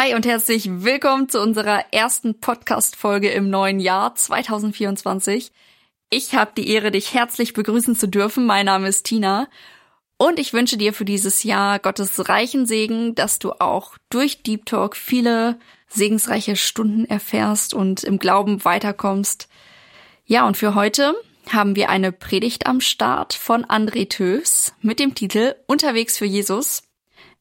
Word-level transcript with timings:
Hi 0.00 0.14
und 0.14 0.26
herzlich 0.26 0.70
willkommen 0.70 1.28
zu 1.28 1.42
unserer 1.42 1.92
ersten 1.92 2.38
Podcast-Folge 2.38 3.30
im 3.30 3.50
neuen 3.50 3.80
Jahr 3.80 4.14
2024. 4.14 5.50
Ich 6.08 6.36
habe 6.36 6.52
die 6.56 6.70
Ehre, 6.70 6.92
dich 6.92 7.14
herzlich 7.14 7.52
begrüßen 7.52 7.96
zu 7.96 8.06
dürfen. 8.06 8.46
Mein 8.46 8.66
Name 8.66 8.86
ist 8.86 9.06
Tina 9.06 9.48
und 10.16 10.38
ich 10.38 10.52
wünsche 10.52 10.76
dir 10.76 10.92
für 10.92 11.04
dieses 11.04 11.42
Jahr 11.42 11.80
Gottes 11.80 12.28
reichen 12.28 12.64
Segen, 12.64 13.16
dass 13.16 13.40
du 13.40 13.54
auch 13.54 13.98
durch 14.08 14.44
Deep 14.44 14.66
Talk 14.66 14.94
viele 14.94 15.58
segensreiche 15.88 16.54
Stunden 16.54 17.04
erfährst 17.04 17.74
und 17.74 18.04
im 18.04 18.20
Glauben 18.20 18.64
weiterkommst. 18.64 19.48
Ja, 20.26 20.46
und 20.46 20.56
für 20.56 20.76
heute 20.76 21.16
haben 21.50 21.74
wir 21.74 21.88
eine 21.88 22.12
Predigt 22.12 22.68
am 22.68 22.80
Start 22.80 23.34
von 23.34 23.64
André 23.64 24.08
Töfs 24.08 24.74
mit 24.80 25.00
dem 25.00 25.16
Titel 25.16 25.56
Unterwegs 25.66 26.16
für 26.16 26.24
Jesus. 26.24 26.87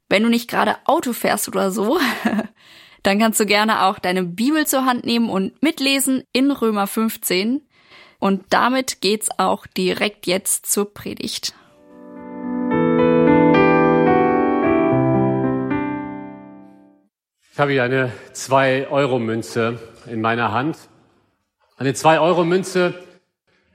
Wenn 0.09 0.23
du 0.23 0.29
nicht 0.29 0.49
gerade 0.49 0.77
Auto 0.85 1.11
fährst 1.11 1.49
oder 1.49 1.69
so, 1.69 1.99
dann 3.03 3.19
kannst 3.19 3.39
du 3.41 3.45
gerne 3.45 3.83
auch 3.83 3.99
deine 3.99 4.23
Bibel 4.23 4.65
zur 4.65 4.85
Hand 4.85 5.05
nehmen 5.05 5.29
und 5.29 5.61
mitlesen 5.61 6.23
in 6.31 6.49
Römer 6.49 6.87
15. 6.87 7.61
Und 8.19 8.45
damit 8.49 9.01
geht's 9.01 9.29
auch 9.37 9.67
direkt 9.67 10.25
jetzt 10.25 10.65
zur 10.71 10.93
Predigt. 10.93 11.53
Ich 17.51 17.59
habe 17.59 17.71
hier 17.71 17.83
eine 17.83 18.13
2-Euro-Münze 18.33 19.79
in 20.05 20.21
meiner 20.21 20.53
Hand. 20.53 20.77
Eine 21.75 21.91
2-Euro-Münze 21.91 22.93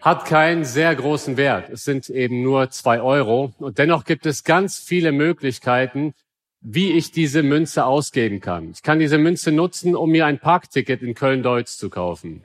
hat 0.01 0.25
keinen 0.25 0.65
sehr 0.65 0.95
großen 0.95 1.37
Wert. 1.37 1.71
Es 1.71 1.84
sind 1.84 2.11
eben 2.11 2.43
nur 2.43 2.71
2 2.71 3.01
Euro. 3.01 3.53
Und 3.59 3.78
dennoch 3.78 4.05
gibt 4.05 4.27
es 4.27 4.45
ganz 4.45 4.78
viele 4.78 5.12
Möglichkeiten, 5.12 6.15
wie 6.63 6.93
ich 6.93 7.11
diese 7.11 7.43
Münze 7.43 7.85
ausgeben 7.85 8.41
kann. 8.41 8.71
Ich 8.71 8.83
kann 8.83 9.01
diese 9.01 9.19
Münze 9.19 9.51
nutzen, 9.51 9.97
um 9.97 10.11
mir 10.11 10.27
ein 10.27 10.39
Parkticket 10.39 11.03
in 11.03 11.15
Köln-Deutz 11.15 11.77
zu 11.77 11.91
kaufen. 11.91 12.45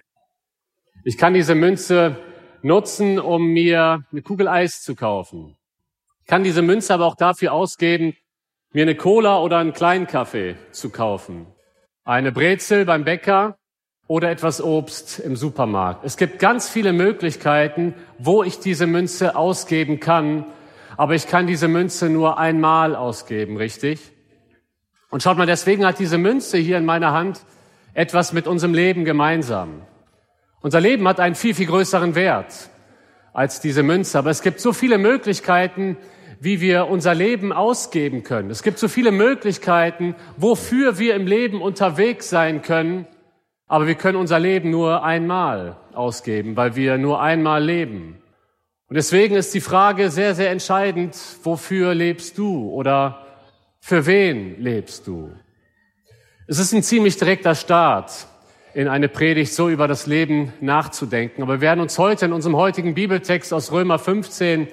Ich 1.03 1.17
kann 1.17 1.35
diese 1.35 1.55
Münze 1.55 2.17
nutzen, 2.63 3.19
um 3.19 3.45
mir 3.47 4.03
eine 4.11 4.21
Kugel 4.23 4.47
Eis 4.47 4.81
zu 4.81 4.95
kaufen. 4.95 5.55
Ich 6.21 6.27
kann 6.27 6.43
diese 6.43 6.63
Münze 6.63 6.93
aber 6.93 7.05
auch 7.05 7.15
dafür 7.15 7.53
ausgeben, 7.53 8.15
mir 8.73 8.81
eine 8.81 8.95
Cola 8.95 9.39
oder 9.39 9.59
einen 9.59 9.73
kleinen 9.73 10.07
Kaffee 10.07 10.55
zu 10.71 10.89
kaufen. 10.89 11.45
Eine 12.03 12.31
Brezel 12.31 12.85
beim 12.85 13.05
Bäcker 13.05 13.57
oder 14.07 14.31
etwas 14.31 14.61
Obst 14.61 15.19
im 15.19 15.35
Supermarkt. 15.35 16.03
Es 16.03 16.17
gibt 16.17 16.39
ganz 16.39 16.69
viele 16.69 16.91
Möglichkeiten, 16.91 17.93
wo 18.17 18.43
ich 18.43 18.59
diese 18.59 18.87
Münze 18.87 19.35
ausgeben 19.35 19.99
kann, 19.99 20.45
aber 20.97 21.13
ich 21.13 21.27
kann 21.27 21.47
diese 21.47 21.67
Münze 21.67 22.09
nur 22.09 22.37
einmal 22.39 22.95
ausgeben, 22.95 23.55
richtig? 23.55 24.11
Und 25.09 25.23
schaut 25.23 25.37
mal, 25.37 25.45
deswegen 25.45 25.85
hat 25.85 25.99
diese 25.99 26.17
Münze 26.17 26.57
hier 26.57 26.77
in 26.77 26.85
meiner 26.85 27.13
Hand 27.13 27.39
etwas 27.93 28.33
mit 28.33 28.47
unserem 28.47 28.73
Leben 28.73 29.05
gemeinsam. 29.05 29.83
Unser 30.61 30.81
Leben 30.81 31.07
hat 31.07 31.19
einen 31.19 31.35
viel, 31.35 31.53
viel 31.53 31.67
größeren 31.67 32.15
Wert 32.15 32.69
als 33.31 33.61
diese 33.61 33.83
Münze, 33.83 34.17
aber 34.17 34.31
es 34.31 34.41
gibt 34.41 34.59
so 34.59 34.73
viele 34.73 34.97
Möglichkeiten, 34.97 35.97
wie 36.39 36.59
wir 36.59 36.87
unser 36.87 37.13
Leben 37.13 37.53
ausgeben 37.53 38.23
können. 38.23 38.49
Es 38.49 38.63
gibt 38.63 38.79
so 38.79 38.87
viele 38.87 39.11
Möglichkeiten, 39.11 40.15
wofür 40.35 40.97
wir 40.99 41.15
im 41.15 41.27
Leben 41.27 41.61
unterwegs 41.61 42.29
sein 42.29 42.63
können, 42.63 43.07
aber 43.67 43.87
wir 43.87 43.95
können 43.95 44.17
unser 44.17 44.39
Leben 44.39 44.71
nur 44.71 45.03
einmal 45.03 45.77
ausgeben, 45.93 46.55
weil 46.55 46.75
wir 46.75 46.97
nur 46.97 47.21
einmal 47.21 47.63
leben. 47.63 48.21
Und 48.89 48.95
deswegen 48.95 49.35
ist 49.35 49.53
die 49.53 49.59
Frage 49.59 50.09
sehr, 50.09 50.33
sehr 50.33 50.49
entscheidend, 50.49 51.17
wofür 51.43 51.93
lebst 51.93 52.37
du 52.37 52.69
oder 52.69 53.25
für 53.81 54.05
wen 54.05 54.61
lebst 54.61 55.07
du? 55.07 55.29
Es 56.47 56.57
ist 56.57 56.71
ein 56.71 56.83
ziemlich 56.83 57.17
direkter 57.17 57.53
Start 57.53 58.27
in 58.73 58.87
eine 58.87 59.09
Predigt, 59.09 59.53
so 59.53 59.67
über 59.67 59.89
das 59.89 60.07
Leben 60.07 60.53
nachzudenken. 60.61 61.41
Aber 61.41 61.55
wir 61.55 61.61
werden 61.61 61.81
uns 61.81 61.97
heute 61.97 62.25
in 62.25 62.31
unserem 62.31 62.55
heutigen 62.55 62.93
Bibeltext 62.93 63.53
aus 63.53 63.73
Römer 63.73 63.99
15, 63.99 64.69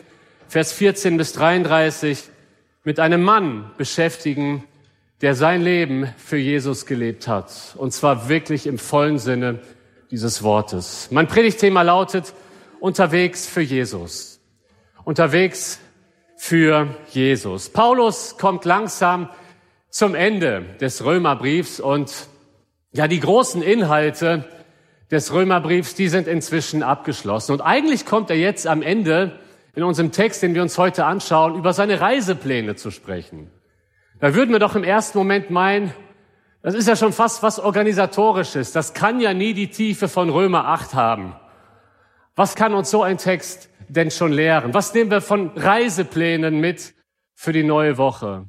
Vers 0.46 0.72
14 0.72 1.16
bis 1.16 1.32
33 1.32 2.22
mit 2.84 3.00
einem 3.00 3.22
Mann 3.22 3.72
beschäftigen, 3.78 4.62
der 5.22 5.34
sein 5.34 5.62
Leben 5.62 6.14
für 6.18 6.36
Jesus 6.36 6.86
gelebt 6.86 7.26
hat. 7.26 7.74
Und 7.76 7.92
zwar 7.92 8.28
wirklich 8.28 8.68
im 8.68 8.78
vollen 8.78 9.18
Sinne 9.18 9.58
dieses 10.12 10.44
Wortes. 10.44 11.08
Mein 11.10 11.26
Predigtthema 11.26 11.82
lautet, 11.82 12.32
unterwegs 12.84 13.46
für 13.46 13.62
Jesus. 13.62 14.42
Unterwegs 15.04 15.80
für 16.36 16.94
Jesus. 17.12 17.70
Paulus 17.70 18.36
kommt 18.36 18.66
langsam 18.66 19.30
zum 19.88 20.14
Ende 20.14 20.66
des 20.82 21.02
Römerbriefs 21.02 21.80
und 21.80 22.12
ja, 22.92 23.08
die 23.08 23.20
großen 23.20 23.62
Inhalte 23.62 24.44
des 25.10 25.32
Römerbriefs, 25.32 25.94
die 25.94 26.08
sind 26.08 26.28
inzwischen 26.28 26.82
abgeschlossen. 26.82 27.52
Und 27.52 27.62
eigentlich 27.62 28.04
kommt 28.04 28.28
er 28.28 28.36
jetzt 28.36 28.66
am 28.66 28.82
Ende 28.82 29.38
in 29.74 29.82
unserem 29.82 30.12
Text, 30.12 30.42
den 30.42 30.54
wir 30.54 30.60
uns 30.60 30.76
heute 30.76 31.06
anschauen, 31.06 31.54
über 31.54 31.72
seine 31.72 32.02
Reisepläne 32.02 32.76
zu 32.76 32.90
sprechen. 32.90 33.50
Da 34.20 34.34
würden 34.34 34.50
wir 34.50 34.58
doch 34.58 34.76
im 34.76 34.84
ersten 34.84 35.16
Moment 35.16 35.48
meinen, 35.48 35.94
das 36.60 36.74
ist 36.74 36.86
ja 36.86 36.96
schon 36.96 37.14
fast 37.14 37.42
was 37.42 37.58
Organisatorisches. 37.58 38.72
Das 38.72 38.92
kann 38.92 39.20
ja 39.20 39.32
nie 39.32 39.54
die 39.54 39.70
Tiefe 39.70 40.06
von 40.06 40.28
Römer 40.28 40.66
8 40.66 40.92
haben. 40.92 41.34
Was 42.36 42.56
kann 42.56 42.74
uns 42.74 42.90
so 42.90 43.02
ein 43.02 43.18
Text 43.18 43.68
denn 43.88 44.10
schon 44.10 44.32
lehren? 44.32 44.74
Was 44.74 44.92
nehmen 44.92 45.10
wir 45.10 45.20
von 45.20 45.50
Reiseplänen 45.56 46.58
mit 46.60 46.94
für 47.34 47.52
die 47.52 47.62
neue 47.62 47.96
Woche? 47.96 48.46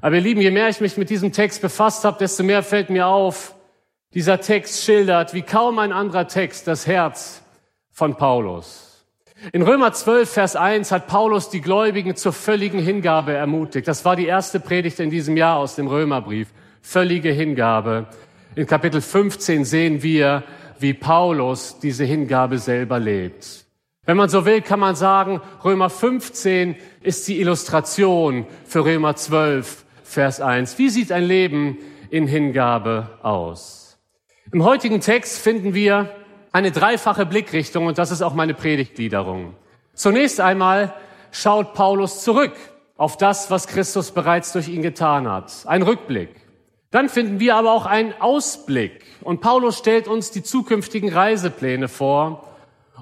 Aber 0.00 0.16
ihr 0.16 0.20
Lieben, 0.20 0.40
je 0.40 0.50
mehr 0.50 0.68
ich 0.68 0.80
mich 0.80 0.96
mit 0.96 1.08
diesem 1.08 1.32
Text 1.32 1.62
befasst 1.62 2.04
habe, 2.04 2.18
desto 2.18 2.42
mehr 2.42 2.62
fällt 2.62 2.90
mir 2.90 3.06
auf, 3.06 3.54
dieser 4.12 4.40
Text 4.40 4.82
schildert 4.82 5.34
wie 5.34 5.42
kaum 5.42 5.78
ein 5.78 5.92
anderer 5.92 6.26
Text 6.26 6.66
das 6.66 6.86
Herz 6.86 7.42
von 7.92 8.16
Paulus. 8.16 9.04
In 9.52 9.62
Römer 9.62 9.92
12, 9.92 10.30
Vers 10.30 10.56
1 10.56 10.90
hat 10.90 11.06
Paulus 11.06 11.50
die 11.50 11.60
Gläubigen 11.60 12.16
zur 12.16 12.32
völligen 12.32 12.78
Hingabe 12.78 13.34
ermutigt. 13.34 13.86
Das 13.86 14.04
war 14.04 14.16
die 14.16 14.26
erste 14.26 14.60
Predigt 14.60 14.98
in 14.98 15.10
diesem 15.10 15.36
Jahr 15.36 15.58
aus 15.58 15.76
dem 15.76 15.86
Römerbrief. 15.86 16.48
Völlige 16.80 17.30
Hingabe. 17.30 18.06
In 18.54 18.66
Kapitel 18.66 19.00
15 19.00 19.64
sehen 19.64 20.02
wir, 20.02 20.42
wie 20.78 20.94
Paulus 20.94 21.78
diese 21.78 22.04
Hingabe 22.04 22.58
selber 22.58 22.98
lebt. 22.98 23.66
Wenn 24.04 24.16
man 24.16 24.28
so 24.28 24.44
will, 24.44 24.62
kann 24.62 24.78
man 24.78 24.94
sagen, 24.94 25.40
Römer 25.64 25.90
15 25.90 26.76
ist 27.02 27.26
die 27.26 27.40
Illustration 27.40 28.46
für 28.64 28.84
Römer 28.84 29.16
12, 29.16 29.84
Vers 30.04 30.40
1. 30.40 30.78
Wie 30.78 30.90
sieht 30.90 31.10
ein 31.10 31.24
Leben 31.24 31.78
in 32.10 32.28
Hingabe 32.28 33.18
aus? 33.22 33.98
Im 34.52 34.62
heutigen 34.62 35.00
Text 35.00 35.40
finden 35.40 35.74
wir 35.74 36.08
eine 36.52 36.70
dreifache 36.70 37.26
Blickrichtung 37.26 37.86
und 37.86 37.98
das 37.98 38.12
ist 38.12 38.22
auch 38.22 38.32
meine 38.32 38.54
Predigtgliederung. 38.54 39.54
Zunächst 39.92 40.40
einmal 40.40 40.94
schaut 41.32 41.74
Paulus 41.74 42.22
zurück 42.22 42.52
auf 42.96 43.16
das, 43.16 43.50
was 43.50 43.66
Christus 43.66 44.12
bereits 44.12 44.52
durch 44.52 44.68
ihn 44.68 44.82
getan 44.82 45.28
hat. 45.28 45.52
Ein 45.66 45.82
Rückblick. 45.82 46.30
Dann 46.96 47.10
finden 47.10 47.40
wir 47.40 47.56
aber 47.56 47.72
auch 47.72 47.84
einen 47.84 48.14
Ausblick. 48.20 49.04
Und 49.20 49.42
Paulus 49.42 49.76
stellt 49.76 50.08
uns 50.08 50.30
die 50.30 50.42
zukünftigen 50.42 51.12
Reisepläne 51.12 51.88
vor. 51.88 52.48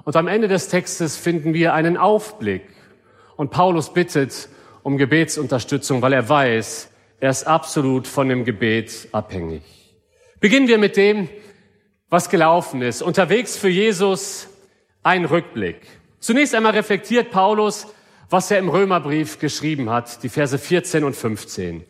Und 0.03 0.17
am 0.17 0.27
Ende 0.27 0.49
des 0.49 0.67
Textes 0.67 1.15
finden 1.15 1.53
wir 1.53 1.73
einen 1.73 1.95
Aufblick. 1.95 2.63
Und 3.37 3.51
Paulus 3.51 3.93
bittet 3.93 4.49
um 4.83 4.97
Gebetsunterstützung, 4.97 6.01
weil 6.01 6.11
er 6.11 6.27
weiß, 6.27 6.89
er 7.21 7.29
ist 7.29 7.47
absolut 7.47 8.05
von 8.05 8.27
dem 8.27 8.43
Gebet 8.43 9.07
abhängig. 9.13 9.63
Beginnen 10.41 10.67
wir 10.67 10.77
mit 10.77 10.97
dem, 10.97 11.29
was 12.09 12.29
gelaufen 12.29 12.81
ist. 12.81 13.01
Unterwegs 13.01 13.55
für 13.55 13.69
Jesus 13.69 14.49
ein 15.03 15.23
Rückblick. 15.23 15.87
Zunächst 16.19 16.53
einmal 16.53 16.73
reflektiert 16.73 17.31
Paulus, 17.31 17.87
was 18.29 18.51
er 18.51 18.59
im 18.59 18.67
Römerbrief 18.67 19.39
geschrieben 19.39 19.89
hat, 19.89 20.21
die 20.21 20.27
Verse 20.27 20.57
14 20.57 21.05
und 21.05 21.15
15. 21.15 21.85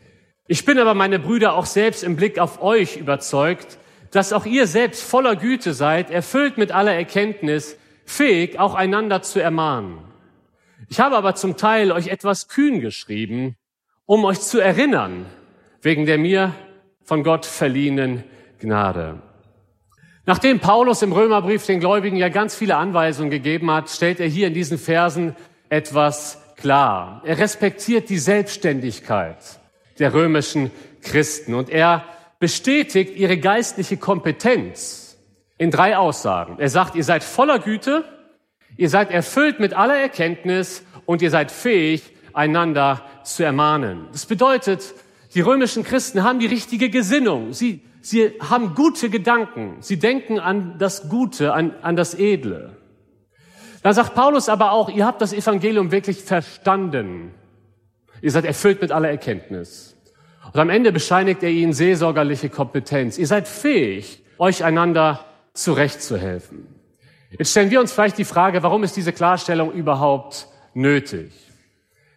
Ich 0.48 0.64
bin 0.64 0.78
aber, 0.78 0.94
meine 0.94 1.18
Brüder, 1.18 1.56
auch 1.56 1.66
selbst 1.66 2.04
im 2.04 2.16
Blick 2.16 2.38
auf 2.38 2.62
euch 2.62 2.98
überzeugt, 2.98 3.80
dass 4.12 4.32
auch 4.32 4.46
ihr 4.46 4.68
selbst 4.68 5.02
voller 5.02 5.36
Güte 5.36 5.74
seid, 5.74 6.12
erfüllt 6.12 6.58
mit 6.58 6.72
aller 6.72 6.94
Erkenntnis, 6.94 7.78
fähig, 8.06 8.60
auch 8.60 8.76
einander 8.76 9.24
zu 9.24 9.40
ermahnen. 9.40 9.98
Ich 10.88 11.00
habe 11.00 11.18
aber 11.18 11.34
zum 11.34 11.58
Teil 11.58 11.92
euch 11.92 12.10
etwas 12.10 12.48
kühn 12.48 12.80
geschrieben, 12.80 13.56
um 14.06 14.24
euch 14.24 14.40
zu 14.40 14.60
erinnern, 14.60 15.26
wegen 15.82 16.06
der 16.06 16.20
mir 16.20 16.54
von 17.04 17.24
Gott 17.24 17.48
verliehenen 17.48 18.24
Gnade. 18.60 19.20
Nachdem 20.28 20.60
Paulus 20.60 21.02
im 21.02 21.12
Römerbrief 21.12 21.66
den 21.66 21.80
Gläubigen 21.80 22.18
ja 22.18 22.30
ganz 22.30 22.56
viele 22.56 22.78
Anweisungen 22.78 23.32
gegeben 23.32 23.72
hat, 23.72 23.90
stellt 23.90 24.20
er 24.20 24.28
hier 24.28 24.48
in 24.48 24.54
diesen 24.54 24.78
Versen 24.78 25.36
etwas 25.70 26.40
klar. 26.56 27.24
Er 27.26 27.40
respektiert 27.40 28.10
die 28.10 28.20
Selbstständigkeit 28.20 29.38
der 30.00 30.14
römischen 30.14 30.72
Christen 31.02 31.54
und 31.54 31.70
er 31.70 32.04
bestätigt 32.40 33.16
ihre 33.16 33.38
geistliche 33.38 33.98
Kompetenz 33.98 35.18
in 35.58 35.72
drei 35.72 35.98
Aussagen. 35.98 36.58
Er 36.60 36.70
sagt, 36.70 36.96
ihr 36.96 37.04
seid 37.04 37.24
voller 37.24 37.60
Güte, 37.60 38.04
ihr 38.78 38.90
seid 38.90 39.12
erfüllt 39.12 39.60
mit 39.60 39.74
aller 39.74 39.98
Erkenntnis 39.98 40.84
und 41.06 41.22
ihr 41.22 41.32
seid 41.32 41.52
fähig, 41.52 42.04
einander 42.34 43.02
zu 43.24 43.44
ermahnen. 43.44 44.08
Das 44.12 44.26
bedeutet, 44.26 44.94
die 45.34 45.42
römischen 45.42 45.84
Christen 45.84 46.24
haben 46.24 46.40
die 46.40 46.46
richtige 46.48 46.90
Gesinnung. 46.90 47.54
Sie, 47.54 47.82
sie 48.02 48.34
haben 48.42 48.76
gute 48.76 49.10
Gedanken. 49.10 49.78
Sie 49.80 49.98
denken 49.98 50.40
an 50.40 50.78
das 50.78 51.08
Gute, 51.10 51.54
an, 51.54 51.74
an 51.82 51.96
das 51.96 52.14
Edle. 52.14 52.76
Dann 53.84 53.94
sagt 53.94 54.16
Paulus 54.16 54.50
aber 54.50 54.72
auch, 54.72 54.90
ihr 54.90 55.06
habt 55.06 55.22
das 55.22 55.32
Evangelium 55.32 55.92
wirklich 55.92 56.24
verstanden. 56.24 57.34
Ihr 58.26 58.32
seid 58.32 58.46
erfüllt 58.46 58.82
mit 58.82 58.92
aller 58.92 59.12
Erkenntnis. 59.12 59.96
Und 60.52 60.60
am 60.60 60.72
Ende 60.72 60.92
bescheinigt 60.92 61.44
er 61.44 61.52
ihnen 61.52 61.74
seelsorgerliche 61.74 62.50
Kompetenz. 62.50 63.20
Ihr 63.20 63.28
seid 63.28 63.48
fähig, 63.48 64.24
euch 64.40 64.64
einander 64.64 65.24
zurechtzuhelfen. 65.54 66.66
Jetzt 67.30 67.52
stellen 67.52 67.70
wir 67.70 67.80
uns 67.80 67.92
vielleicht 67.92 68.18
die 68.18 68.26
Frage, 68.26 68.64
warum 68.64 68.84
ist 68.84 68.98
diese 68.98 69.14
Klarstellung 69.14 69.72
überhaupt 69.74 70.48
nötig? 70.74 71.34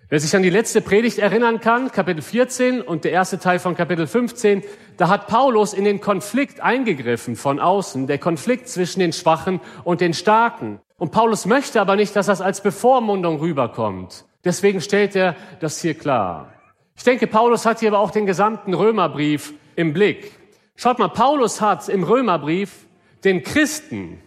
Wer 0.08 0.18
sich 0.18 0.34
an 0.34 0.42
die 0.42 0.48
letzte 0.48 0.80
Predigt 0.80 1.18
erinnern 1.18 1.60
kann, 1.60 1.92
Kapitel 1.92 2.22
14 2.22 2.80
und 2.80 3.04
der 3.04 3.12
erste 3.12 3.38
Teil 3.38 3.58
von 3.58 3.76
Kapitel 3.76 4.06
15, 4.06 4.62
da 4.96 5.10
hat 5.10 5.26
Paulus 5.26 5.74
in 5.74 5.84
den 5.84 6.00
Konflikt 6.00 6.62
eingegriffen 6.62 7.36
von 7.36 7.60
außen, 7.60 8.06
der 8.06 8.16
Konflikt 8.16 8.70
zwischen 8.70 9.00
den 9.00 9.12
Schwachen 9.12 9.60
und 9.84 10.00
den 10.00 10.14
Starken. 10.14 10.80
Und 10.96 11.12
Paulus 11.12 11.44
möchte 11.44 11.82
aber 11.82 11.96
nicht, 11.96 12.16
dass 12.16 12.24
das 12.24 12.40
als 12.40 12.62
Bevormundung 12.62 13.40
rüberkommt. 13.40 14.24
Deswegen 14.44 14.80
stellt 14.80 15.16
er 15.16 15.36
das 15.60 15.80
hier 15.80 15.94
klar. 15.94 16.52
Ich 16.96 17.04
denke, 17.04 17.26
Paulus 17.26 17.66
hat 17.66 17.80
hier 17.80 17.90
aber 17.90 18.00
auch 18.00 18.10
den 18.10 18.26
gesamten 18.26 18.74
Römerbrief 18.74 19.54
im 19.76 19.92
Blick. 19.92 20.32
Schaut 20.76 20.98
mal, 20.98 21.08
Paulus 21.08 21.60
hat 21.60 21.88
im 21.88 22.04
Römerbrief 22.04 22.86
den 23.24 23.42
Christen 23.42 24.20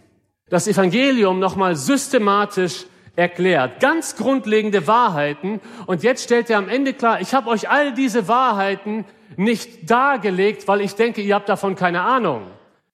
das 0.48 0.68
Evangelium 0.68 1.38
nochmal 1.38 1.76
systematisch 1.76 2.84
erklärt. 3.16 3.80
Ganz 3.80 4.16
grundlegende 4.16 4.86
Wahrheiten. 4.86 5.60
Und 5.86 6.02
jetzt 6.02 6.24
stellt 6.24 6.50
er 6.50 6.58
am 6.58 6.68
Ende 6.68 6.92
klar, 6.92 7.20
ich 7.20 7.34
habe 7.34 7.48
euch 7.48 7.68
all 7.70 7.94
diese 7.94 8.28
Wahrheiten 8.28 9.04
nicht 9.36 9.90
dargelegt, 9.90 10.68
weil 10.68 10.80
ich 10.80 10.94
denke, 10.94 11.22
ihr 11.22 11.34
habt 11.34 11.48
davon 11.48 11.74
keine 11.74 12.02
Ahnung. 12.02 12.46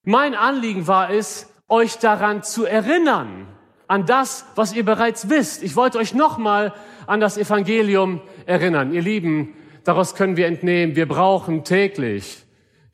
Mein 0.04 0.34
Anliegen 0.34 0.86
war 0.86 1.10
es, 1.10 1.52
euch 1.68 1.98
daran 1.98 2.42
zu 2.42 2.64
erinnern, 2.64 3.46
an 3.88 4.06
das, 4.06 4.44
was 4.54 4.74
ihr 4.74 4.84
bereits 4.84 5.28
wisst. 5.28 5.62
Ich 5.62 5.74
wollte 5.74 5.98
euch 5.98 6.14
nochmal 6.14 6.72
an 7.06 7.20
das 7.20 7.36
Evangelium 7.36 8.20
erinnern. 8.46 8.92
Ihr 8.92 9.02
Lieben, 9.02 9.54
daraus 9.84 10.14
können 10.14 10.36
wir 10.36 10.46
entnehmen, 10.46 10.94
wir 10.94 11.08
brauchen 11.08 11.64
täglich 11.64 12.44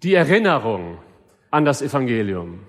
die 0.02 0.14
Erinnerung 0.14 0.98
an 1.50 1.64
das 1.64 1.82
Evangelium. 1.82 2.60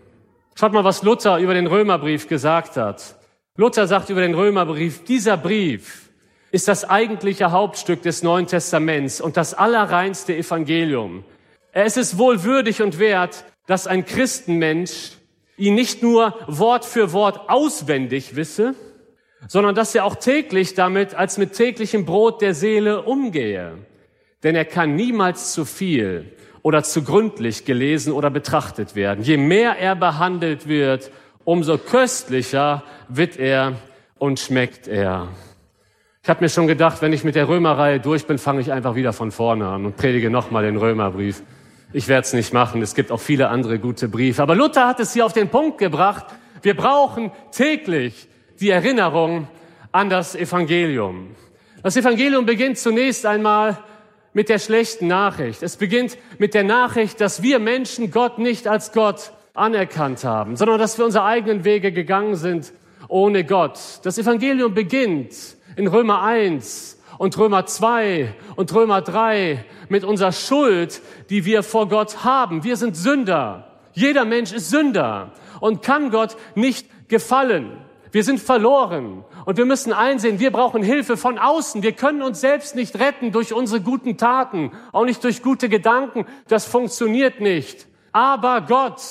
Schaut 0.56 0.74
mal, 0.74 0.84
was 0.84 1.04
Luther 1.04 1.38
über 1.38 1.54
den 1.54 1.68
Römerbrief 1.68 2.28
gesagt 2.28 2.78
hat. 2.78 3.16
Luther 3.58 3.88
sagt 3.88 4.10
über 4.10 4.22
den 4.22 4.34
Römerbrief, 4.34 5.04
dieser 5.04 5.38
Brief 5.38 6.10
ist 6.52 6.68
das 6.68 6.90
eigentliche 6.90 7.52
Hauptstück 7.52 8.02
des 8.02 8.24
Neuen 8.24 8.48
Testaments 8.48 9.22
und 9.22 9.38
das 9.38 9.54
allerreinste 9.54 10.36
Evangelium. 10.36 11.26
Es 11.74 11.98
ist 11.98 12.18
wohl 12.18 12.44
würdig 12.44 12.82
und 12.82 13.00
wert, 13.00 13.44
dass 13.68 13.88
ein 13.88 14.06
Christenmensch 14.06 15.15
ihn 15.58 15.76
nicht 15.76 16.02
nur 16.04 16.36
Wort 16.48 16.86
für 16.86 17.14
Wort 17.14 17.50
auswendig 17.50 18.36
wisse, 18.36 18.76
sondern 19.48 19.76
dass 19.76 19.96
er 19.96 20.06
auch 20.06 20.16
täglich 20.16 20.74
damit 20.74 21.14
als 21.14 21.38
mit 21.38 21.54
täglichem 21.54 22.06
Brot 22.06 22.42
der 22.42 22.54
Seele 22.54 23.04
umgehe. 23.04 23.74
Denn 24.44 24.56
er 24.56 24.66
kann 24.66 24.96
niemals 24.96 25.54
zu 25.54 25.66
viel 25.66 26.32
oder 26.62 26.84
zu 26.84 27.04
gründlich 27.04 27.66
gelesen 27.66 28.12
oder 28.12 28.30
betrachtet 28.30 28.96
werden. 28.96 29.24
Je 29.24 29.38
mehr 29.38 29.78
er 29.78 29.96
behandelt 29.96 30.68
wird, 30.68 31.12
umso 31.44 31.78
köstlicher 31.78 32.84
wird 33.08 33.38
er 33.38 33.74
und 34.18 34.40
schmeckt 34.40 34.88
er. 34.88 35.28
Ich 36.24 36.30
habe 36.30 36.44
mir 36.44 36.50
schon 36.50 36.66
gedacht, 36.66 37.04
wenn 37.04 37.14
ich 37.14 37.24
mit 37.24 37.36
der 37.36 37.48
Römerreihe 37.48 38.00
durch 38.00 38.26
bin, 38.26 38.40
fange 38.40 38.62
ich 38.62 38.72
einfach 38.72 38.96
wieder 38.96 39.14
von 39.14 39.32
vorne 39.32 39.68
an 39.68 39.86
und 39.86 39.96
predige 39.96 40.32
nochmal 40.32 40.64
den 40.64 40.78
Römerbrief. 40.78 41.44
Ich 41.96 42.10
werde 42.10 42.26
es 42.26 42.34
nicht 42.34 42.52
machen. 42.52 42.82
Es 42.82 42.94
gibt 42.94 43.10
auch 43.10 43.22
viele 43.22 43.48
andere 43.48 43.80
gute 43.80 44.10
Briefe. 44.10 44.44
Aber 44.44 44.54
Luther 44.54 44.86
hat 44.86 45.00
es 45.00 45.14
hier 45.14 45.26
auf 45.26 45.32
den 45.32 45.48
Punkt 45.48 45.78
gebracht. 45.78 46.26
Wir 46.62 46.76
brauchen 46.76 47.32
täglich 47.54 48.28
die 48.60 48.70
Erinnerung 48.70 49.48
an 49.94 50.10
das 50.10 50.36
Evangelium. 50.36 51.34
Das 51.84 51.96
Evangelium 51.96 52.46
beginnt 52.46 52.80
zunächst 52.80 53.26
einmal 53.26 53.78
mit 54.34 54.50
der 54.50 54.60
schlechten 54.60 55.08
Nachricht. 55.08 55.64
Es 55.64 55.78
beginnt 55.78 56.18
mit 56.38 56.54
der 56.54 56.66
Nachricht, 56.66 57.22
dass 57.22 57.42
wir 57.42 57.60
Menschen 57.60 58.12
Gott 58.12 58.40
nicht 58.40 58.68
als 58.68 58.92
Gott 58.92 59.32
anerkannt 59.54 60.26
haben, 60.26 60.58
sondern 60.58 60.80
dass 60.80 60.98
wir 60.98 61.06
unsere 61.06 61.24
eigenen 61.24 61.64
Wege 61.64 61.94
gegangen 61.94 62.36
sind 62.36 62.74
ohne 63.08 63.46
Gott. 63.46 63.80
Das 64.04 64.18
Evangelium 64.18 64.74
beginnt 64.74 65.34
in 65.78 65.88
Römer 65.88 66.24
1 66.24 67.02
und 67.20 67.38
Römer 67.38 67.66
2 67.66 68.34
und 68.58 68.74
Römer 68.74 69.02
3 69.02 69.64
mit 69.90 70.04
unserer 70.04 70.32
Schuld, 70.32 71.02
die 71.30 71.46
wir 71.46 71.64
vor 71.64 71.88
Gott 71.88 72.24
haben. 72.24 72.64
Wir 72.64 72.78
sind 72.78 72.96
Sünder. 72.96 73.72
Jeder 73.94 74.26
Mensch 74.26 74.52
ist 74.52 74.70
Sünder 74.70 75.32
und 75.60 75.82
kann 75.82 76.12
Gott 76.12 76.36
nicht 76.56 76.88
gefallen. 77.08 77.78
Wir 78.12 78.24
sind 78.24 78.40
verloren 78.40 79.26
und 79.46 79.58
wir 79.58 79.66
müssen 79.66 79.92
einsehen, 79.92 80.40
wir 80.40 80.52
brauchen 80.52 80.84
Hilfe 80.84 81.18
von 81.18 81.38
außen. 81.38 81.84
Wir 81.84 81.92
können 81.92 82.22
uns 82.22 82.40
selbst 82.40 82.76
nicht 82.76 82.98
retten 83.00 83.32
durch 83.32 83.54
unsere 83.54 83.82
guten 83.82 84.18
Taten, 84.18 84.72
auch 84.92 85.06
nicht 85.06 85.24
durch 85.24 85.42
gute 85.42 85.70
Gedanken. 85.70 86.26
Das 86.48 86.66
funktioniert 86.66 87.42
nicht. 87.42 87.88
Aber 88.12 88.62
Gott 88.62 89.02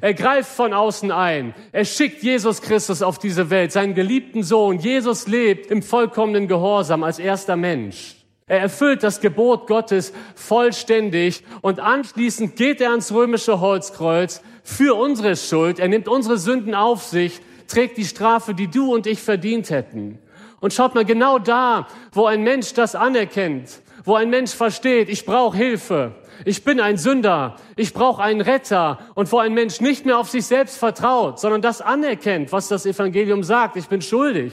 er 0.00 0.14
greift 0.14 0.52
von 0.52 0.72
außen 0.72 1.10
ein. 1.10 1.54
Er 1.72 1.84
schickt 1.84 2.22
Jesus 2.22 2.62
Christus 2.62 3.02
auf 3.02 3.18
diese 3.18 3.50
Welt, 3.50 3.72
seinen 3.72 3.94
geliebten 3.94 4.42
Sohn. 4.42 4.78
Jesus 4.78 5.26
lebt 5.26 5.70
im 5.70 5.82
vollkommenen 5.82 6.46
Gehorsam 6.46 7.02
als 7.02 7.18
erster 7.18 7.56
Mensch. 7.56 8.17
Er 8.48 8.60
erfüllt 8.60 9.02
das 9.02 9.20
Gebot 9.20 9.66
Gottes 9.66 10.12
vollständig 10.34 11.44
und 11.60 11.80
anschließend 11.80 12.56
geht 12.56 12.80
er 12.80 12.90
ans 12.90 13.12
römische 13.12 13.60
Holzkreuz 13.60 14.42
für 14.62 14.98
unsere 14.98 15.36
Schuld. 15.36 15.78
Er 15.78 15.88
nimmt 15.88 16.08
unsere 16.08 16.38
Sünden 16.38 16.74
auf 16.74 17.02
sich, 17.02 17.40
trägt 17.68 17.98
die 17.98 18.06
Strafe, 18.06 18.54
die 18.54 18.68
du 18.68 18.92
und 18.94 19.06
ich 19.06 19.20
verdient 19.20 19.68
hätten. 19.70 20.18
Und 20.60 20.72
schaut 20.72 20.94
mal, 20.94 21.04
genau 21.04 21.38
da, 21.38 21.86
wo 22.12 22.26
ein 22.26 22.42
Mensch 22.42 22.72
das 22.72 22.94
anerkennt, 22.94 23.82
wo 24.04 24.14
ein 24.14 24.30
Mensch 24.30 24.52
versteht, 24.52 25.08
ich 25.08 25.26
brauche 25.26 25.56
Hilfe, 25.56 26.14
ich 26.44 26.64
bin 26.64 26.80
ein 26.80 26.96
Sünder, 26.96 27.56
ich 27.76 27.92
brauche 27.92 28.22
einen 28.22 28.40
Retter. 28.40 28.98
Und 29.14 29.30
wo 29.30 29.38
ein 29.38 29.54
Mensch 29.54 29.80
nicht 29.80 30.06
mehr 30.06 30.18
auf 30.18 30.30
sich 30.30 30.46
selbst 30.46 30.78
vertraut, 30.78 31.38
sondern 31.38 31.62
das 31.62 31.80
anerkennt, 31.80 32.50
was 32.50 32.68
das 32.68 32.86
Evangelium 32.86 33.42
sagt, 33.42 33.76
ich 33.76 33.88
bin 33.88 34.02
schuldig, 34.02 34.52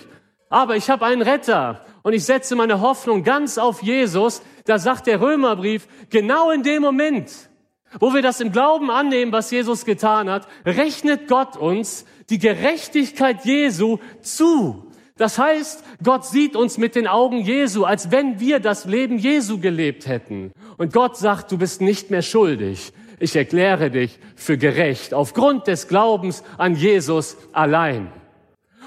aber 0.49 0.75
ich 0.75 0.89
habe 0.89 1.05
einen 1.05 1.21
Retter 1.21 1.81
und 2.05 2.13
ich 2.13 2.23
setze 2.23 2.55
meine 2.55 2.81
Hoffnung 2.81 3.23
ganz 3.23 3.57
auf 3.57 3.81
Jesus, 3.81 4.43
da 4.65 4.77
sagt 4.77 5.07
der 5.07 5.21
Römerbrief, 5.21 5.87
genau 6.11 6.51
in 6.51 6.61
dem 6.61 6.83
Moment, 6.83 7.31
wo 7.99 8.13
wir 8.13 8.21
das 8.21 8.41
im 8.41 8.51
Glauben 8.51 8.91
annehmen, 8.91 9.31
was 9.31 9.49
Jesus 9.49 9.85
getan 9.85 10.29
hat, 10.29 10.47
rechnet 10.67 11.27
Gott 11.27 11.57
uns 11.57 12.05
die 12.29 12.37
Gerechtigkeit 12.37 13.43
Jesu 13.43 13.97
zu. 14.21 14.85
Das 15.17 15.39
heißt, 15.39 15.83
Gott 16.03 16.27
sieht 16.27 16.55
uns 16.55 16.77
mit 16.77 16.93
den 16.93 17.07
Augen 17.07 17.39
Jesu, 17.39 17.85
als 17.85 18.11
wenn 18.11 18.39
wir 18.39 18.59
das 18.59 18.85
Leben 18.85 19.17
Jesu 19.17 19.59
gelebt 19.59 20.05
hätten. 20.05 20.51
Und 20.77 20.93
Gott 20.93 21.17
sagt, 21.17 21.51
du 21.51 21.57
bist 21.57 21.81
nicht 21.81 22.11
mehr 22.11 22.21
schuldig. 22.21 22.93
Ich 23.17 23.35
erkläre 23.35 23.89
dich 23.89 24.19
für 24.35 24.59
gerecht 24.59 25.15
aufgrund 25.15 25.65
des 25.65 25.87
Glaubens 25.87 26.43
an 26.59 26.75
Jesus 26.75 27.35
allein. 27.51 28.11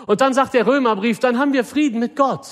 Und 0.06 0.20
dann 0.20 0.34
sagt 0.34 0.54
der 0.54 0.68
Römerbrief, 0.68 1.18
dann 1.18 1.36
haben 1.36 1.52
wir 1.52 1.64
Frieden 1.64 1.98
mit 1.98 2.14
Gott. 2.14 2.46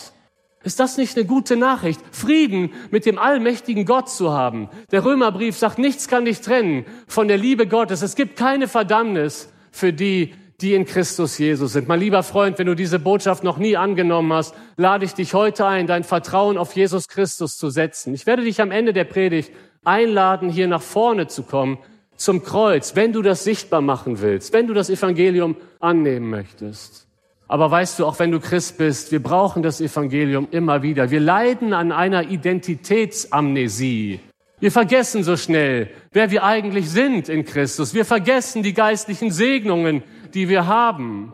Ist 0.66 0.80
das 0.80 0.96
nicht 0.96 1.16
eine 1.16 1.24
gute 1.24 1.56
Nachricht? 1.56 2.00
Frieden 2.10 2.72
mit 2.90 3.06
dem 3.06 3.20
allmächtigen 3.20 3.84
Gott 3.84 4.10
zu 4.10 4.32
haben. 4.32 4.68
Der 4.90 5.04
Römerbrief 5.04 5.56
sagt, 5.56 5.78
nichts 5.78 6.08
kann 6.08 6.24
dich 6.24 6.40
trennen 6.40 6.84
von 7.06 7.28
der 7.28 7.38
Liebe 7.38 7.68
Gottes. 7.68 8.02
Es 8.02 8.16
gibt 8.16 8.36
keine 8.36 8.66
Verdammnis 8.66 9.48
für 9.70 9.92
die, 9.92 10.34
die 10.60 10.74
in 10.74 10.84
Christus 10.84 11.38
Jesus 11.38 11.74
sind. 11.74 11.86
Mein 11.86 12.00
lieber 12.00 12.24
Freund, 12.24 12.58
wenn 12.58 12.66
du 12.66 12.74
diese 12.74 12.98
Botschaft 12.98 13.44
noch 13.44 13.58
nie 13.58 13.76
angenommen 13.76 14.32
hast, 14.32 14.56
lade 14.76 15.04
ich 15.04 15.14
dich 15.14 15.34
heute 15.34 15.66
ein, 15.66 15.86
dein 15.86 16.02
Vertrauen 16.02 16.58
auf 16.58 16.74
Jesus 16.74 17.06
Christus 17.06 17.56
zu 17.56 17.70
setzen. 17.70 18.12
Ich 18.12 18.26
werde 18.26 18.42
dich 18.42 18.60
am 18.60 18.72
Ende 18.72 18.92
der 18.92 19.04
Predigt 19.04 19.52
einladen, 19.84 20.50
hier 20.50 20.66
nach 20.66 20.82
vorne 20.82 21.28
zu 21.28 21.44
kommen, 21.44 21.78
zum 22.16 22.42
Kreuz, 22.42 22.96
wenn 22.96 23.12
du 23.12 23.22
das 23.22 23.44
sichtbar 23.44 23.82
machen 23.82 24.20
willst, 24.20 24.52
wenn 24.52 24.66
du 24.66 24.74
das 24.74 24.90
Evangelium 24.90 25.54
annehmen 25.78 26.28
möchtest. 26.28 27.05
Aber 27.48 27.70
weißt 27.70 27.98
du, 27.98 28.06
auch 28.06 28.18
wenn 28.18 28.32
du 28.32 28.40
Christ 28.40 28.76
bist, 28.78 29.12
wir 29.12 29.22
brauchen 29.22 29.62
das 29.62 29.80
Evangelium 29.80 30.48
immer 30.50 30.82
wieder. 30.82 31.10
Wir 31.10 31.20
leiden 31.20 31.72
an 31.72 31.92
einer 31.92 32.28
Identitätsamnesie. 32.28 34.20
Wir 34.58 34.72
vergessen 34.72 35.22
so 35.22 35.36
schnell, 35.36 35.90
wer 36.12 36.30
wir 36.30 36.42
eigentlich 36.42 36.90
sind 36.90 37.28
in 37.28 37.44
Christus. 37.44 37.94
Wir 37.94 38.04
vergessen 38.04 38.62
die 38.62 38.72
geistlichen 38.72 39.30
Segnungen, 39.30 40.02
die 40.34 40.48
wir 40.48 40.66
haben. 40.66 41.32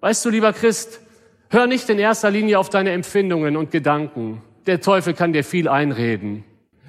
Weißt 0.00 0.24
du, 0.24 0.30
lieber 0.30 0.52
Christ, 0.52 1.00
hör 1.50 1.66
nicht 1.66 1.88
in 1.88 1.98
erster 1.98 2.30
Linie 2.30 2.58
auf 2.58 2.70
deine 2.70 2.90
Empfindungen 2.90 3.56
und 3.56 3.70
Gedanken. 3.70 4.42
Der 4.66 4.80
Teufel 4.80 5.14
kann 5.14 5.32
dir 5.32 5.44
viel 5.44 5.68
einreden. 5.68 6.44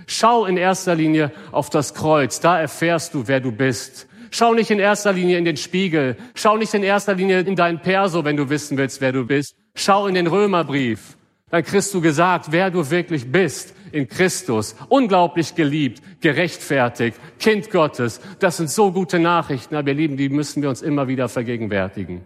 Schau 0.07 0.45
in 0.45 0.57
erster 0.57 0.95
Linie 0.95 1.31
auf 1.51 1.69
das 1.69 1.93
Kreuz, 1.93 2.39
da 2.39 2.59
erfährst 2.59 3.13
du, 3.13 3.27
wer 3.27 3.39
du 3.39 3.51
bist. 3.51 4.07
Schau 4.37 4.53
nicht 4.53 4.69
in 4.69 4.79
erster 4.79 5.13
Linie 5.13 5.37
in 5.37 5.45
den 5.45 5.55
Spiegel. 5.55 6.17
Schau 6.33 6.57
nicht 6.57 6.73
in 6.73 6.83
erster 6.83 7.15
Linie 7.15 7.39
in 7.39 7.55
dein 7.55 7.81
Perso, 7.81 8.25
wenn 8.25 8.35
du 8.35 8.49
wissen 8.49 8.77
willst, 8.77 8.99
wer 8.99 9.13
du 9.13 9.25
bist. 9.25 9.55
Schau 9.75 10.07
in 10.07 10.13
den 10.13 10.27
Römerbrief. 10.27 11.15
Dann 11.51 11.63
kriegst 11.63 11.93
du 11.93 12.01
gesagt, 12.01 12.47
wer 12.49 12.69
du 12.69 12.89
wirklich 12.89 13.31
bist 13.31 13.73
in 13.93 14.09
Christus. 14.09 14.75
Unglaublich 14.89 15.55
geliebt, 15.55 16.01
gerechtfertigt, 16.19 17.17
Kind 17.39 17.71
Gottes. 17.71 18.19
Das 18.39 18.57
sind 18.57 18.69
so 18.69 18.91
gute 18.91 19.19
Nachrichten, 19.19 19.73
aber 19.73 19.87
ihr 19.91 19.93
Lieben, 19.93 20.17
die 20.17 20.27
müssen 20.27 20.61
wir 20.61 20.67
uns 20.67 20.81
immer 20.81 21.07
wieder 21.07 21.29
vergegenwärtigen. 21.29 22.21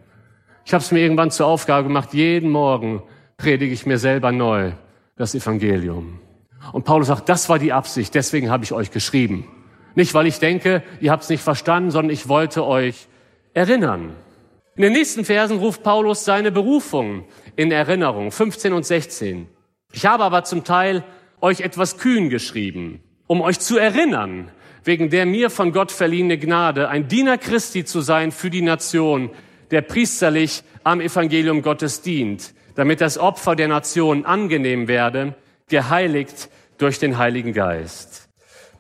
Ich 0.65 0.73
habe 0.73 0.83
es 0.83 0.91
mir 0.91 1.01
irgendwann 1.01 1.29
zur 1.29 1.45
Aufgabe 1.45 1.89
gemacht, 1.89 2.15
jeden 2.15 2.49
Morgen 2.49 3.03
predige 3.37 3.71
ich 3.71 3.85
mir 3.85 3.99
selber 3.99 4.31
neu 4.31 4.71
das 5.15 5.35
Evangelium. 5.35 6.19
Und 6.73 6.85
Paulus 6.85 7.09
sagt, 7.09 7.29
das 7.29 7.49
war 7.49 7.59
die 7.59 7.71
Absicht, 7.71 8.15
deswegen 8.15 8.49
habe 8.49 8.63
ich 8.63 8.71
euch 8.71 8.89
geschrieben. 8.89 9.45
Nicht, 9.99 10.13
weil 10.13 10.27
ich 10.27 10.39
denke, 10.39 10.81
ihr 11.01 11.11
habt 11.11 11.23
es 11.23 11.29
nicht 11.29 11.43
verstanden, 11.43 11.91
sondern 11.91 12.13
ich 12.13 12.29
wollte 12.29 12.65
euch 12.65 13.09
erinnern. 13.53 14.15
In 14.77 14.83
den 14.83 14.93
nächsten 14.93 15.25
Versen 15.25 15.57
ruft 15.57 15.83
Paulus 15.83 16.23
seine 16.23 16.53
Berufung 16.53 17.25
in 17.57 17.69
Erinnerung, 17.69 18.31
15 18.31 18.71
und 18.71 18.85
16. 18.85 19.49
Ich 19.91 20.05
habe 20.05 20.23
aber 20.23 20.45
zum 20.45 20.63
Teil 20.63 21.03
euch 21.41 21.59
etwas 21.59 21.97
kühn 21.97 22.29
geschrieben, 22.29 23.03
um 23.27 23.41
euch 23.41 23.59
zu 23.59 23.77
erinnern, 23.77 24.49
wegen 24.85 25.09
der 25.09 25.25
mir 25.25 25.49
von 25.49 25.73
Gott 25.73 25.91
verliehene 25.91 26.37
Gnade, 26.37 26.87
ein 26.87 27.09
Diener 27.09 27.37
Christi 27.37 27.83
zu 27.83 27.99
sein 27.99 28.31
für 28.31 28.49
die 28.49 28.61
Nation, 28.61 29.31
der 29.69 29.81
priesterlich 29.81 30.63
am 30.85 31.01
Evangelium 31.01 31.61
Gottes 31.61 32.01
dient, 32.01 32.53
damit 32.75 33.01
das 33.01 33.17
Opfer 33.17 33.57
der 33.57 33.67
Nation 33.67 34.23
angenehm 34.23 34.87
werde, 34.87 35.35
geheiligt 35.67 36.47
durch 36.77 36.99
den 36.99 37.17
Heiligen 37.17 37.51
Geist. 37.51 38.28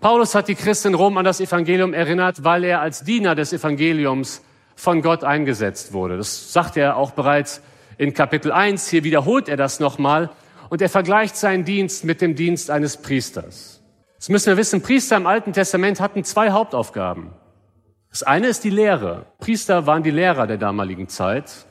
Paulus 0.01 0.33
hat 0.33 0.47
die 0.47 0.55
Christen 0.55 0.89
in 0.89 0.93
Rom 0.93 1.17
an 1.17 1.25
das 1.25 1.41
Evangelium 1.41 1.93
erinnert, 1.93 2.43
weil 2.43 2.63
er 2.63 2.79
als 2.79 3.03
Diener 3.03 3.35
des 3.35 3.51
Evangeliums 3.51 4.41
von 4.75 5.01
Gott 5.01 5.25
eingesetzt 5.25 5.91
wurde. 5.91 6.15
Das 6.17 6.53
sagt 6.53 6.77
er 6.77 6.95
auch 6.95 7.11
bereits 7.11 7.61
in 7.97 8.13
Kapitel 8.13 8.51
1. 8.51 8.87
Hier 8.89 9.03
wiederholt 9.03 9.49
er 9.49 9.57
das 9.57 9.81
nochmal 9.81 10.29
und 10.69 10.81
er 10.81 10.87
vergleicht 10.87 11.35
seinen 11.35 11.65
Dienst 11.65 12.05
mit 12.05 12.21
dem 12.21 12.35
Dienst 12.35 12.71
eines 12.71 12.95
Priesters. 12.95 13.81
Das 14.17 14.29
müssen 14.29 14.47
wir 14.47 14.57
wissen. 14.57 14.81
Priester 14.81 15.17
im 15.17 15.27
Alten 15.27 15.51
Testament 15.51 15.99
hatten 15.99 16.23
zwei 16.23 16.51
Hauptaufgaben. 16.51 17.31
Das 18.09 18.23
eine 18.23 18.47
ist 18.47 18.63
die 18.63 18.69
Lehre. 18.69 19.25
Priester 19.39 19.85
waren 19.85 20.03
die 20.03 20.11
Lehrer 20.11 20.47
der 20.47 20.57
damaligen 20.57 21.09
Zeit 21.09 21.65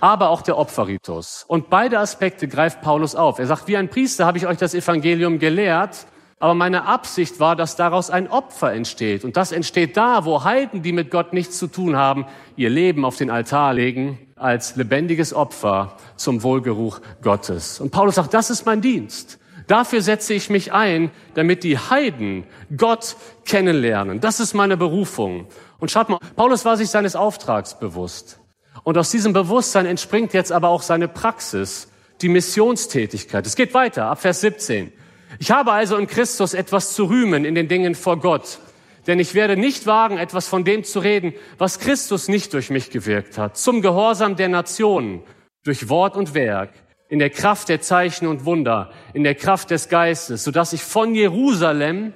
aber 0.00 0.30
auch 0.30 0.42
der 0.42 0.58
Opferritus. 0.58 1.44
Und 1.48 1.70
beide 1.70 1.98
Aspekte 1.98 2.48
greift 2.48 2.82
Paulus 2.82 3.14
auf. 3.14 3.38
Er 3.38 3.46
sagt, 3.46 3.66
wie 3.66 3.76
ein 3.76 3.88
Priester 3.88 4.26
habe 4.26 4.38
ich 4.38 4.46
euch 4.46 4.58
das 4.58 4.74
Evangelium 4.74 5.38
gelehrt, 5.38 6.06
aber 6.38 6.54
meine 6.54 6.84
Absicht 6.84 7.40
war, 7.40 7.56
dass 7.56 7.76
daraus 7.76 8.10
ein 8.10 8.28
Opfer 8.28 8.72
entsteht. 8.72 9.24
Und 9.24 9.36
das 9.36 9.52
entsteht 9.52 9.96
da, 9.96 10.26
wo 10.26 10.44
Heiden, 10.44 10.82
die 10.82 10.92
mit 10.92 11.10
Gott 11.10 11.32
nichts 11.32 11.58
zu 11.58 11.66
tun 11.66 11.96
haben, 11.96 12.26
ihr 12.56 12.68
Leben 12.68 13.04
auf 13.04 13.16
den 13.16 13.30
Altar 13.30 13.72
legen 13.72 14.18
als 14.36 14.76
lebendiges 14.76 15.32
Opfer 15.32 15.96
zum 16.16 16.42
Wohlgeruch 16.42 17.00
Gottes. 17.22 17.80
Und 17.80 17.90
Paulus 17.90 18.16
sagt, 18.16 18.34
das 18.34 18.50
ist 18.50 18.66
mein 18.66 18.82
Dienst. 18.82 19.38
Dafür 19.66 20.02
setze 20.02 20.34
ich 20.34 20.50
mich 20.50 20.72
ein, 20.72 21.10
damit 21.34 21.64
die 21.64 21.78
Heiden 21.78 22.44
Gott 22.76 23.16
kennenlernen. 23.46 24.20
Das 24.20 24.38
ist 24.38 24.52
meine 24.52 24.76
Berufung. 24.76 25.46
Und 25.78 25.90
schaut 25.90 26.10
mal, 26.10 26.18
Paulus 26.36 26.66
war 26.66 26.76
sich 26.76 26.90
seines 26.90 27.16
Auftrags 27.16 27.78
bewusst. 27.78 28.40
Und 28.84 28.98
aus 28.98 29.10
diesem 29.10 29.32
Bewusstsein 29.32 29.86
entspringt 29.86 30.34
jetzt 30.34 30.52
aber 30.52 30.68
auch 30.68 30.82
seine 30.82 31.08
Praxis, 31.08 31.88
die 32.20 32.28
Missionstätigkeit. 32.28 33.46
Es 33.46 33.56
geht 33.56 33.74
weiter, 33.74 34.06
ab 34.06 34.20
Vers 34.20 34.42
17. 34.42 34.92
Ich 35.38 35.50
habe 35.50 35.72
also 35.72 35.96
in 35.96 36.06
Christus 36.06 36.54
etwas 36.54 36.94
zu 36.94 37.04
rühmen 37.04 37.44
in 37.44 37.54
den 37.54 37.68
Dingen 37.68 37.94
vor 37.94 38.18
Gott. 38.18 38.58
Denn 39.06 39.20
ich 39.20 39.34
werde 39.34 39.56
nicht 39.56 39.86
wagen, 39.86 40.18
etwas 40.18 40.48
von 40.48 40.64
dem 40.64 40.82
zu 40.82 40.98
reden, 40.98 41.32
was 41.58 41.78
Christus 41.78 42.28
nicht 42.28 42.52
durch 42.52 42.70
mich 42.70 42.90
gewirkt 42.90 43.38
hat. 43.38 43.56
Zum 43.56 43.80
Gehorsam 43.80 44.36
der 44.36 44.48
Nationen, 44.48 45.22
durch 45.64 45.88
Wort 45.88 46.16
und 46.16 46.34
Werk, 46.34 46.70
in 47.08 47.20
der 47.20 47.30
Kraft 47.30 47.68
der 47.68 47.80
Zeichen 47.80 48.26
und 48.26 48.44
Wunder, 48.44 48.90
in 49.14 49.22
der 49.22 49.36
Kraft 49.36 49.70
des 49.70 49.88
Geistes, 49.88 50.42
sodass 50.42 50.72
ich 50.72 50.82
von 50.82 51.14
Jerusalem 51.14 52.12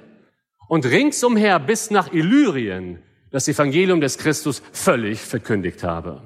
und 0.67 0.85
ringsumher 0.85 1.59
bis 1.59 1.91
nach 1.91 2.11
Illyrien 2.11 3.01
das 3.31 3.47
Evangelium 3.47 4.01
des 4.01 4.17
Christus 4.17 4.61
völlig 4.73 5.19
verkündigt 5.19 5.83
habe. 5.83 6.21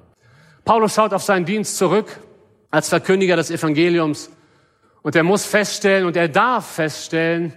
Paulus 0.64 0.96
schaut 0.96 1.14
auf 1.14 1.22
seinen 1.22 1.46
Dienst 1.46 1.78
zurück 1.78 2.20
als 2.72 2.90
Verkündiger 2.90 3.36
des 3.36 3.52
Evangeliums 3.52 4.32
und 5.06 5.16
er 5.16 5.22
muss 5.22 5.46
feststellen 5.46 6.08
und 6.08 6.18
er 6.18 6.28
darf 6.28 6.66
feststellen, 6.66 7.54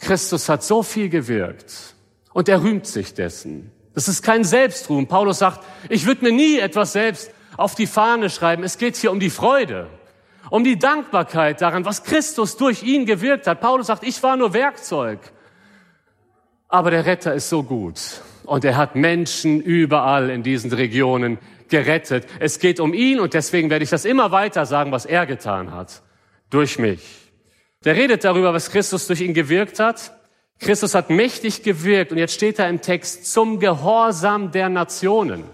Christus 0.00 0.48
hat 0.48 0.64
so 0.64 0.82
viel 0.82 1.08
gewirkt 1.08 1.94
und 2.32 2.48
er 2.48 2.60
rühmt 2.64 2.88
sich 2.88 3.14
dessen. 3.14 3.70
Das 3.94 4.08
ist 4.08 4.20
kein 4.20 4.42
Selbstruhm. 4.42 5.06
Paulus 5.06 5.38
sagt, 5.38 5.64
ich 5.90 6.06
würde 6.06 6.24
mir 6.24 6.32
nie 6.32 6.58
etwas 6.58 6.94
selbst 6.94 7.30
auf 7.56 7.76
die 7.76 7.86
Fahne 7.86 8.30
schreiben. 8.30 8.64
Es 8.64 8.78
geht 8.78 8.96
hier 8.96 9.12
um 9.12 9.20
die 9.20 9.30
Freude, 9.30 9.86
um 10.50 10.64
die 10.64 10.76
Dankbarkeit 10.76 11.60
daran, 11.60 11.84
was 11.84 12.02
Christus 12.02 12.56
durch 12.56 12.82
ihn 12.82 13.06
gewirkt 13.06 13.46
hat. 13.46 13.60
Paulus 13.60 13.86
sagt, 13.86 14.02
ich 14.02 14.20
war 14.24 14.36
nur 14.36 14.52
Werkzeug. 14.52 15.20
Aber 16.66 16.90
der 16.90 17.06
Retter 17.06 17.32
ist 17.32 17.48
so 17.48 17.62
gut 17.62 18.00
und 18.44 18.64
er 18.64 18.76
hat 18.76 18.96
Menschen 18.96 19.60
überall 19.60 20.30
in 20.30 20.42
diesen 20.42 20.72
Regionen 20.72 21.38
gerettet. 21.68 22.26
Es 22.40 22.58
geht 22.58 22.80
um 22.80 22.92
ihn 22.92 23.20
und 23.20 23.34
deswegen 23.34 23.70
werde 23.70 23.84
ich 23.84 23.90
das 23.90 24.04
immer 24.04 24.32
weiter 24.32 24.66
sagen, 24.66 24.90
was 24.90 25.06
er 25.06 25.26
getan 25.26 25.70
hat. 25.70 26.02
Durch 26.50 26.78
mich. 26.78 27.00
Der 27.84 27.94
redet 27.94 28.24
darüber, 28.24 28.52
was 28.54 28.70
Christus 28.70 29.06
durch 29.06 29.20
ihn 29.20 29.34
gewirkt 29.34 29.78
hat. 29.78 30.12
Christus 30.58 30.94
hat 30.94 31.10
mächtig 31.10 31.62
gewirkt 31.62 32.10
und 32.10 32.18
jetzt 32.18 32.34
steht 32.34 32.58
da 32.58 32.68
im 32.68 32.80
Text 32.80 33.30
zum 33.30 33.60
Gehorsam 33.60 34.50
der 34.50 34.68
Nationen. 34.68 35.44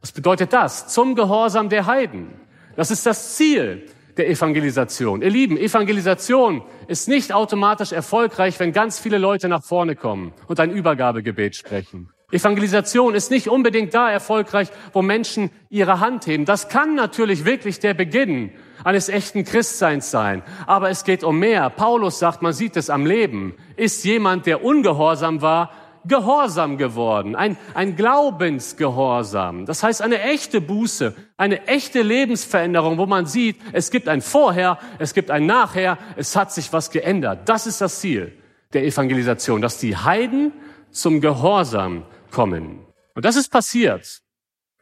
Was 0.00 0.12
bedeutet 0.12 0.52
das? 0.52 0.88
Zum 0.88 1.14
Gehorsam 1.14 1.68
der 1.68 1.86
Heiden. 1.86 2.28
Das 2.76 2.90
ist 2.90 3.06
das 3.06 3.36
Ziel 3.36 3.86
der 4.16 4.28
Evangelisation. 4.28 5.22
Ihr 5.22 5.30
Lieben, 5.30 5.56
Evangelisation 5.56 6.62
ist 6.88 7.08
nicht 7.08 7.32
automatisch 7.32 7.92
erfolgreich, 7.92 8.58
wenn 8.60 8.72
ganz 8.72 8.98
viele 8.98 9.18
Leute 9.18 9.48
nach 9.48 9.62
vorne 9.62 9.96
kommen 9.96 10.34
und 10.46 10.60
ein 10.60 10.70
Übergabegebet 10.70 11.56
sprechen. 11.56 12.10
Evangelisation 12.30 13.14
ist 13.14 13.30
nicht 13.30 13.48
unbedingt 13.48 13.94
da 13.94 14.10
erfolgreich, 14.10 14.68
wo 14.92 15.00
Menschen 15.00 15.50
ihre 15.70 16.00
Hand 16.00 16.26
heben. 16.26 16.44
Das 16.44 16.68
kann 16.68 16.94
natürlich 16.94 17.46
wirklich 17.46 17.80
der 17.80 17.94
Beginn 17.94 18.52
eines 18.84 19.08
echten 19.08 19.44
Christseins 19.44 20.10
sein. 20.10 20.42
Aber 20.66 20.90
es 20.90 21.04
geht 21.04 21.24
um 21.24 21.38
mehr. 21.38 21.70
Paulus 21.70 22.18
sagt, 22.18 22.42
man 22.42 22.52
sieht 22.52 22.76
es 22.76 22.90
am 22.90 23.06
Leben. 23.06 23.54
Ist 23.76 24.04
jemand, 24.04 24.46
der 24.46 24.64
ungehorsam 24.64 25.42
war, 25.42 25.70
gehorsam 26.04 26.78
geworden. 26.78 27.36
Ein, 27.36 27.56
ein 27.74 27.96
Glaubensgehorsam. 27.96 29.66
Das 29.66 29.82
heißt 29.82 30.02
eine 30.02 30.20
echte 30.20 30.60
Buße, 30.60 31.14
eine 31.36 31.66
echte 31.66 32.02
Lebensveränderung, 32.02 32.98
wo 32.98 33.06
man 33.06 33.26
sieht, 33.26 33.56
es 33.72 33.90
gibt 33.90 34.08
ein 34.08 34.22
Vorher, 34.22 34.78
es 34.98 35.14
gibt 35.14 35.30
ein 35.30 35.46
Nachher, 35.46 35.98
es 36.16 36.34
hat 36.34 36.52
sich 36.52 36.72
was 36.72 36.90
geändert. 36.90 37.48
Das 37.48 37.66
ist 37.66 37.80
das 37.80 38.00
Ziel 38.00 38.32
der 38.72 38.84
Evangelisation, 38.84 39.62
dass 39.62 39.78
die 39.78 39.96
Heiden 39.96 40.52
zum 40.90 41.20
Gehorsam 41.20 42.04
kommen. 42.30 42.84
Und 43.14 43.24
das 43.24 43.36
ist 43.36 43.50
passiert. 43.50 44.20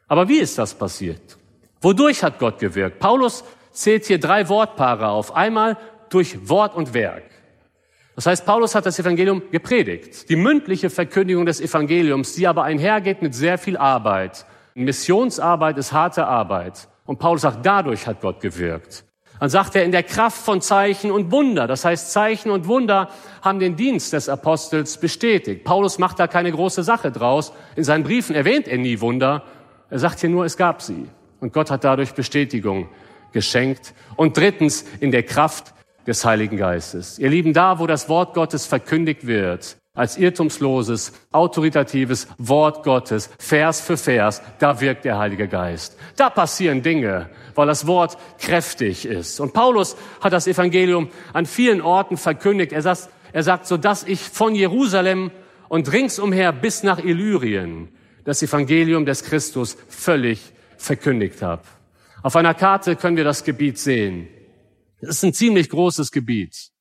Aber 0.08 0.28
wie 0.28 0.38
ist 0.38 0.58
das 0.58 0.74
passiert? 0.74 1.36
Wodurch 1.80 2.22
hat 2.22 2.38
Gott 2.38 2.58
gewirkt? 2.58 2.98
Paulus 2.98 3.44
zählt 3.76 4.06
hier 4.06 4.18
drei 4.18 4.48
Wortpaare 4.48 5.08
auf. 5.08 5.34
Einmal 5.34 5.76
durch 6.08 6.48
Wort 6.48 6.74
und 6.74 6.94
Werk. 6.94 7.24
Das 8.14 8.26
heißt, 8.26 8.46
Paulus 8.46 8.74
hat 8.74 8.86
das 8.86 8.98
Evangelium 8.98 9.42
gepredigt. 9.50 10.28
Die 10.30 10.36
mündliche 10.36 10.88
Verkündigung 10.88 11.44
des 11.44 11.60
Evangeliums, 11.60 12.34
die 12.34 12.46
aber 12.46 12.64
einhergeht 12.64 13.20
mit 13.20 13.34
sehr 13.34 13.58
viel 13.58 13.76
Arbeit. 13.76 14.46
Missionsarbeit 14.74 15.76
ist 15.76 15.92
harte 15.92 16.26
Arbeit. 16.26 16.88
Und 17.04 17.18
Paulus 17.18 17.42
sagt, 17.42 17.64
dadurch 17.64 18.06
hat 18.06 18.20
Gott 18.22 18.40
gewirkt. 18.40 19.04
Dann 19.38 19.50
sagt 19.50 19.76
er 19.76 19.84
in 19.84 19.92
der 19.92 20.02
Kraft 20.02 20.38
von 20.38 20.62
Zeichen 20.62 21.10
und 21.10 21.30
Wunder. 21.30 21.66
Das 21.66 21.84
heißt, 21.84 22.10
Zeichen 22.10 22.50
und 22.50 22.66
Wunder 22.66 23.10
haben 23.42 23.58
den 23.58 23.76
Dienst 23.76 24.14
des 24.14 24.30
Apostels 24.30 24.96
bestätigt. 24.96 25.62
Paulus 25.62 25.98
macht 25.98 26.18
da 26.18 26.26
keine 26.26 26.50
große 26.50 26.82
Sache 26.82 27.12
draus. 27.12 27.52
In 27.76 27.84
seinen 27.84 28.04
Briefen 28.04 28.34
erwähnt 28.34 28.66
er 28.66 28.78
nie 28.78 29.00
Wunder. 29.02 29.42
Er 29.90 29.98
sagt 29.98 30.20
hier 30.20 30.30
nur, 30.30 30.46
es 30.46 30.56
gab 30.56 30.80
sie. 30.80 31.06
Und 31.40 31.52
Gott 31.52 31.70
hat 31.70 31.84
dadurch 31.84 32.14
Bestätigung 32.14 32.88
geschenkt. 33.32 33.94
Und 34.16 34.36
drittens 34.36 34.84
in 35.00 35.10
der 35.10 35.22
Kraft 35.22 35.74
des 36.06 36.24
Heiligen 36.24 36.56
Geistes. 36.56 37.18
Ihr 37.18 37.30
Lieben, 37.30 37.52
da, 37.52 37.78
wo 37.78 37.86
das 37.86 38.08
Wort 38.08 38.34
Gottes 38.34 38.66
verkündigt 38.66 39.26
wird, 39.26 39.76
als 39.94 40.18
irrtumsloses, 40.18 41.12
autoritatives 41.32 42.28
Wort 42.38 42.84
Gottes, 42.84 43.30
Vers 43.38 43.80
für 43.80 43.96
Vers, 43.96 44.42
da 44.58 44.80
wirkt 44.80 45.04
der 45.04 45.18
Heilige 45.18 45.48
Geist. 45.48 45.96
Da 46.16 46.28
passieren 46.28 46.82
Dinge, 46.82 47.30
weil 47.54 47.66
das 47.66 47.86
Wort 47.86 48.18
kräftig 48.38 49.06
ist. 49.06 49.40
Und 49.40 49.54
Paulus 49.54 49.96
hat 50.20 50.32
das 50.32 50.46
Evangelium 50.46 51.08
an 51.32 51.46
vielen 51.46 51.80
Orten 51.80 52.18
verkündigt. 52.18 52.72
Er 52.72 52.82
sagt, 52.82 53.08
Er 53.32 53.42
sagt, 53.42 53.66
so 53.66 53.76
dass 53.76 54.02
ich 54.04 54.20
von 54.20 54.54
Jerusalem 54.54 55.30
und 55.68 55.92
ringsumher 55.92 56.52
bis 56.52 56.82
nach 56.82 56.98
Illyrien 56.98 57.88
das 58.24 58.42
Evangelium 58.42 59.04
des 59.04 59.24
Christus 59.24 59.76
völlig 59.88 60.52
verkündigt 60.78 61.42
habe. 61.42 61.62
Auf 62.26 62.34
einer 62.34 62.54
Karte 62.54 62.96
können 62.96 63.16
wir 63.16 63.22
das 63.22 63.44
Gebiet 63.44 63.78
sehen. 63.78 64.26
Es 65.00 65.10
ist 65.10 65.22
ein 65.22 65.32
ziemlich 65.32 65.70
großes 65.70 66.10
Gebiet. 66.10 66.72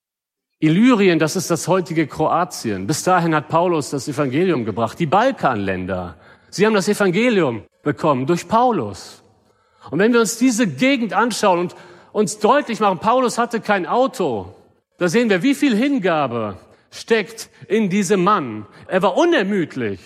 Illyrien, 0.57 1.19
das 1.19 1.35
ist 1.35 1.51
das 1.51 1.67
heutige 1.67 2.07
Kroatien. 2.07 2.87
Bis 2.87 3.03
dahin 3.03 3.35
hat 3.35 3.47
Paulus 3.47 3.91
das 3.91 4.07
Evangelium 4.07 4.65
gebracht. 4.65 4.97
Die 4.97 5.05
Balkanländer, 5.05 6.17
sie 6.49 6.65
haben 6.65 6.73
das 6.73 6.87
Evangelium 6.87 7.61
bekommen 7.83 8.25
durch 8.25 8.47
Paulus. 8.47 9.21
Und 9.91 9.99
wenn 9.99 10.13
wir 10.13 10.19
uns 10.19 10.39
diese 10.39 10.65
Gegend 10.65 11.13
anschauen 11.13 11.59
und 11.59 11.75
uns 12.11 12.39
deutlich 12.39 12.79
machen, 12.79 12.97
Paulus 12.97 13.37
hatte 13.37 13.61
kein 13.61 13.85
Auto, 13.85 14.55
da 14.97 15.09
sehen 15.09 15.29
wir, 15.29 15.43
wie 15.43 15.53
viel 15.53 15.75
Hingabe 15.77 16.57
steckt 16.89 17.51
in 17.67 17.91
diesem 17.91 18.23
Mann. 18.23 18.65
Er 18.87 19.03
war 19.03 19.15
unermüdlich 19.15 19.99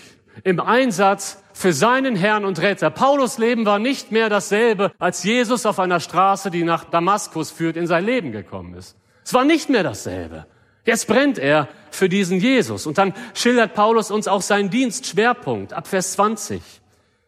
im 0.44 0.60
Einsatz 0.60 1.39
für 1.60 1.74
seinen 1.74 2.16
Herrn 2.16 2.46
und 2.46 2.62
Retter. 2.62 2.88
Paulus 2.88 3.36
Leben 3.36 3.66
war 3.66 3.78
nicht 3.78 4.12
mehr 4.12 4.30
dasselbe, 4.30 4.92
als 4.98 5.24
Jesus 5.24 5.66
auf 5.66 5.78
einer 5.78 6.00
Straße, 6.00 6.50
die 6.50 6.64
nach 6.64 6.84
Damaskus 6.84 7.50
führt, 7.50 7.76
in 7.76 7.86
sein 7.86 8.06
Leben 8.06 8.32
gekommen 8.32 8.72
ist. 8.72 8.96
Es 9.24 9.34
war 9.34 9.44
nicht 9.44 9.68
mehr 9.68 9.82
dasselbe. 9.82 10.46
Jetzt 10.86 11.06
brennt 11.06 11.38
er 11.38 11.68
für 11.90 12.08
diesen 12.08 12.40
Jesus. 12.40 12.86
Und 12.86 12.96
dann 12.96 13.12
schildert 13.34 13.74
Paulus 13.74 14.10
uns 14.10 14.26
auch 14.26 14.40
seinen 14.40 14.70
Dienstschwerpunkt 14.70 15.74
ab 15.74 15.86
Vers 15.86 16.12
20. 16.12 16.62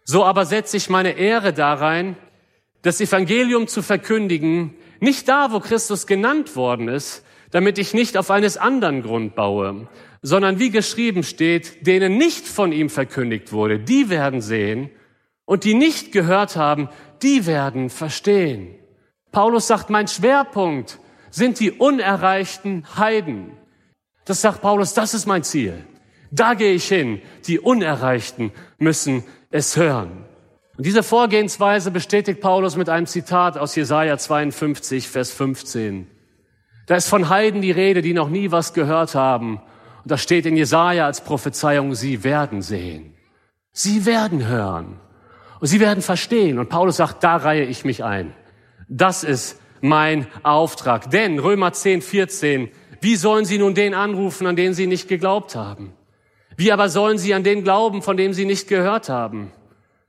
So 0.05 0.25
aber 0.25 0.47
setze 0.47 0.79
ich 0.79 0.89
meine 0.89 1.13
Ehre 1.13 1.53
darein, 1.53 2.17
das 2.81 3.03
Evangelium 3.03 3.69
zu 3.69 3.83
verkündigen, 3.83 4.75
nicht 4.99 5.29
da, 5.29 5.53
wo 5.53 5.61
Christus 5.61 6.07
genannt 6.07 6.57
worden 6.57 6.89
ist, 6.89 7.23
damit 7.51 7.77
ich 7.77 7.93
nicht 7.93 8.17
auf 8.17 8.31
eines 8.31 8.57
anderen 8.57 9.03
Grund 9.03 9.35
baue, 9.35 9.89
sondern 10.23 10.59
wie 10.61 10.71
geschrieben 10.71 11.25
steht, 11.25 11.87
denen 11.87 12.17
nicht 12.17 12.47
von 12.47 12.73
ihm 12.73 12.89
verkündigt 12.89 13.53
wurde, 13.53 13.81
die 13.81 14.09
werden 14.09 14.41
sehen 14.41 14.91
und 15.45 15.65
die 15.65 15.75
nicht 15.75 16.13
gehört 16.13 16.57
haben, 16.57 16.89
die 17.23 17.47
werden 17.47 17.91
verstehen. 17.91 18.75
Paulus 19.33 19.67
sagt, 19.67 19.91
mein 19.91 20.09
Schwerpunkt 20.09 20.99
sind 21.31 21.59
die 21.59 21.73
unerreichten 21.73 22.85
Heiden. 22.97 23.53
Das 24.25 24.41
sagt 24.41 24.63
Paulus, 24.63 24.95
das 24.95 25.15
ist 25.15 25.27
mein 25.27 25.43
Ziel. 25.43 25.85
Da 26.31 26.55
gehe 26.55 26.73
ich 26.73 26.87
hin. 26.87 27.21
Die 27.47 27.59
Unerreichten 27.59 28.53
müssen 28.79 29.25
es 29.51 29.77
hören. 29.77 30.25
Und 30.77 30.87
diese 30.87 31.03
Vorgehensweise 31.03 31.91
bestätigt 31.91 32.41
Paulus 32.41 32.77
mit 32.77 32.89
einem 32.89 33.07
Zitat 33.07 33.59
aus 33.59 33.75
Jesaja 33.75 34.17
52, 34.17 35.09
Vers 35.09 35.31
15. 35.31 36.07
Da 36.87 36.97
ist 36.97 37.09
von 37.09 37.29
Heiden 37.29 37.61
die 37.61 37.71
Rede, 37.71 38.03
die 38.03 38.15
noch 38.15 38.31
nie 38.31 38.51
was 38.51 38.73
gehört 38.73 39.15
haben. 39.15 39.61
Und 40.03 40.11
da 40.11 40.19
steht 40.19 40.47
in 40.47 40.57
Jesaja 40.57 41.07
als 41.07 41.23
Prophezeiung, 41.23 41.95
sie 41.95 42.25
werden 42.25 42.63
sehen. 42.63 43.15
Sie 43.73 44.05
werden 44.05 44.47
hören. 44.47 45.01
Und 45.61 45.69
sie 45.69 45.81
werden 45.81 46.03
verstehen. 46.03 46.59
Und 46.59 46.69
Paulus 46.69 46.97
sagt, 46.97 47.23
da 47.23 47.37
reihe 47.37 47.65
ich 47.65 47.85
mich 47.85 48.03
ein. 48.03 48.35
Das 48.89 49.23
ist 49.23 49.61
mein 49.81 50.27
Auftrag. 50.43 51.11
Denn 51.11 51.39
Römer 51.39 51.73
10, 51.73 52.03
14, 52.03 52.69
wie 53.01 53.17
sollen 53.17 53.45
sie 53.45 53.59
nun 53.59 53.75
den 53.75 53.95
anrufen, 53.95 54.47
an 54.47 54.57
den 54.57 54.75
sie 54.75 54.87
nicht 54.87 55.09
geglaubt 55.09 55.55
haben? 55.55 55.93
Wie 56.57 56.73
aber 56.73 56.89
sollen 56.89 57.19
sie 57.19 57.35
an 57.35 57.45
den 57.45 57.65
glauben, 57.65 58.03
von 58.03 58.17
dem 58.17 58.33
sie 58.33 58.45
nicht 58.45 58.69
gehört 58.69 59.09
haben? 59.09 59.53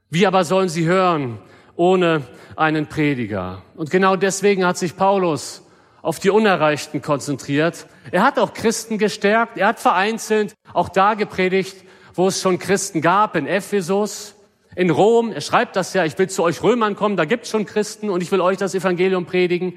Wie 0.09 0.27
aber 0.27 0.43
sollen 0.43 0.69
sie 0.69 0.85
hören 0.85 1.39
ohne 1.75 2.21
einen 2.55 2.87
Prediger? 2.87 3.63
Und 3.75 3.89
genau 3.89 4.15
deswegen 4.15 4.65
hat 4.65 4.77
sich 4.77 4.95
Paulus 4.95 5.62
auf 6.03 6.19
die 6.19 6.29
Unerreichten 6.29 7.01
konzentriert. 7.01 7.87
Er 8.11 8.23
hat 8.23 8.37
auch 8.37 8.53
Christen 8.53 8.99
gestärkt. 8.99 9.57
Er 9.57 9.67
hat 9.67 9.79
vereinzelt 9.79 10.53
auch 10.73 10.89
da 10.89 11.15
gepredigt, 11.15 11.77
wo 12.13 12.27
es 12.27 12.41
schon 12.41 12.59
Christen 12.59 13.01
gab, 13.01 13.35
in 13.35 13.47
Ephesus, 13.47 14.35
in 14.75 14.89
Rom. 14.89 15.31
Er 15.31 15.41
schreibt 15.41 15.77
das 15.77 15.93
ja, 15.93 16.03
ich 16.03 16.19
will 16.19 16.29
zu 16.29 16.43
euch 16.43 16.61
Römern 16.61 16.95
kommen, 16.95 17.15
da 17.15 17.25
gibt's 17.25 17.49
schon 17.49 17.65
Christen 17.65 18.09
und 18.09 18.21
ich 18.21 18.31
will 18.31 18.41
euch 18.41 18.57
das 18.57 18.75
Evangelium 18.75 19.25
predigen. 19.25 19.73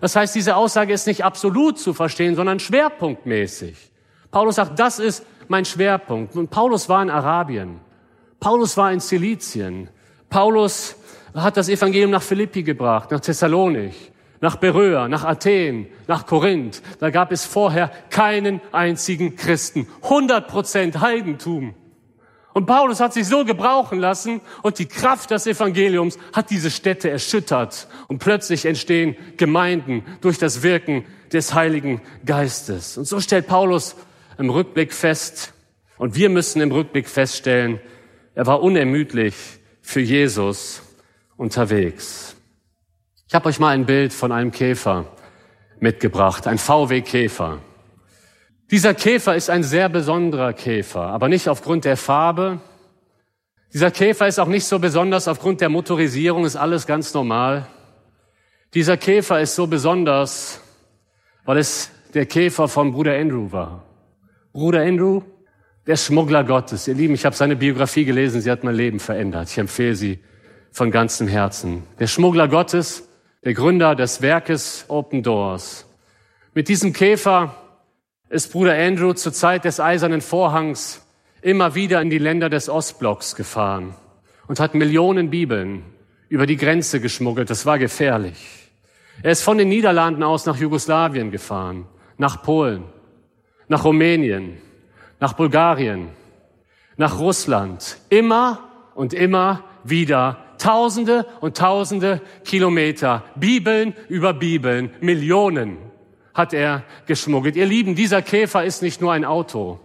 Das 0.00 0.16
heißt, 0.16 0.34
diese 0.34 0.56
Aussage 0.56 0.92
ist 0.94 1.06
nicht 1.06 1.24
absolut 1.24 1.78
zu 1.78 1.92
verstehen, 1.92 2.34
sondern 2.34 2.58
schwerpunktmäßig. 2.58 3.76
Paulus 4.30 4.56
sagt, 4.56 4.78
das 4.78 4.98
ist 4.98 5.24
mein 5.48 5.66
Schwerpunkt. 5.66 6.36
Und 6.36 6.50
Paulus 6.50 6.88
war 6.88 7.02
in 7.02 7.10
Arabien. 7.10 7.80
Paulus 8.40 8.76
war 8.78 8.92
in 8.92 9.00
Silizien. 9.00 9.90
Paulus 10.30 10.96
hat 11.34 11.58
das 11.58 11.68
Evangelium 11.68 12.10
nach 12.10 12.22
Philippi 12.22 12.62
gebracht, 12.62 13.10
nach 13.10 13.20
Thessalonik 13.20 13.94
nach 14.40 14.56
Beröa, 14.56 15.08
nach 15.08 15.24
Athen, 15.24 15.86
nach 16.06 16.26
Korinth. 16.26 16.82
Da 17.00 17.10
gab 17.10 17.32
es 17.32 17.44
vorher 17.44 17.90
keinen 18.10 18.60
einzigen 18.72 19.36
Christen. 19.36 19.88
100 20.02 20.48
Prozent 20.48 21.00
Heidentum. 21.00 21.74
Und 22.52 22.64
Paulus 22.64 23.00
hat 23.00 23.12
sich 23.12 23.26
so 23.26 23.44
gebrauchen 23.44 23.98
lassen 23.98 24.40
und 24.62 24.78
die 24.78 24.86
Kraft 24.86 25.30
des 25.30 25.46
Evangeliums 25.46 26.18
hat 26.32 26.48
diese 26.50 26.70
Städte 26.70 27.10
erschüttert. 27.10 27.86
Und 28.08 28.18
plötzlich 28.18 28.64
entstehen 28.64 29.14
Gemeinden 29.36 30.04
durch 30.22 30.38
das 30.38 30.62
Wirken 30.62 31.04
des 31.32 31.52
Heiligen 31.52 32.00
Geistes. 32.24 32.96
Und 32.96 33.04
so 33.04 33.20
stellt 33.20 33.46
Paulus 33.46 33.94
im 34.38 34.48
Rückblick 34.48 34.92
fest, 34.94 35.52
und 35.98 36.14
wir 36.14 36.28
müssen 36.28 36.60
im 36.60 36.72
Rückblick 36.72 37.08
feststellen, 37.08 37.80
er 38.34 38.46
war 38.46 38.62
unermüdlich 38.62 39.34
für 39.80 40.00
Jesus 40.00 40.82
unterwegs. 41.36 42.35
Ich 43.28 43.34
habe 43.34 43.48
euch 43.48 43.58
mal 43.58 43.70
ein 43.70 43.86
Bild 43.86 44.12
von 44.12 44.30
einem 44.30 44.52
Käfer 44.52 45.06
mitgebracht, 45.80 46.46
ein 46.46 46.58
VW-Käfer. 46.58 47.58
Dieser 48.70 48.94
Käfer 48.94 49.34
ist 49.34 49.50
ein 49.50 49.64
sehr 49.64 49.88
besonderer 49.88 50.52
Käfer, 50.52 51.02
aber 51.02 51.28
nicht 51.28 51.48
aufgrund 51.48 51.84
der 51.84 51.96
Farbe. 51.96 52.60
Dieser 53.72 53.90
Käfer 53.90 54.28
ist 54.28 54.38
auch 54.38 54.46
nicht 54.46 54.64
so 54.64 54.78
besonders 54.78 55.26
aufgrund 55.26 55.60
der 55.60 55.70
Motorisierung, 55.70 56.44
ist 56.44 56.54
alles 56.54 56.86
ganz 56.86 57.14
normal. 57.14 57.66
Dieser 58.74 58.96
Käfer 58.96 59.40
ist 59.40 59.56
so 59.56 59.66
besonders, 59.66 60.60
weil 61.44 61.58
es 61.58 61.90
der 62.14 62.26
Käfer 62.26 62.68
von 62.68 62.92
Bruder 62.92 63.16
Andrew 63.16 63.50
war. 63.50 63.82
Bruder 64.52 64.82
Andrew, 64.82 65.22
der 65.84 65.96
Schmuggler 65.96 66.44
Gottes. 66.44 66.86
Ihr 66.86 66.94
Lieben, 66.94 67.14
ich 67.14 67.24
habe 67.24 67.34
seine 67.34 67.56
Biografie 67.56 68.04
gelesen, 68.04 68.40
sie 68.40 68.52
hat 68.52 68.62
mein 68.62 68.76
Leben 68.76 69.00
verändert. 69.00 69.50
Ich 69.50 69.58
empfehle 69.58 69.96
sie 69.96 70.20
von 70.70 70.92
ganzem 70.92 71.26
Herzen. 71.26 71.82
Der 71.98 72.06
Schmuggler 72.06 72.46
Gottes, 72.46 73.02
der 73.44 73.54
Gründer 73.54 73.94
des 73.94 74.22
Werkes 74.22 74.86
Open 74.88 75.22
Doors. 75.22 75.86
Mit 76.54 76.68
diesem 76.68 76.92
Käfer 76.92 77.54
ist 78.28 78.52
Bruder 78.52 78.74
Andrew 78.74 79.12
zur 79.12 79.32
Zeit 79.32 79.64
des 79.64 79.78
Eisernen 79.78 80.20
Vorhangs 80.20 81.06
immer 81.42 81.74
wieder 81.74 82.00
in 82.00 82.10
die 82.10 82.18
Länder 82.18 82.48
des 82.48 82.68
Ostblocks 82.68 83.36
gefahren 83.36 83.94
und 84.48 84.58
hat 84.58 84.74
Millionen 84.74 85.30
Bibeln 85.30 85.84
über 86.28 86.46
die 86.46 86.56
Grenze 86.56 87.00
geschmuggelt. 87.00 87.50
Das 87.50 87.66
war 87.66 87.78
gefährlich. 87.78 88.70
Er 89.22 89.32
ist 89.32 89.42
von 89.42 89.58
den 89.58 89.68
Niederlanden 89.68 90.22
aus 90.22 90.46
nach 90.46 90.56
Jugoslawien 90.56 91.30
gefahren, 91.30 91.86
nach 92.18 92.42
Polen, 92.42 92.84
nach 93.68 93.84
Rumänien, 93.84 94.58
nach 95.20 95.34
Bulgarien, 95.34 96.08
nach 96.96 97.18
Russland. 97.18 97.98
Immer 98.08 98.68
und 98.94 99.14
immer 99.14 99.64
wieder 99.84 100.38
Tausende 100.58 101.26
und 101.40 101.56
Tausende 101.56 102.20
Kilometer, 102.44 103.24
Bibeln 103.36 103.94
über 104.08 104.34
Bibeln, 104.34 104.90
Millionen 105.00 105.78
hat 106.36 106.52
er 106.52 106.84
geschmuggelt. 107.06 107.56
Ihr 107.56 107.66
Lieben, 107.66 107.94
dieser 107.94 108.22
Käfer 108.22 108.64
ist 108.64 108.82
nicht 108.82 109.00
nur 109.00 109.12
ein 109.12 109.24
Auto. 109.24 109.80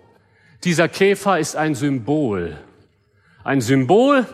Dieser 0.63 0.89
Käfer 0.89 1.39
ist 1.39 1.55
ein 1.55 1.75
Symbol. 1.75 2.57
Ein 3.43 3.61
Symbol, 3.61 4.27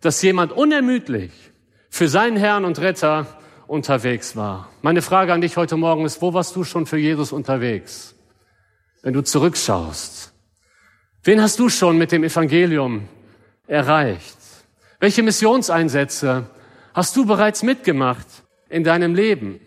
dass 0.00 0.20
jemand 0.22 0.52
unermüdlich 0.52 1.32
für 1.88 2.08
seinen 2.08 2.36
Herrn 2.36 2.64
und 2.64 2.78
Retter 2.80 3.26
unterwegs 3.66 4.36
war. 4.36 4.68
Meine 4.82 5.02
Frage 5.02 5.32
an 5.32 5.40
dich 5.40 5.56
heute 5.56 5.76
Morgen 5.76 6.04
ist, 6.04 6.20
wo 6.20 6.34
warst 6.34 6.54
du 6.54 6.64
schon 6.64 6.86
für 6.86 6.98
Jesus 6.98 7.32
unterwegs? 7.32 8.14
Wenn 9.02 9.14
du 9.14 9.22
zurückschaust. 9.22 10.32
Wen 11.22 11.40
hast 11.40 11.58
du 11.58 11.68
schon 11.70 11.96
mit 11.96 12.12
dem 12.12 12.22
Evangelium 12.22 13.08
erreicht? 13.66 14.36
Welche 15.04 15.22
Missionseinsätze 15.22 16.46
hast 16.94 17.14
du 17.14 17.26
bereits 17.26 17.62
mitgemacht 17.62 18.26
in 18.70 18.84
deinem 18.84 19.14
Leben? 19.14 19.60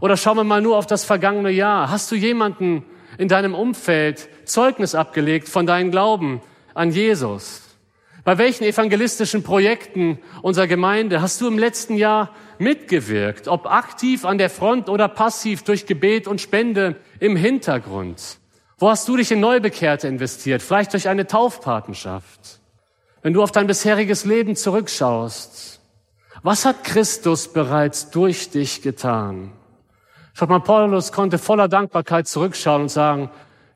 Oder 0.00 0.16
schauen 0.16 0.36
wir 0.36 0.44
mal 0.44 0.62
nur 0.62 0.76
auf 0.76 0.86
das 0.86 1.02
vergangene 1.04 1.50
Jahr. 1.50 1.90
Hast 1.90 2.12
du 2.12 2.14
jemanden 2.14 2.84
in 3.18 3.26
deinem 3.26 3.56
Umfeld 3.56 4.28
Zeugnis 4.44 4.94
abgelegt 4.94 5.48
von 5.48 5.66
deinem 5.66 5.90
Glauben 5.90 6.42
an 6.74 6.92
Jesus? 6.92 7.62
Bei 8.22 8.38
welchen 8.38 8.62
evangelistischen 8.62 9.42
Projekten 9.42 10.20
unserer 10.42 10.68
Gemeinde 10.68 11.20
hast 11.20 11.40
du 11.40 11.48
im 11.48 11.58
letzten 11.58 11.96
Jahr 11.96 12.30
mitgewirkt? 12.60 13.48
Ob 13.48 13.66
aktiv 13.66 14.24
an 14.24 14.38
der 14.38 14.48
Front 14.48 14.88
oder 14.88 15.08
passiv 15.08 15.64
durch 15.64 15.86
Gebet 15.86 16.28
und 16.28 16.40
Spende 16.40 16.94
im 17.18 17.34
Hintergrund? 17.34 18.38
Wo 18.78 18.88
hast 18.88 19.08
du 19.08 19.16
dich 19.16 19.32
in 19.32 19.40
Neubekehrte 19.40 20.06
investiert? 20.06 20.62
Vielleicht 20.62 20.92
durch 20.92 21.08
eine 21.08 21.26
Taufpatenschaft? 21.26 22.60
Wenn 23.22 23.32
du 23.32 23.42
auf 23.42 23.50
dein 23.52 23.66
bisheriges 23.66 24.24
Leben 24.24 24.54
zurückschaust, 24.54 25.80
was 26.42 26.64
hat 26.64 26.84
Christus 26.84 27.52
bereits 27.52 28.10
durch 28.10 28.50
dich 28.50 28.80
getan? 28.82 29.52
Schaut 30.34 30.50
mal, 30.50 30.60
Paulus 30.60 31.10
konnte 31.10 31.38
voller 31.38 31.66
Dankbarkeit 31.66 32.28
zurückschauen 32.28 32.82
und 32.82 32.90
sagen, 32.90 33.28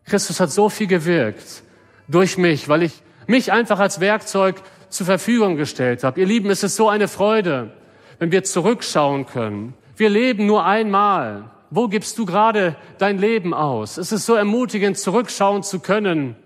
Christus 0.04 0.38
hat 0.38 0.52
so 0.52 0.68
viel 0.68 0.86
gewirkt 0.86 1.64
durch 2.06 2.38
mich, 2.38 2.68
weil 2.68 2.84
ich 2.84 3.02
mich 3.26 3.50
einfach 3.50 3.80
als 3.80 3.98
Werkzeug 3.98 4.62
zur 4.88 5.06
Verfügung 5.06 5.56
gestellt 5.56 6.04
habe. 6.04 6.20
Ihr 6.20 6.26
Lieben, 6.26 6.50
es 6.50 6.62
ist 6.62 6.76
so 6.76 6.88
eine 6.88 7.08
Freude, 7.08 7.72
wenn 8.20 8.30
wir 8.30 8.44
zurückschauen 8.44 9.26
können. 9.26 9.74
Wir 9.96 10.10
leben 10.10 10.46
nur 10.46 10.64
einmal. 10.64 11.50
Wo 11.70 11.88
gibst 11.88 12.18
du 12.18 12.26
gerade 12.26 12.76
dein 12.98 13.18
Leben 13.18 13.54
aus? 13.54 13.96
Es 13.96 14.12
ist 14.12 14.26
so 14.26 14.34
ermutigend, 14.34 14.98
zurückschauen 14.98 15.62
zu 15.62 15.80
können 15.80 16.36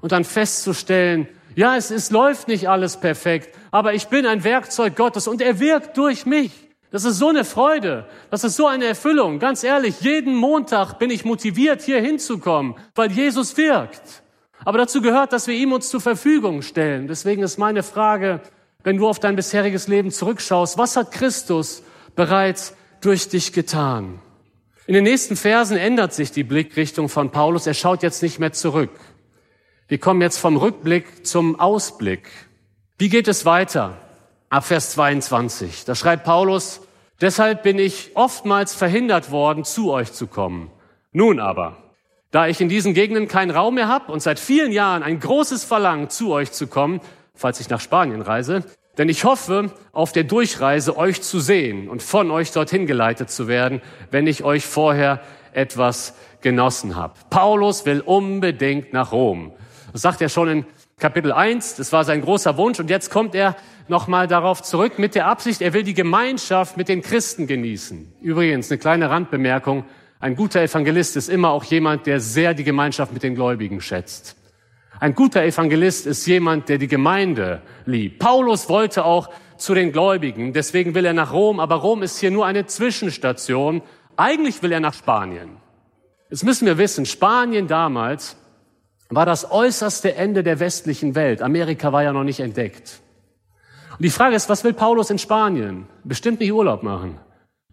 und 0.00 0.12
dann 0.12 0.24
festzustellen, 0.24 1.28
ja, 1.56 1.74
es, 1.74 1.90
es 1.90 2.10
läuft 2.10 2.48
nicht 2.48 2.68
alles 2.68 2.98
perfekt, 2.98 3.56
aber 3.70 3.94
ich 3.94 4.08
bin 4.08 4.26
ein 4.26 4.44
Werkzeug 4.44 4.94
Gottes 4.94 5.26
und 5.26 5.40
er 5.40 5.58
wirkt 5.58 5.96
durch 5.96 6.26
mich. 6.26 6.52
Das 6.90 7.04
ist 7.04 7.16
so 7.16 7.30
eine 7.30 7.44
Freude, 7.44 8.06
das 8.30 8.44
ist 8.44 8.56
so 8.56 8.66
eine 8.66 8.84
Erfüllung. 8.84 9.38
Ganz 9.38 9.64
ehrlich, 9.64 10.00
jeden 10.02 10.34
Montag 10.36 10.98
bin 10.98 11.10
ich 11.10 11.24
motiviert, 11.24 11.80
hier 11.80 12.00
hinzukommen, 12.00 12.76
weil 12.94 13.10
Jesus 13.10 13.56
wirkt. 13.56 14.22
Aber 14.64 14.78
dazu 14.78 15.00
gehört, 15.00 15.32
dass 15.32 15.46
wir 15.46 15.54
ihm 15.54 15.72
uns 15.72 15.88
zur 15.88 16.00
Verfügung 16.00 16.60
stellen. 16.60 17.08
Deswegen 17.08 17.42
ist 17.42 17.58
meine 17.58 17.82
Frage, 17.82 18.40
wenn 18.84 18.98
du 18.98 19.08
auf 19.08 19.18
dein 19.18 19.34
bisheriges 19.34 19.88
Leben 19.88 20.10
zurückschaust, 20.10 20.76
was 20.76 20.96
hat 20.96 21.10
Christus 21.10 21.82
bereits 22.14 22.76
durch 23.00 23.28
dich 23.28 23.52
getan? 23.52 24.20
In 24.86 24.94
den 24.94 25.04
nächsten 25.04 25.36
Versen 25.36 25.76
ändert 25.78 26.12
sich 26.12 26.32
die 26.32 26.44
Blickrichtung 26.44 27.08
von 27.08 27.30
Paulus. 27.30 27.66
Er 27.66 27.74
schaut 27.74 28.02
jetzt 28.02 28.22
nicht 28.22 28.38
mehr 28.38 28.52
zurück. 28.52 28.90
Wir 29.88 29.98
kommen 29.98 30.20
jetzt 30.20 30.38
vom 30.38 30.56
Rückblick 30.56 31.24
zum 31.24 31.60
Ausblick. 31.60 32.28
Wie 32.98 33.08
geht 33.08 33.28
es 33.28 33.44
weiter? 33.44 33.96
Ab 34.48 34.64
Vers 34.64 34.90
22. 34.90 35.84
Da 35.84 35.94
schreibt 35.94 36.24
Paulus, 36.24 36.80
deshalb 37.20 37.62
bin 37.62 37.78
ich 37.78 38.10
oftmals 38.14 38.74
verhindert 38.74 39.30
worden, 39.30 39.62
zu 39.62 39.92
euch 39.92 40.12
zu 40.12 40.26
kommen. 40.26 40.72
Nun 41.12 41.38
aber, 41.38 41.76
da 42.32 42.48
ich 42.48 42.60
in 42.60 42.68
diesen 42.68 42.94
Gegenden 42.94 43.28
keinen 43.28 43.52
Raum 43.52 43.76
mehr 43.76 43.86
habe 43.86 44.10
und 44.10 44.18
seit 44.18 44.40
vielen 44.40 44.72
Jahren 44.72 45.04
ein 45.04 45.20
großes 45.20 45.62
Verlangen, 45.62 46.10
zu 46.10 46.32
euch 46.32 46.50
zu 46.50 46.66
kommen, 46.66 47.00
falls 47.36 47.60
ich 47.60 47.68
nach 47.68 47.80
Spanien 47.80 48.22
reise, 48.22 48.64
denn 48.98 49.08
ich 49.08 49.22
hoffe, 49.22 49.70
auf 49.92 50.10
der 50.10 50.24
Durchreise 50.24 50.96
euch 50.96 51.22
zu 51.22 51.38
sehen 51.38 51.88
und 51.88 52.02
von 52.02 52.32
euch 52.32 52.50
dorthin 52.50 52.86
geleitet 52.86 53.30
zu 53.30 53.46
werden, 53.46 53.80
wenn 54.10 54.26
ich 54.26 54.42
euch 54.42 54.66
vorher 54.66 55.20
etwas 55.52 56.14
genossen 56.40 56.96
habe. 56.96 57.14
Paulus 57.30 57.86
will 57.86 58.00
unbedingt 58.00 58.92
nach 58.92 59.12
Rom. 59.12 59.52
Das 59.96 60.02
sagt 60.02 60.20
er 60.20 60.28
schon 60.28 60.48
in 60.50 60.66
Kapitel 60.98 61.32
1, 61.32 61.76
das 61.76 61.90
war 61.90 62.04
sein 62.04 62.20
großer 62.20 62.58
Wunsch 62.58 62.78
und 62.78 62.90
jetzt 62.90 63.10
kommt 63.10 63.34
er 63.34 63.56
nochmal 63.88 64.26
darauf 64.26 64.62
zurück 64.62 64.98
mit 64.98 65.14
der 65.14 65.26
Absicht, 65.26 65.62
er 65.62 65.72
will 65.72 65.84
die 65.84 65.94
Gemeinschaft 65.94 66.76
mit 66.76 66.90
den 66.90 67.00
Christen 67.00 67.46
genießen. 67.46 68.12
Übrigens, 68.20 68.70
eine 68.70 68.76
kleine 68.76 69.08
Randbemerkung, 69.08 69.86
ein 70.20 70.36
guter 70.36 70.60
Evangelist 70.60 71.16
ist 71.16 71.30
immer 71.30 71.48
auch 71.48 71.64
jemand, 71.64 72.04
der 72.04 72.20
sehr 72.20 72.52
die 72.52 72.62
Gemeinschaft 72.62 73.14
mit 73.14 73.22
den 73.22 73.34
Gläubigen 73.34 73.80
schätzt. 73.80 74.36
Ein 75.00 75.14
guter 75.14 75.42
Evangelist 75.42 76.06
ist 76.06 76.26
jemand, 76.26 76.68
der 76.68 76.76
die 76.76 76.88
Gemeinde 76.88 77.62
liebt. 77.86 78.18
Paulus 78.18 78.68
wollte 78.68 79.02
auch 79.02 79.30
zu 79.56 79.72
den 79.72 79.92
Gläubigen, 79.92 80.52
deswegen 80.52 80.94
will 80.94 81.06
er 81.06 81.14
nach 81.14 81.32
Rom, 81.32 81.58
aber 81.58 81.76
Rom 81.76 82.02
ist 82.02 82.18
hier 82.18 82.30
nur 82.30 82.44
eine 82.44 82.66
Zwischenstation. 82.66 83.80
Eigentlich 84.18 84.62
will 84.62 84.72
er 84.72 84.80
nach 84.80 84.92
Spanien. 84.92 85.56
Jetzt 86.28 86.44
müssen 86.44 86.66
wir 86.66 86.76
wissen, 86.76 87.06
Spanien 87.06 87.66
damals 87.66 88.36
war 89.08 89.26
das 89.26 89.50
äußerste 89.50 90.14
Ende 90.14 90.42
der 90.42 90.60
westlichen 90.60 91.14
Welt. 91.14 91.42
Amerika 91.42 91.92
war 91.92 92.02
ja 92.02 92.12
noch 92.12 92.24
nicht 92.24 92.40
entdeckt. 92.40 93.00
Und 93.92 94.04
die 94.04 94.10
Frage 94.10 94.36
ist, 94.36 94.48
was 94.48 94.64
will 94.64 94.72
Paulus 94.72 95.10
in 95.10 95.18
Spanien? 95.18 95.86
Bestimmt 96.04 96.40
nicht 96.40 96.52
Urlaub 96.52 96.82
machen. 96.82 97.18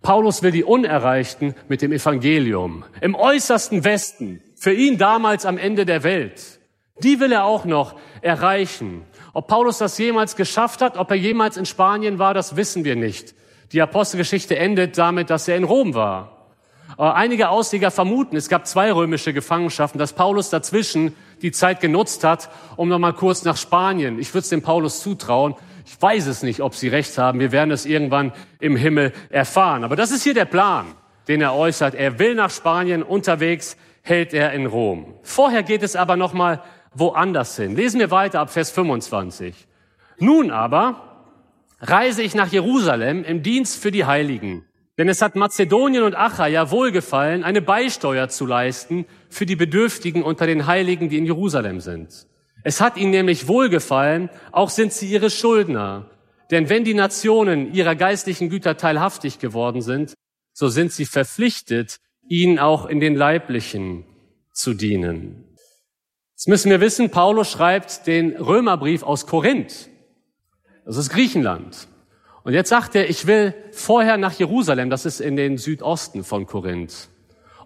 Paulus 0.01 0.43
will 0.43 0.51
die 0.51 0.63
Unerreichten 0.63 1.55
mit 1.69 1.81
dem 1.81 1.91
Evangelium. 1.91 2.83
Im 3.01 3.15
äußersten 3.15 3.83
Westen. 3.83 4.41
Für 4.55 4.73
ihn 4.73 4.97
damals 4.97 5.45
am 5.45 5.57
Ende 5.57 5.85
der 5.85 6.03
Welt. 6.03 6.59
Die 6.99 7.19
will 7.19 7.31
er 7.31 7.45
auch 7.45 7.65
noch 7.65 7.95
erreichen. 8.21 9.05
Ob 9.33 9.47
Paulus 9.47 9.79
das 9.79 9.97
jemals 9.97 10.35
geschafft 10.35 10.81
hat, 10.81 10.97
ob 10.97 11.09
er 11.09 11.17
jemals 11.17 11.57
in 11.57 11.65
Spanien 11.65 12.19
war, 12.19 12.33
das 12.33 12.55
wissen 12.55 12.83
wir 12.83 12.95
nicht. 12.95 13.33
Die 13.71 13.81
Apostelgeschichte 13.81 14.57
endet 14.57 14.97
damit, 14.97 15.29
dass 15.29 15.47
er 15.47 15.57
in 15.57 15.63
Rom 15.63 15.95
war. 15.95 16.32
Äh, 16.97 17.03
einige 17.03 17.49
Ausleger 17.49 17.91
vermuten, 17.91 18.35
es 18.35 18.49
gab 18.49 18.67
zwei 18.67 18.91
römische 18.91 19.33
Gefangenschaften, 19.33 19.99
dass 19.99 20.13
Paulus 20.13 20.49
dazwischen 20.49 21.15
die 21.41 21.51
Zeit 21.51 21.81
genutzt 21.81 22.23
hat, 22.23 22.49
um 22.75 22.89
nochmal 22.89 23.13
kurz 23.13 23.43
nach 23.43 23.57
Spanien. 23.57 24.19
Ich 24.19 24.33
würde 24.33 24.43
es 24.43 24.49
dem 24.49 24.61
Paulus 24.61 25.01
zutrauen. 25.01 25.55
Ich 25.85 26.01
weiß 26.01 26.27
es 26.27 26.43
nicht, 26.43 26.61
ob 26.61 26.75
sie 26.75 26.87
recht 26.87 27.17
haben. 27.17 27.39
Wir 27.39 27.51
werden 27.51 27.71
es 27.71 27.85
irgendwann 27.85 28.31
im 28.59 28.75
Himmel 28.75 29.11
erfahren. 29.29 29.83
Aber 29.83 29.95
das 29.95 30.11
ist 30.11 30.23
hier 30.23 30.33
der 30.33 30.45
Plan, 30.45 30.85
den 31.27 31.41
er 31.41 31.55
äußert. 31.55 31.95
Er 31.95 32.19
will 32.19 32.35
nach 32.35 32.49
Spanien. 32.49 33.03
Unterwegs 33.03 33.75
hält 34.01 34.33
er 34.33 34.53
in 34.53 34.65
Rom. 34.65 35.13
Vorher 35.23 35.63
geht 35.63 35.83
es 35.83 35.95
aber 35.95 36.15
nochmal 36.15 36.61
woanders 36.93 37.55
hin. 37.57 37.75
Lesen 37.75 37.99
wir 37.99 38.11
weiter 38.11 38.39
ab 38.39 38.51
Vers 38.51 38.71
25. 38.71 39.67
Nun 40.19 40.51
aber 40.51 41.01
reise 41.81 42.21
ich 42.21 42.35
nach 42.35 42.47
Jerusalem 42.47 43.23
im 43.23 43.43
Dienst 43.43 43.81
für 43.81 43.91
die 43.91 44.05
Heiligen. 44.05 44.65
Denn 44.97 45.09
es 45.09 45.21
hat 45.21 45.35
Mazedonien 45.35 46.03
und 46.03 46.15
Achaia 46.15 46.69
wohlgefallen, 46.69 47.43
eine 47.43 47.61
Beisteuer 47.61 48.29
zu 48.29 48.45
leisten 48.45 49.05
für 49.29 49.45
die 49.45 49.55
Bedürftigen 49.55 50.21
unter 50.21 50.45
den 50.45 50.67
Heiligen, 50.67 51.09
die 51.09 51.17
in 51.17 51.25
Jerusalem 51.25 51.79
sind. 51.79 52.27
Es 52.63 52.79
hat 52.79 52.97
ihnen 52.97 53.11
nämlich 53.11 53.47
wohlgefallen, 53.47 54.29
auch 54.51 54.69
sind 54.69 54.93
sie 54.93 55.07
ihre 55.07 55.29
Schuldner. 55.29 56.09
Denn 56.51 56.69
wenn 56.69 56.83
die 56.83 56.93
Nationen 56.93 57.73
ihrer 57.73 57.95
geistlichen 57.95 58.49
Güter 58.49 58.77
teilhaftig 58.77 59.39
geworden 59.39 59.81
sind, 59.81 60.13
so 60.53 60.67
sind 60.67 60.91
sie 60.91 61.05
verpflichtet, 61.05 61.97
ihnen 62.27 62.59
auch 62.59 62.85
in 62.85 62.99
den 62.99 63.15
Leiblichen 63.15 64.05
zu 64.53 64.75
dienen. 64.75 65.43
Jetzt 66.35 66.47
müssen 66.47 66.69
wir 66.69 66.81
wissen, 66.81 67.09
Paulus 67.09 67.49
schreibt 67.49 68.05
den 68.05 68.35
Römerbrief 68.35 69.01
aus 69.01 69.25
Korinth. 69.25 69.89
Das 70.85 70.97
ist 70.97 71.09
Griechenland. 71.09 71.87
Und 72.43 72.53
jetzt 72.53 72.69
sagt 72.69 72.95
er, 72.95 73.09
ich 73.09 73.25
will 73.25 73.53
vorher 73.71 74.17
nach 74.17 74.33
Jerusalem, 74.33 74.89
das 74.89 75.05
ist 75.05 75.21
in 75.21 75.37
den 75.37 75.57
Südosten 75.57 76.23
von 76.25 76.45
Korinth. 76.45 77.07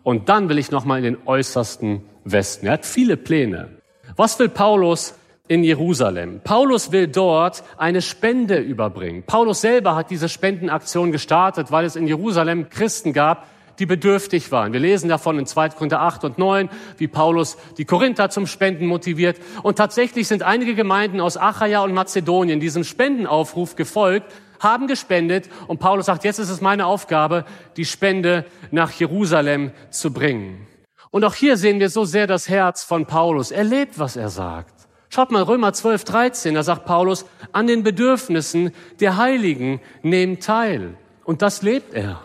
Und 0.03 0.29
dann 0.29 0.49
will 0.49 0.59
ich 0.59 0.69
nochmal 0.69 0.99
in 0.99 1.03
den 1.03 1.17
äußersten 1.25 2.03
Westen. 2.23 2.67
Er 2.67 2.73
hat 2.73 2.85
viele 2.85 3.17
Pläne. 3.17 3.69
Was 4.15 4.37
will 4.37 4.49
Paulus 4.49 5.15
in 5.47 5.63
Jerusalem? 5.63 6.41
Paulus 6.43 6.91
will 6.91 7.07
dort 7.07 7.63
eine 7.77 8.03
Spende 8.03 8.57
überbringen. 8.57 9.23
Paulus 9.25 9.61
selber 9.61 9.95
hat 9.95 10.11
diese 10.11 10.29
Spendenaktion 10.29 11.11
gestartet, 11.11 11.71
weil 11.71 11.85
es 11.85 11.95
in 11.95 12.07
Jerusalem 12.07 12.69
Christen 12.69 13.13
gab, 13.13 13.47
die 13.79 13.85
bedürftig 13.85 14.51
waren. 14.51 14.73
Wir 14.73 14.79
lesen 14.79 15.09
davon 15.09 15.39
in 15.39 15.45
2. 15.45 15.69
Korinther 15.69 16.01
8 16.01 16.23
und 16.23 16.37
9, 16.37 16.69
wie 16.97 17.07
Paulus 17.07 17.57
die 17.77 17.85
Korinther 17.85 18.29
zum 18.29 18.47
Spenden 18.47 18.85
motiviert. 18.85 19.37
Und 19.63 19.77
tatsächlich 19.77 20.27
sind 20.27 20.43
einige 20.43 20.75
Gemeinden 20.75 21.19
aus 21.19 21.37
Achaia 21.37 21.81
und 21.81 21.93
Mazedonien 21.93 22.59
diesem 22.59 22.83
Spendenaufruf 22.83 23.75
gefolgt, 23.75 24.31
haben 24.59 24.87
gespendet 24.87 25.49
und 25.67 25.79
Paulus 25.79 26.07
sagt, 26.07 26.23
jetzt 26.23 26.39
ist 26.39 26.49
es 26.49 26.61
meine 26.61 26.85
Aufgabe, 26.85 27.45
die 27.75 27.85
Spende 27.85 28.45
nach 28.71 28.91
Jerusalem 28.91 29.71
zu 29.89 30.11
bringen. 30.11 30.67
Und 31.11 31.23
auch 31.23 31.35
hier 31.35 31.57
sehen 31.57 31.79
wir 31.79 31.89
so 31.89 32.05
sehr 32.05 32.27
das 32.27 32.49
Herz 32.49 32.83
von 32.83 33.05
Paulus. 33.05 33.51
Er 33.51 33.63
lebt, 33.63 33.97
was 33.97 34.15
er 34.15 34.29
sagt. 34.29 34.73
Schaut 35.09 35.31
mal, 35.31 35.43
Römer 35.43 35.71
12, 35.71 36.03
13, 36.03 36.55
da 36.55 36.63
sagt 36.63 36.85
Paulus, 36.85 37.25
an 37.53 37.67
den 37.67 37.83
Bedürfnissen 37.83 38.71
der 38.99 39.17
Heiligen 39.17 39.79
nehmen 40.01 40.39
teil. 40.39 40.95
Und 41.23 41.41
das 41.41 41.61
lebt 41.61 41.93
er. 41.93 42.21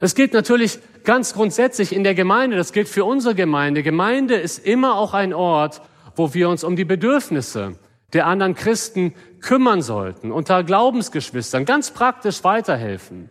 Das 0.00 0.14
gilt 0.14 0.32
natürlich 0.32 0.80
ganz 1.04 1.34
grundsätzlich 1.34 1.94
in 1.94 2.04
der 2.04 2.14
Gemeinde. 2.14 2.56
Das 2.56 2.72
gilt 2.72 2.88
für 2.88 3.04
unsere 3.04 3.34
Gemeinde. 3.34 3.82
Gemeinde 3.82 4.34
ist 4.34 4.58
immer 4.58 4.96
auch 4.96 5.14
ein 5.14 5.32
Ort, 5.32 5.82
wo 6.16 6.34
wir 6.34 6.48
uns 6.48 6.64
um 6.64 6.76
die 6.76 6.84
Bedürfnisse 6.84 7.78
der 8.12 8.26
anderen 8.26 8.54
Christen 8.54 9.14
kümmern 9.44 9.82
sollten, 9.82 10.32
unter 10.32 10.64
Glaubensgeschwistern 10.64 11.64
ganz 11.64 11.90
praktisch 11.92 12.42
weiterhelfen. 12.42 13.30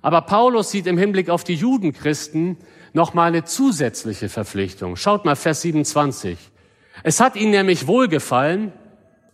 Aber 0.00 0.22
Paulus 0.22 0.70
sieht 0.70 0.86
im 0.86 0.96
Hinblick 0.96 1.28
auf 1.28 1.44
die 1.44 1.54
Judenchristen 1.54 2.56
noch 2.92 3.12
mal 3.12 3.26
eine 3.26 3.44
zusätzliche 3.44 4.28
Verpflichtung. 4.28 4.96
Schaut 4.96 5.24
mal 5.24 5.36
Vers 5.36 5.62
27. 5.62 6.38
Es 7.02 7.20
hat 7.20 7.36
ihnen 7.36 7.50
nämlich 7.50 7.86
wohlgefallen, 7.86 8.72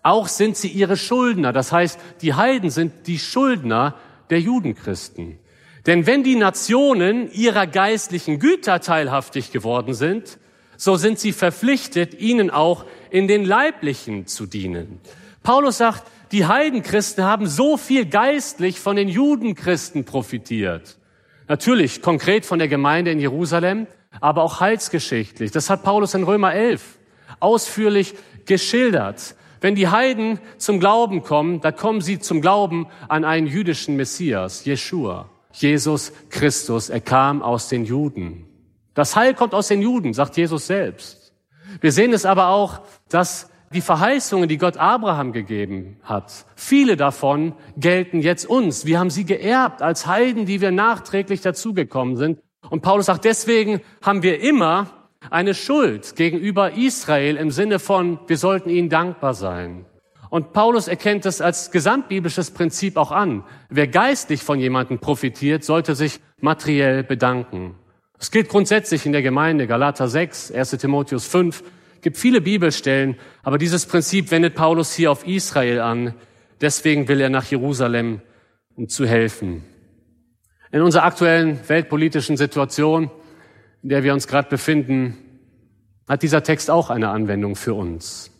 auch 0.02 0.28
sind 0.28 0.56
sie 0.56 0.68
ihre 0.68 0.96
Schuldner. 0.96 1.52
Das 1.52 1.70
heißt, 1.72 1.98
die 2.22 2.34
Heiden 2.34 2.70
sind 2.70 3.06
die 3.06 3.18
Schuldner 3.18 3.94
der 4.30 4.40
Judenchristen. 4.40 5.38
Denn 5.86 6.06
wenn 6.06 6.24
die 6.24 6.36
Nationen 6.36 7.30
ihrer 7.32 7.66
geistlichen 7.66 8.38
Güter 8.38 8.80
teilhaftig 8.80 9.52
geworden 9.52 9.94
sind, 9.94 10.38
so 10.76 10.96
sind 10.96 11.18
sie 11.18 11.32
verpflichtet, 11.32 12.20
ihnen 12.20 12.50
auch 12.50 12.84
in 13.10 13.28
den 13.28 13.44
Leiblichen 13.44 14.26
zu 14.26 14.46
dienen. 14.46 15.00
Paulus 15.46 15.76
sagt, 15.78 16.02
die 16.32 16.44
Heidenchristen 16.44 17.22
haben 17.22 17.46
so 17.46 17.76
viel 17.76 18.04
geistlich 18.04 18.80
von 18.80 18.96
den 18.96 19.06
Judenchristen 19.06 20.04
profitiert. 20.04 20.98
Natürlich 21.46 22.02
konkret 22.02 22.44
von 22.44 22.58
der 22.58 22.66
Gemeinde 22.66 23.12
in 23.12 23.20
Jerusalem, 23.20 23.86
aber 24.20 24.42
auch 24.42 24.58
heilsgeschichtlich. 24.58 25.52
Das 25.52 25.70
hat 25.70 25.84
Paulus 25.84 26.14
in 26.14 26.24
Römer 26.24 26.52
11 26.52 26.98
ausführlich 27.38 28.14
geschildert. 28.44 29.36
Wenn 29.60 29.76
die 29.76 29.86
Heiden 29.86 30.40
zum 30.58 30.80
Glauben 30.80 31.22
kommen, 31.22 31.60
da 31.60 31.70
kommen 31.70 32.00
sie 32.00 32.18
zum 32.18 32.40
Glauben 32.40 32.88
an 33.06 33.24
einen 33.24 33.46
jüdischen 33.46 33.94
Messias, 33.94 34.64
Jeshua. 34.64 35.30
Jesus 35.52 36.12
Christus, 36.28 36.88
er 36.90 37.00
kam 37.00 37.40
aus 37.40 37.68
den 37.68 37.84
Juden. 37.84 38.48
Das 38.94 39.14
Heil 39.14 39.32
kommt 39.32 39.54
aus 39.54 39.68
den 39.68 39.80
Juden, 39.80 40.12
sagt 40.12 40.36
Jesus 40.36 40.66
selbst. 40.66 41.32
Wir 41.80 41.92
sehen 41.92 42.12
es 42.12 42.26
aber 42.26 42.48
auch, 42.48 42.80
dass 43.08 43.48
die 43.72 43.80
Verheißungen, 43.80 44.48
die 44.48 44.58
Gott 44.58 44.76
Abraham 44.76 45.32
gegeben 45.32 45.98
hat, 46.02 46.46
viele 46.54 46.96
davon 46.96 47.54
gelten 47.76 48.20
jetzt 48.20 48.44
uns. 48.46 48.86
Wir 48.86 48.98
haben 48.98 49.10
sie 49.10 49.24
geerbt 49.24 49.82
als 49.82 50.06
Heiden, 50.06 50.46
die 50.46 50.60
wir 50.60 50.70
nachträglich 50.70 51.40
dazugekommen 51.40 52.16
sind. 52.16 52.40
Und 52.70 52.82
Paulus 52.82 53.06
sagt, 53.06 53.24
deswegen 53.24 53.80
haben 54.02 54.22
wir 54.22 54.40
immer 54.40 54.90
eine 55.30 55.54
Schuld 55.54 56.16
gegenüber 56.16 56.72
Israel 56.72 57.36
im 57.36 57.50
Sinne 57.50 57.78
von, 57.78 58.18
wir 58.26 58.36
sollten 58.36 58.70
ihnen 58.70 58.88
dankbar 58.88 59.34
sein. 59.34 59.86
Und 60.30 60.52
Paulus 60.52 60.88
erkennt 60.88 61.24
es 61.26 61.40
als 61.40 61.70
gesamtbiblisches 61.70 62.50
Prinzip 62.50 62.96
auch 62.96 63.12
an. 63.12 63.44
Wer 63.68 63.86
geistlich 63.88 64.42
von 64.42 64.58
jemandem 64.58 64.98
profitiert, 64.98 65.64
sollte 65.64 65.94
sich 65.94 66.20
materiell 66.40 67.04
bedanken. 67.04 67.76
Es 68.18 68.30
gilt 68.30 68.48
grundsätzlich 68.48 69.06
in 69.06 69.12
der 69.12 69.22
Gemeinde, 69.22 69.66
Galater 69.66 70.08
6, 70.08 70.52
1 70.52 70.70
Timotheus 70.78 71.26
5, 71.26 71.62
gibt 72.06 72.18
viele 72.18 72.40
Bibelstellen, 72.40 73.16
aber 73.42 73.58
dieses 73.58 73.84
Prinzip 73.84 74.30
wendet 74.30 74.54
Paulus 74.54 74.94
hier 74.94 75.10
auf 75.10 75.26
Israel 75.26 75.80
an. 75.80 76.14
Deswegen 76.60 77.08
will 77.08 77.20
er 77.20 77.30
nach 77.30 77.46
Jerusalem, 77.46 78.20
um 78.76 78.88
zu 78.88 79.08
helfen. 79.08 79.64
In 80.70 80.82
unserer 80.82 81.02
aktuellen 81.02 81.58
weltpolitischen 81.66 82.36
Situation, 82.36 83.10
in 83.82 83.88
der 83.88 84.04
wir 84.04 84.14
uns 84.14 84.28
gerade 84.28 84.48
befinden, 84.48 85.18
hat 86.08 86.22
dieser 86.22 86.44
Text 86.44 86.70
auch 86.70 86.90
eine 86.90 87.08
Anwendung 87.08 87.56
für 87.56 87.74
uns. 87.74 88.30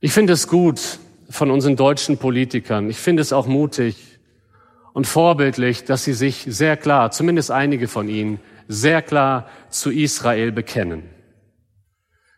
Ich 0.00 0.12
finde 0.12 0.34
es 0.34 0.46
gut 0.46 0.98
von 1.30 1.50
unseren 1.50 1.76
deutschen 1.76 2.18
Politikern. 2.18 2.90
Ich 2.90 2.98
finde 2.98 3.22
es 3.22 3.32
auch 3.32 3.46
mutig 3.46 4.18
und 4.92 5.06
vorbildlich, 5.06 5.84
dass 5.84 6.04
sie 6.04 6.12
sich 6.12 6.44
sehr 6.46 6.76
klar, 6.76 7.12
zumindest 7.12 7.50
einige 7.50 7.88
von 7.88 8.10
ihnen, 8.10 8.40
sehr 8.68 9.00
klar 9.00 9.48
zu 9.70 9.90
Israel 9.90 10.52
bekennen. 10.52 11.04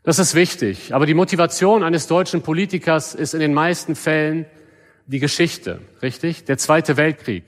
Das 0.04 0.18
ist 0.18 0.34
wichtig. 0.34 0.94
Aber 0.94 1.06
die 1.06 1.14
Motivation 1.14 1.82
eines 1.82 2.06
deutschen 2.06 2.42
Politikers 2.42 3.14
ist 3.14 3.34
in 3.34 3.40
den 3.40 3.54
meisten 3.54 3.96
Fällen 3.96 4.44
die 5.06 5.18
Geschichte, 5.18 5.80
richtig? 6.02 6.44
Der 6.44 6.58
Zweite 6.58 6.96
Weltkrieg, 6.98 7.44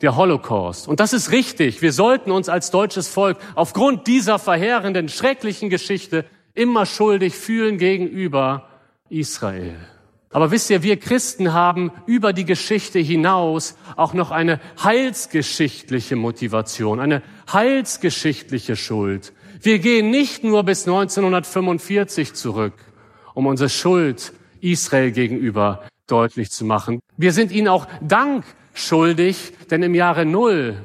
der 0.00 0.16
Holocaust. 0.16 0.88
Und 0.88 1.00
das 1.00 1.12
ist 1.12 1.30
richtig. 1.32 1.82
Wir 1.82 1.92
sollten 1.92 2.30
uns 2.30 2.48
als 2.48 2.70
deutsches 2.70 3.08
Volk 3.08 3.38
aufgrund 3.54 4.06
dieser 4.06 4.38
verheerenden, 4.38 5.10
schrecklichen 5.10 5.68
Geschichte 5.68 6.24
immer 6.54 6.86
schuldig 6.86 7.34
fühlen 7.34 7.76
gegenüber 7.76 8.68
Israel. 9.10 9.76
Aber 10.30 10.50
wisst 10.50 10.70
ihr, 10.70 10.82
wir 10.82 10.98
Christen 10.98 11.52
haben 11.52 11.92
über 12.06 12.32
die 12.32 12.46
Geschichte 12.46 12.98
hinaus 13.00 13.76
auch 13.96 14.14
noch 14.14 14.30
eine 14.30 14.60
heilsgeschichtliche 14.82 16.16
Motivation, 16.16 17.00
eine 17.00 17.22
heilsgeschichtliche 17.52 18.76
Schuld. 18.76 19.34
Wir 19.64 19.78
gehen 19.78 20.10
nicht 20.10 20.42
nur 20.42 20.64
bis 20.64 20.88
1945 20.88 22.34
zurück, 22.34 22.74
um 23.32 23.46
unsere 23.46 23.68
Schuld 23.68 24.32
Israel 24.60 25.12
gegenüber 25.12 25.84
deutlich 26.08 26.50
zu 26.50 26.64
machen. 26.64 26.98
Wir 27.16 27.32
sind 27.32 27.52
ihnen 27.52 27.68
auch 27.68 27.86
Dank 28.00 28.44
schuldig, 28.74 29.52
denn 29.70 29.84
im 29.84 29.94
Jahre 29.94 30.26
Null 30.26 30.84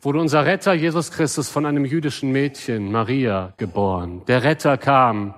wurde 0.00 0.18
unser 0.18 0.46
Retter 0.46 0.72
Jesus 0.72 1.12
Christus 1.12 1.48
von 1.48 1.64
einem 1.64 1.84
jüdischen 1.84 2.32
Mädchen, 2.32 2.90
Maria, 2.90 3.54
geboren. 3.56 4.22
Der 4.26 4.42
Retter 4.42 4.78
kam 4.78 5.34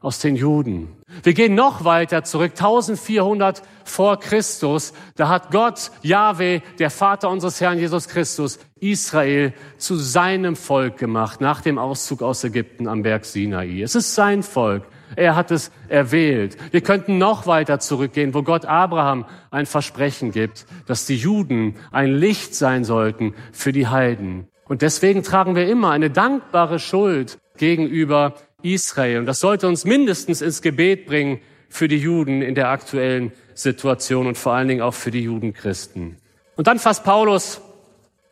aus 0.00 0.18
den 0.18 0.36
Juden. 0.36 0.96
Wir 1.22 1.34
gehen 1.34 1.54
noch 1.54 1.84
weiter 1.84 2.24
zurück, 2.24 2.52
1400 2.52 3.62
vor 3.84 4.18
Christus. 4.18 4.92
Da 5.16 5.28
hat 5.28 5.50
Gott, 5.50 5.90
Yahweh, 6.02 6.60
der 6.78 6.90
Vater 6.90 7.28
unseres 7.28 7.60
Herrn 7.60 7.78
Jesus 7.78 8.08
Christus, 8.08 8.58
Israel 8.80 9.52
zu 9.76 9.96
seinem 9.96 10.56
Volk 10.56 10.96
gemacht, 10.96 11.40
nach 11.40 11.60
dem 11.60 11.78
Auszug 11.78 12.22
aus 12.22 12.44
Ägypten 12.44 12.88
am 12.88 13.02
Berg 13.02 13.24
Sinai. 13.24 13.82
Es 13.82 13.94
ist 13.94 14.14
sein 14.14 14.42
Volk. 14.42 14.84
Er 15.16 15.34
hat 15.34 15.50
es 15.50 15.70
erwählt. 15.88 16.56
Wir 16.70 16.80
könnten 16.80 17.18
noch 17.18 17.46
weiter 17.46 17.80
zurückgehen, 17.80 18.32
wo 18.32 18.42
Gott 18.42 18.64
Abraham 18.64 19.26
ein 19.50 19.66
Versprechen 19.66 20.30
gibt, 20.30 20.66
dass 20.86 21.04
die 21.04 21.16
Juden 21.16 21.76
ein 21.90 22.14
Licht 22.14 22.54
sein 22.54 22.84
sollten 22.84 23.34
für 23.52 23.72
die 23.72 23.88
Heiden. 23.88 24.46
Und 24.68 24.82
deswegen 24.82 25.24
tragen 25.24 25.56
wir 25.56 25.68
immer 25.68 25.90
eine 25.90 26.10
dankbare 26.10 26.78
Schuld 26.78 27.40
gegenüber 27.56 28.34
Israel. 28.62 29.18
Und 29.18 29.26
das 29.26 29.40
sollte 29.40 29.68
uns 29.68 29.84
mindestens 29.84 30.40
ins 30.42 30.62
Gebet 30.62 31.06
bringen 31.06 31.40
für 31.68 31.88
die 31.88 31.98
Juden 31.98 32.42
in 32.42 32.54
der 32.54 32.68
aktuellen 32.68 33.32
Situation 33.54 34.26
und 34.26 34.36
vor 34.36 34.52
allen 34.52 34.68
Dingen 34.68 34.82
auch 34.82 34.94
für 34.94 35.10
die 35.10 35.22
Judenchristen. 35.22 36.16
Und 36.56 36.66
dann 36.66 36.78
fasst 36.78 37.04
Paulus 37.04 37.60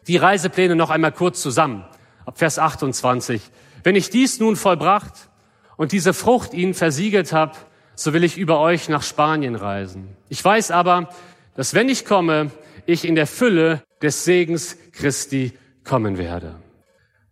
die 0.07 0.17
Reisepläne 0.17 0.75
noch 0.75 0.91
einmal 0.91 1.13
kurz 1.13 1.41
zusammen. 1.41 1.85
Ab 2.25 2.39
Vers 2.39 2.59
28. 2.59 3.41
Wenn 3.85 3.97
ich 3.97 4.11
dies 4.11 4.41
nun 4.41 4.57
vollbracht 4.57 5.31
und 5.77 5.93
diese 5.93 6.13
Frucht 6.13 6.53
ihnen 6.53 6.75
versiegelt 6.75 7.33
habe, 7.33 7.53
so 7.95 8.13
will 8.13 8.25
ich 8.25 8.37
über 8.37 8.61
euch 8.61 8.89
nach 8.89 9.03
Spanien 9.03 9.55
reisen. 9.55 10.17
Ich 10.29 10.45
weiß 10.45 10.71
aber, 10.71 11.09
dass 11.55 11.75
wenn 11.75 11.89
ich 11.89 12.05
komme, 12.05 12.51
ich 12.87 13.07
in 13.07 13.15
der 13.15 13.27
Fülle 13.27 13.83
des 14.03 14.25
Segens 14.25 14.77
Christi 14.93 15.53
kommen 15.85 16.19
werde. 16.19 16.57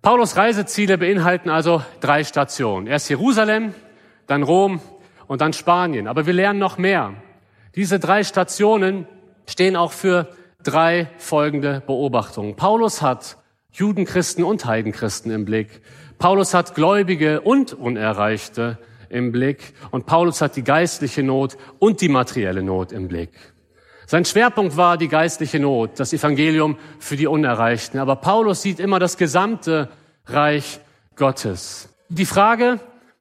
Paulus 0.06 0.36
Reiseziele 0.36 0.98
beinhalten 0.98 1.50
also 1.50 1.82
drei 1.98 2.22
Stationen. 2.22 2.86
Erst 2.86 3.10
Jerusalem, 3.10 3.74
dann 4.28 4.44
Rom 4.44 4.80
und 5.26 5.40
dann 5.40 5.52
Spanien. 5.52 6.06
Aber 6.06 6.26
wir 6.26 6.32
lernen 6.32 6.60
noch 6.60 6.78
mehr. 6.78 7.14
Diese 7.74 7.98
drei 7.98 8.22
Stationen 8.22 9.08
stehen 9.48 9.74
auch 9.74 9.90
für 9.90 10.28
drei 10.62 11.08
folgende 11.18 11.82
Beobachtungen. 11.84 12.54
Paulus 12.54 13.02
hat 13.02 13.36
Judenchristen 13.72 14.44
und 14.44 14.64
Heidenchristen 14.64 15.32
im 15.32 15.44
Blick. 15.44 15.82
Paulus 16.20 16.54
hat 16.54 16.76
Gläubige 16.76 17.40
und 17.40 17.72
Unerreichte 17.72 18.78
im 19.08 19.32
Blick. 19.32 19.74
Und 19.90 20.06
Paulus 20.06 20.40
hat 20.40 20.54
die 20.54 20.62
geistliche 20.62 21.24
Not 21.24 21.56
und 21.80 22.00
die 22.00 22.08
materielle 22.08 22.62
Not 22.62 22.92
im 22.92 23.08
Blick. 23.08 23.32
Sein 24.08 24.24
Schwerpunkt 24.24 24.76
war 24.76 24.96
die 24.96 25.08
geistliche 25.08 25.58
Not, 25.58 25.98
das 25.98 26.12
Evangelium 26.12 26.78
für 27.00 27.16
die 27.16 27.26
Unerreichten. 27.26 27.98
Aber 27.98 28.14
Paulus 28.14 28.62
sieht 28.62 28.78
immer 28.78 29.00
das 29.00 29.16
gesamte 29.16 29.88
Reich 30.26 30.78
Gottes. 31.16 31.88
Die 32.08 32.24
Frage, 32.24 32.78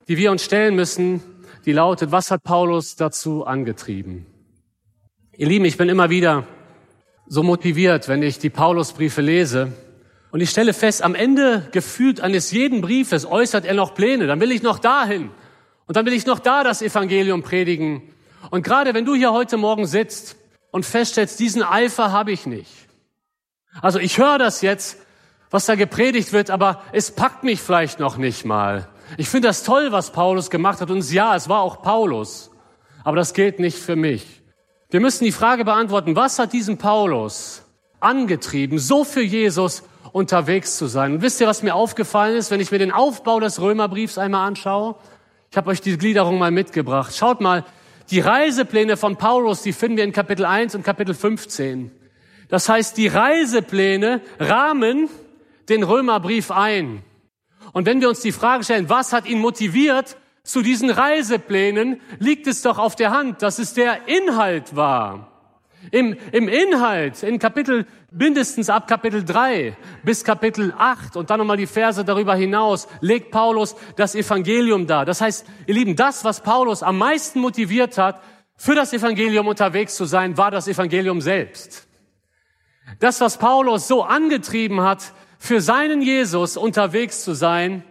die 0.07 0.15
wir 0.17 0.29
uns 0.29 0.43
stellen 0.43 0.75
müssen, 0.75 1.23
die 1.65 1.71
lautet, 1.71 2.11
was 2.11 2.29
hat 2.29 2.43
Paulus 2.43 2.95
dazu 2.95 3.47
angetrieben? 3.47 4.27
Ihr 5.35 5.47
Lieben, 5.47 5.65
ich 5.65 5.77
bin 5.77 5.89
immer 5.89 6.11
wieder 6.11 6.45
so 7.25 7.41
motiviert, 7.41 8.07
wenn 8.07 8.21
ich 8.21 8.37
die 8.37 8.51
Paulusbriefe 8.51 9.21
lese. 9.21 9.73
Und 10.29 10.41
ich 10.41 10.51
stelle 10.51 10.73
fest, 10.73 11.01
am 11.01 11.15
Ende 11.15 11.67
gefühlt 11.71 12.21
eines 12.21 12.51
jeden 12.51 12.81
Briefes 12.81 13.25
äußert 13.25 13.65
er 13.65 13.73
noch 13.73 13.95
Pläne. 13.95 14.27
Dann 14.27 14.39
will 14.39 14.51
ich 14.51 14.61
noch 14.61 14.77
dahin. 14.77 15.31
Und 15.87 15.97
dann 15.97 16.05
will 16.05 16.13
ich 16.13 16.27
noch 16.27 16.37
da 16.37 16.63
das 16.63 16.83
Evangelium 16.83 17.41
predigen. 17.41 18.03
Und 18.51 18.61
gerade 18.61 18.93
wenn 18.93 19.05
du 19.05 19.15
hier 19.15 19.33
heute 19.33 19.57
Morgen 19.57 19.87
sitzt 19.87 20.35
und 20.75 20.85
feststellst, 20.85 21.39
diesen 21.39 21.63
Eifer 21.63 22.11
habe 22.11 22.33
ich 22.33 22.45
nicht. 22.45 22.69
Also 23.81 23.97
ich 23.97 24.17
höre 24.17 24.37
das 24.37 24.59
jetzt, 24.59 24.97
was 25.49 25.67
da 25.67 25.75
gepredigt 25.75 26.33
wird, 26.33 26.51
aber 26.51 26.81
es 26.91 27.11
packt 27.11 27.45
mich 27.45 27.61
vielleicht 27.61 28.01
noch 28.01 28.17
nicht 28.17 28.43
mal. 28.43 28.89
Ich 29.15 29.29
finde 29.29 29.47
das 29.47 29.63
toll, 29.63 29.93
was 29.93 30.11
Paulus 30.11 30.49
gemacht 30.49 30.81
hat. 30.81 30.91
Und 30.91 31.09
ja, 31.09 31.33
es 31.33 31.47
war 31.47 31.61
auch 31.61 31.81
Paulus. 31.81 32.51
Aber 33.05 33.15
das 33.15 33.33
gilt 33.33 33.57
nicht 33.57 33.77
für 33.77 33.95
mich. 33.95 34.41
Wir 34.89 34.99
müssen 34.99 35.23
die 35.23 35.31
Frage 35.31 35.63
beantworten, 35.63 36.17
was 36.17 36.39
hat 36.39 36.51
diesen 36.51 36.77
Paulus 36.77 37.63
angetrieben, 38.01 38.77
so 38.77 39.05
für 39.05 39.23
Jesus 39.23 39.81
unterwegs 40.11 40.75
zu 40.75 40.87
sein? 40.87 41.13
Und 41.13 41.21
wisst 41.21 41.39
ihr, 41.39 41.47
was 41.47 41.63
mir 41.63 41.73
aufgefallen 41.73 42.35
ist, 42.35 42.51
wenn 42.51 42.59
ich 42.59 42.71
mir 42.71 42.79
den 42.79 42.91
Aufbau 42.91 43.39
des 43.39 43.61
Römerbriefs 43.61 44.17
einmal 44.17 44.45
anschaue? 44.45 44.95
Ich 45.51 45.55
habe 45.55 45.69
euch 45.69 45.79
die 45.79 45.97
Gliederung 45.97 46.37
mal 46.37 46.51
mitgebracht. 46.51 47.15
Schaut 47.15 47.39
mal, 47.39 47.63
die 48.09 48.19
Reisepläne 48.19 48.97
von 48.97 49.17
Paulus, 49.17 49.61
die 49.61 49.73
finden 49.73 49.97
wir 49.97 50.03
in 50.03 50.11
Kapitel 50.11 50.45
1 50.45 50.75
und 50.75 50.83
Kapitel 50.83 51.15
15. 51.15 51.91
Das 52.49 52.69
heißt, 52.69 52.97
die 52.97 53.07
Reisepläne 53.07 54.21
rahmen 54.39 55.09
den 55.69 55.83
Römerbrief 55.83 56.51
ein. 56.51 57.03
Und 57.73 57.85
wenn 57.85 58.01
wir 58.01 58.09
uns 58.09 58.21
die 58.21 58.31
Frage 58.31 58.63
stellen, 58.63 58.89
was 58.89 59.13
hat 59.13 59.25
ihn 59.25 59.39
motiviert 59.39 60.17
zu 60.43 60.61
diesen 60.61 60.91
Reiseplänen, 60.91 61.99
liegt 62.19 62.45
es 62.47 62.61
doch 62.61 62.77
auf 62.77 62.95
der 62.95 63.11
Hand, 63.11 63.41
dass 63.41 63.57
es 63.57 63.73
der 63.73 64.07
Inhalt 64.07 64.75
war. 64.75 65.34
Im, 65.91 66.17
Im 66.31 66.47
Inhalt, 66.47 67.23
in 67.23 67.39
Kapitel, 67.39 67.85
mindestens 68.11 68.69
ab 68.69 68.87
Kapitel 68.87 69.23
3 69.23 69.75
bis 70.03 70.23
Kapitel 70.23 70.73
8 70.77 71.15
und 71.15 71.29
dann 71.29 71.39
nochmal 71.39 71.57
die 71.57 71.67
Verse 71.67 72.03
darüber 72.03 72.35
hinaus, 72.35 72.87
legt 73.01 73.31
Paulus 73.31 73.75
das 73.95 74.15
Evangelium 74.15 74.87
dar. 74.87 75.05
Das 75.05 75.21
heißt, 75.21 75.45
ihr 75.67 75.73
Lieben, 75.73 75.95
das, 75.95 76.23
was 76.23 76.41
Paulus 76.41 76.83
am 76.83 76.97
meisten 76.97 77.39
motiviert 77.39 77.97
hat, 77.97 78.21
für 78.57 78.75
das 78.75 78.93
Evangelium 78.93 79.47
unterwegs 79.47 79.95
zu 79.95 80.05
sein, 80.05 80.37
war 80.37 80.51
das 80.51 80.67
Evangelium 80.67 81.21
selbst. 81.21 81.87
Das, 82.99 83.19
was 83.19 83.37
Paulus 83.37 83.87
so 83.87 84.03
angetrieben 84.03 84.81
hat, 84.81 85.13
für 85.37 85.61
seinen 85.61 86.01
Jesus 86.01 86.57
unterwegs 86.57 87.23
zu 87.23 87.33
sein, 87.33 87.83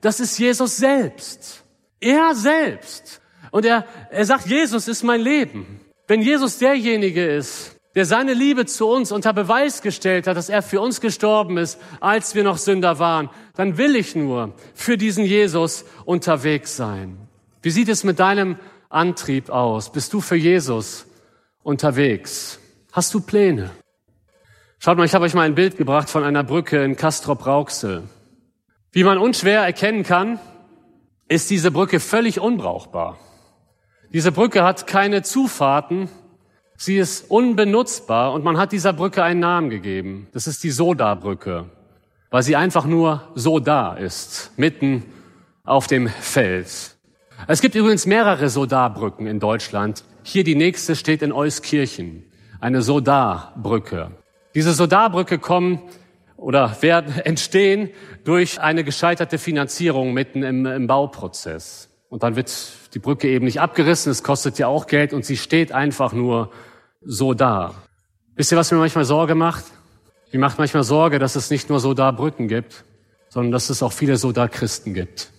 das 0.00 0.20
ist 0.20 0.38
Jesus 0.38 0.76
selbst. 0.76 1.64
Er 2.00 2.34
selbst. 2.34 3.20
Und 3.50 3.64
er, 3.64 3.86
er 4.10 4.24
sagt, 4.24 4.46
Jesus 4.46 4.88
ist 4.88 5.02
mein 5.02 5.20
Leben. 5.20 5.81
Wenn 6.12 6.20
Jesus 6.20 6.58
derjenige 6.58 7.24
ist, 7.24 7.80
der 7.94 8.04
seine 8.04 8.34
Liebe 8.34 8.66
zu 8.66 8.86
uns 8.86 9.12
unter 9.12 9.32
Beweis 9.32 9.80
gestellt 9.80 10.26
hat, 10.26 10.36
dass 10.36 10.50
er 10.50 10.60
für 10.60 10.78
uns 10.78 11.00
gestorben 11.00 11.56
ist, 11.56 11.80
als 12.00 12.34
wir 12.34 12.44
noch 12.44 12.58
Sünder 12.58 12.98
waren, 12.98 13.30
dann 13.54 13.78
will 13.78 13.96
ich 13.96 14.14
nur 14.14 14.52
für 14.74 14.98
diesen 14.98 15.24
Jesus 15.24 15.86
unterwegs 16.04 16.76
sein. 16.76 17.16
Wie 17.62 17.70
sieht 17.70 17.88
es 17.88 18.04
mit 18.04 18.18
deinem 18.18 18.58
Antrieb 18.90 19.48
aus? 19.48 19.90
Bist 19.90 20.12
du 20.12 20.20
für 20.20 20.36
Jesus 20.36 21.06
unterwegs? 21.62 22.60
Hast 22.92 23.14
du 23.14 23.22
Pläne? 23.22 23.70
Schaut 24.80 24.98
mal, 24.98 25.06
ich 25.06 25.14
habe 25.14 25.24
euch 25.24 25.32
mal 25.32 25.46
ein 25.46 25.54
Bild 25.54 25.78
gebracht 25.78 26.10
von 26.10 26.24
einer 26.24 26.44
Brücke 26.44 26.84
in 26.84 26.94
Castrop-Rauxel. 26.94 28.02
Wie 28.90 29.04
man 29.04 29.16
unschwer 29.16 29.62
erkennen 29.62 30.02
kann, 30.02 30.38
ist 31.28 31.48
diese 31.48 31.70
Brücke 31.70 32.00
völlig 32.00 32.38
unbrauchbar. 32.38 33.18
Diese 34.12 34.30
Brücke 34.30 34.62
hat 34.62 34.86
keine 34.86 35.22
Zufahrten, 35.22 36.10
sie 36.76 36.98
ist 36.98 37.30
unbenutzbar 37.30 38.34
und 38.34 38.44
man 38.44 38.58
hat 38.58 38.72
dieser 38.72 38.92
Brücke 38.92 39.22
einen 39.22 39.40
Namen 39.40 39.70
gegeben. 39.70 40.28
Das 40.34 40.46
ist 40.46 40.62
die 40.64 40.70
Soda-Brücke, 40.70 41.70
weil 42.28 42.42
sie 42.42 42.54
einfach 42.54 42.84
nur 42.84 43.22
so 43.34 43.58
da 43.58 43.94
ist, 43.94 44.52
mitten 44.58 45.04
auf 45.64 45.86
dem 45.86 46.08
Feld. 46.08 46.96
Es 47.46 47.62
gibt 47.62 47.74
übrigens 47.74 48.04
mehrere 48.04 48.50
Soda-Brücken 48.50 49.26
in 49.26 49.40
Deutschland. 49.40 50.04
Hier 50.24 50.44
die 50.44 50.56
nächste 50.56 50.94
steht 50.94 51.22
in 51.22 51.32
Euskirchen, 51.32 52.24
eine 52.60 52.82
Soda-Brücke. 52.82 54.10
Diese 54.54 54.74
Soda-Brücke 54.74 55.38
kommen 55.38 55.80
oder 56.36 56.76
werden 56.82 57.18
entstehen 57.24 57.88
durch 58.24 58.60
eine 58.60 58.84
gescheiterte 58.84 59.38
Finanzierung 59.38 60.12
mitten 60.12 60.42
im, 60.42 60.66
im 60.66 60.86
Bauprozess. 60.86 61.88
Und 62.10 62.22
dann 62.22 62.36
wird 62.36 62.50
die 62.94 62.98
Brücke 62.98 63.28
eben 63.28 63.44
nicht 63.44 63.60
abgerissen, 63.60 64.12
es 64.12 64.22
kostet 64.22 64.58
ja 64.58 64.66
auch 64.66 64.86
Geld 64.86 65.12
und 65.12 65.24
sie 65.24 65.36
steht 65.36 65.72
einfach 65.72 66.12
nur 66.12 66.50
so 67.00 67.34
da. 67.34 67.74
Wisst 68.34 68.52
ihr, 68.52 68.58
was 68.58 68.70
mir 68.70 68.78
manchmal 68.78 69.04
Sorge 69.04 69.34
macht? 69.34 69.64
Mir 70.32 70.40
macht 70.40 70.58
manchmal 70.58 70.84
Sorge, 70.84 71.18
dass 71.18 71.36
es 71.36 71.50
nicht 71.50 71.68
nur 71.68 71.80
so 71.80 71.94
da 71.94 72.10
Brücken 72.10 72.48
gibt, 72.48 72.84
sondern 73.28 73.52
dass 73.52 73.70
es 73.70 73.82
auch 73.82 73.92
viele 73.92 74.16
so 74.16 74.32
da 74.32 74.48
Christen 74.48 74.94
gibt. 74.94 75.30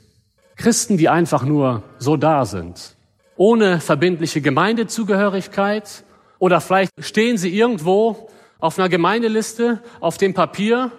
Christen, 0.56 0.98
die 0.98 1.10
einfach 1.10 1.44
nur 1.44 1.84
so 1.98 2.16
da 2.18 2.46
sind, 2.46 2.96
ohne 3.36 3.80
verbindliche 3.80 4.42
Gemeindezugehörigkeit 4.42 6.04
oder 6.40 6.62
vielleicht 6.62 6.92
stehen 7.00 7.38
sie 7.38 7.56
irgendwo 7.56 8.30
auf 8.60 8.78
einer 8.78 8.90
Gemeindeliste, 8.90 9.82
auf 10.00 10.18
dem 10.18 10.34
Papier. 10.34 10.92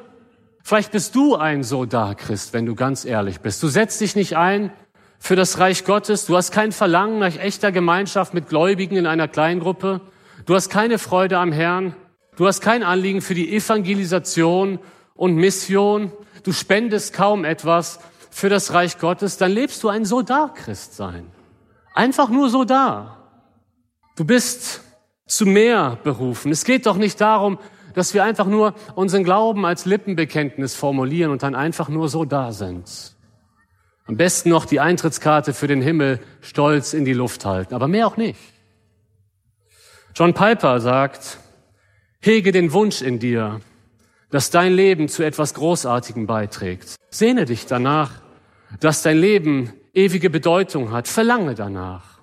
Vielleicht 0.62 0.92
bist 0.92 1.14
du 1.14 1.36
ein 1.36 1.62
so 1.62 1.84
da 1.84 2.14
Christ, 2.14 2.52
wenn 2.52 2.66
du 2.66 2.74
ganz 2.74 3.04
ehrlich 3.04 3.40
bist. 3.40 3.62
Du 3.62 3.68
setzt 3.68 4.00
dich 4.00 4.16
nicht 4.16 4.36
ein 4.36 4.72
für 5.24 5.36
das 5.36 5.58
Reich 5.58 5.86
Gottes. 5.86 6.26
Du 6.26 6.36
hast 6.36 6.52
kein 6.52 6.70
Verlangen 6.70 7.18
nach 7.18 7.34
echter 7.38 7.72
Gemeinschaft 7.72 8.34
mit 8.34 8.50
Gläubigen 8.50 8.98
in 8.98 9.06
einer 9.06 9.26
Kleingruppe. 9.26 10.02
Du 10.44 10.54
hast 10.54 10.68
keine 10.68 10.98
Freude 10.98 11.38
am 11.38 11.50
Herrn. 11.50 11.96
Du 12.36 12.46
hast 12.46 12.60
kein 12.60 12.82
Anliegen 12.82 13.22
für 13.22 13.32
die 13.32 13.56
Evangelisation 13.56 14.80
und 15.14 15.34
Mission. 15.36 16.12
Du 16.42 16.52
spendest 16.52 17.14
kaum 17.14 17.46
etwas 17.46 18.00
für 18.28 18.50
das 18.50 18.74
Reich 18.74 18.98
Gottes. 18.98 19.38
Dann 19.38 19.50
lebst 19.50 19.82
du 19.82 19.88
ein 19.88 20.04
so 20.04 20.20
da 20.20 20.52
Christ 20.54 20.94
sein. 20.94 21.24
Einfach 21.94 22.28
nur 22.28 22.50
so 22.50 22.64
da. 22.64 23.16
Du 24.16 24.26
bist 24.26 24.82
zu 25.26 25.46
mehr 25.46 25.96
berufen. 26.04 26.52
Es 26.52 26.64
geht 26.64 26.84
doch 26.84 26.98
nicht 26.98 27.18
darum, 27.18 27.58
dass 27.94 28.12
wir 28.12 28.24
einfach 28.24 28.46
nur 28.46 28.74
unseren 28.94 29.24
Glauben 29.24 29.64
als 29.64 29.86
Lippenbekenntnis 29.86 30.74
formulieren 30.74 31.30
und 31.30 31.42
dann 31.42 31.54
einfach 31.54 31.88
nur 31.88 32.10
so 32.10 32.26
da 32.26 32.52
sind. 32.52 33.13
Am 34.06 34.16
besten 34.16 34.50
noch 34.50 34.66
die 34.66 34.80
Eintrittskarte 34.80 35.54
für 35.54 35.66
den 35.66 35.80
Himmel 35.80 36.20
stolz 36.42 36.92
in 36.92 37.04
die 37.04 37.14
Luft 37.14 37.44
halten, 37.44 37.74
aber 37.74 37.88
mehr 37.88 38.06
auch 38.06 38.16
nicht. 38.16 38.38
John 40.14 40.34
Piper 40.34 40.80
sagt, 40.80 41.38
hege 42.20 42.52
den 42.52 42.72
Wunsch 42.72 43.02
in 43.02 43.18
dir, 43.18 43.60
dass 44.30 44.50
dein 44.50 44.74
Leben 44.74 45.08
zu 45.08 45.22
etwas 45.22 45.54
Großartigem 45.54 46.26
beiträgt. 46.26 46.96
Sehne 47.10 47.46
dich 47.46 47.66
danach, 47.66 48.10
dass 48.80 49.02
dein 49.02 49.18
Leben 49.18 49.72
ewige 49.94 50.30
Bedeutung 50.30 50.92
hat. 50.92 51.08
Verlange 51.08 51.54
danach. 51.54 52.18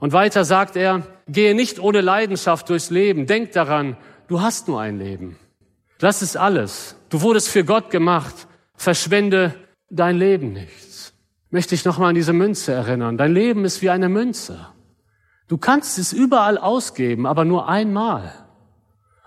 Und 0.00 0.12
weiter 0.12 0.44
sagt 0.44 0.76
er, 0.76 1.06
gehe 1.28 1.54
nicht 1.54 1.78
ohne 1.78 2.00
Leidenschaft 2.00 2.68
durchs 2.68 2.90
Leben. 2.90 3.26
Denk 3.26 3.52
daran, 3.52 3.96
du 4.26 4.40
hast 4.40 4.66
nur 4.66 4.80
ein 4.80 4.98
Leben. 4.98 5.36
Das 5.98 6.22
ist 6.22 6.36
alles. 6.36 6.96
Du 7.10 7.20
wurdest 7.20 7.48
für 7.48 7.64
Gott 7.64 7.90
gemacht. 7.90 8.48
Verschwende 8.74 9.54
dein 9.90 10.16
Leben 10.16 10.52
nicht. 10.52 10.91
Möchte 11.52 11.74
ich 11.74 11.84
nochmal 11.84 12.08
an 12.08 12.14
diese 12.14 12.32
Münze 12.32 12.72
erinnern. 12.72 13.18
Dein 13.18 13.34
Leben 13.34 13.66
ist 13.66 13.82
wie 13.82 13.90
eine 13.90 14.08
Münze. 14.08 14.68
Du 15.48 15.58
kannst 15.58 15.98
es 15.98 16.14
überall 16.14 16.56
ausgeben, 16.56 17.26
aber 17.26 17.44
nur 17.44 17.68
einmal. 17.68 18.32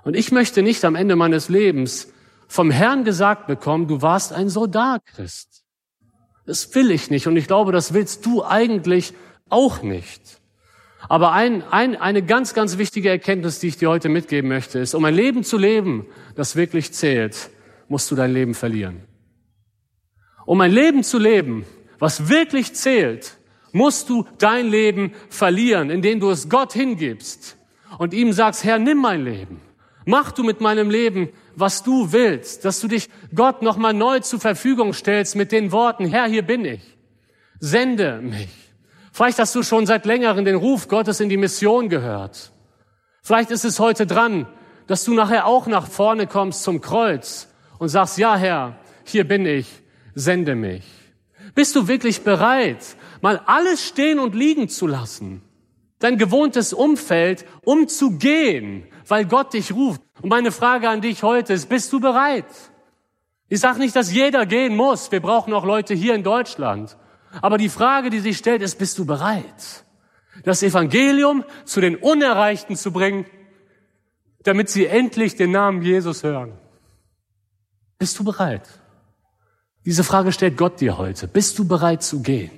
Und 0.04 0.16
ich 0.16 0.32
möchte 0.32 0.64
nicht 0.64 0.84
am 0.86 0.96
Ende 0.96 1.16
meines 1.16 1.50
Lebens 1.50 2.12
vom 2.48 2.72
Herrn 2.72 3.04
gesagt 3.04 3.46
bekommen, 3.46 3.88
du 3.88 4.02
warst 4.02 4.34
ein 4.34 4.50
Soldat, 4.50 5.06
Christ. 5.06 5.64
Das 6.48 6.74
will 6.74 6.90
ich 6.90 7.12
nicht 7.12 7.28
und 7.28 7.38
ich 7.38 7.46
glaube, 7.46 7.72
das 7.72 7.94
willst 7.94 8.26
du 8.26 8.44
eigentlich 8.44 9.14
auch 9.50 9.84
nicht. 9.84 10.42
Aber 11.08 11.32
ein, 11.32 11.64
ein, 11.70 11.96
eine 11.96 12.24
ganz, 12.24 12.56
ganz 12.56 12.80
wichtige 12.80 13.10
Erkenntnis, 13.10 13.60
die 13.60 13.68
ich 13.68 13.78
dir 13.78 13.92
heute 13.92 14.10
mitgeben 14.10 14.50
möchte, 14.50 14.80
ist, 14.80 14.96
um 14.96 15.06
ein 15.06 15.14
Leben 15.14 15.44
zu 15.44 15.60
leben, 15.60 16.08
das 16.34 16.56
wirklich 16.56 16.92
zählt, 16.92 17.52
musst 17.88 18.10
du 18.10 18.16
dein 18.16 18.34
Leben 18.34 18.56
verlieren. 18.56 19.04
Um 20.48 20.60
ein 20.62 20.72
Leben 20.72 21.04
zu 21.04 21.20
leben, 21.20 21.66
was 22.00 22.30
wirklich 22.30 22.74
zählt, 22.74 23.38
musst 23.72 24.10
du 24.10 24.26
dein 24.38 24.68
Leben 24.68 25.14
verlieren, 25.30 25.90
indem 25.90 26.20
du 26.20 26.30
es 26.30 26.50
Gott 26.50 26.74
hingibst 26.74 27.58
und 27.98 28.14
ihm 28.14 28.32
sagst, 28.32 28.64
Herr, 28.64 28.80
nimm 28.80 29.00
mein 29.00 29.24
Leben. 29.24 29.62
Mach 30.06 30.32
du 30.32 30.44
mit 30.44 30.62
meinem 30.62 30.90
Leben, 30.90 31.30
was 31.56 31.84
du 31.84 32.12
willst, 32.12 32.64
dass 32.64 32.80
du 32.80 32.88
dich 32.88 33.10
Gott 33.34 33.62
nochmal 33.62 33.94
neu 33.94 34.20
zur 34.20 34.40
Verfügung 34.40 34.94
stellst 34.94 35.36
mit 35.36 35.52
den 35.52 35.72
Worten, 35.72 36.06
Herr, 36.06 36.28
hier 36.28 36.44
bin 36.44 36.64
ich. 36.64 36.82
Sende 37.60 38.20
mich. 38.22 38.50
Vielleicht 39.12 39.40
hast 39.40 39.56
du 39.56 39.64
schon 39.64 39.86
seit 39.86 40.06
längerem 40.06 40.46
den 40.46 40.56
Ruf 40.56 40.88
Gottes 40.88 41.20
in 41.20 41.30
die 41.30 41.38
Mission 41.38 41.90
gehört. 41.90 42.52
Vielleicht 43.24 43.50
ist 43.50 43.66
es 43.66 43.80
heute 43.80 44.06
dran, 44.06 44.46
dass 44.88 45.04
du 45.04 45.14
nachher 45.14 45.48
auch 45.48 45.68
nach 45.68 45.88
vorne 45.88 46.28
kommst 46.28 46.64
zum 46.64 46.82
Kreuz 46.82 47.48
und 47.80 47.90
sagst, 47.90 48.18
ja 48.18 48.36
Herr, 48.36 48.78
hier 49.04 49.28
bin 49.28 49.46
ich, 49.46 49.68
sende 50.14 50.56
mich. 50.56 50.84
Bist 51.56 51.76
du 51.76 51.88
wirklich 51.88 52.22
bereit, 52.22 52.98
mal 53.22 53.42
alles 53.46 53.88
stehen 53.88 54.20
und 54.20 54.36
liegen 54.36 54.68
zu 54.68 54.88
lassen? 54.88 55.42
Dein 56.00 56.18
gewohntes 56.18 56.74
Umfeld, 56.74 57.46
um 57.64 57.88
zu 57.88 58.18
gehen, 58.18 58.86
weil 59.08 59.26
Gott 59.26 59.54
dich 59.54 59.74
ruft. 59.74 60.02
Und 60.22 60.30
meine 60.30 60.52
Frage 60.52 60.90
an 60.90 61.02
dich 61.02 61.24
heute 61.24 61.54
ist, 61.54 61.70
bist 61.70 61.92
du 61.94 62.02
bereit? 62.02 62.46
Ich 63.48 63.62
sage 63.62 63.80
nicht, 63.80 63.96
dass 63.96 64.12
jeder 64.12 64.46
gehen 64.46 64.76
muss. 64.76 65.12
Wir 65.12 65.22
brauchen 65.22 65.54
auch 65.54 65.66
Leute 65.66 65.94
hier 65.94 66.14
in 66.14 66.24
Deutschland. 66.24 66.98
Aber 67.42 67.58
die 67.58 67.70
Frage, 67.70 68.10
die 68.10 68.20
sich 68.20 68.38
stellt, 68.38 68.62
ist, 68.62 68.78
bist 68.78 68.98
du 68.98 69.06
bereit, 69.06 69.86
das 70.44 70.62
Evangelium 70.64 71.46
zu 71.64 71.80
den 71.80 71.96
Unerreichten 71.96 72.76
zu 72.76 72.92
bringen, 72.92 73.26
damit 74.44 74.70
sie 74.70 74.88
endlich 74.88 75.36
den 75.36 75.52
Namen 75.52 75.82
Jesus 75.82 76.24
hören? 76.24 76.54
Bist 77.98 78.20
du 78.20 78.24
bereit? 78.24 78.68
Diese 79.86 80.04
Frage 80.04 80.32
stellt 80.32 80.58
Gott 80.58 80.82
dir 80.82 80.98
heute. 80.98 81.28
Bist 81.28 81.60
du 81.60 81.68
bereit 81.68 82.04
zu 82.04 82.22
gehen? 82.22 82.52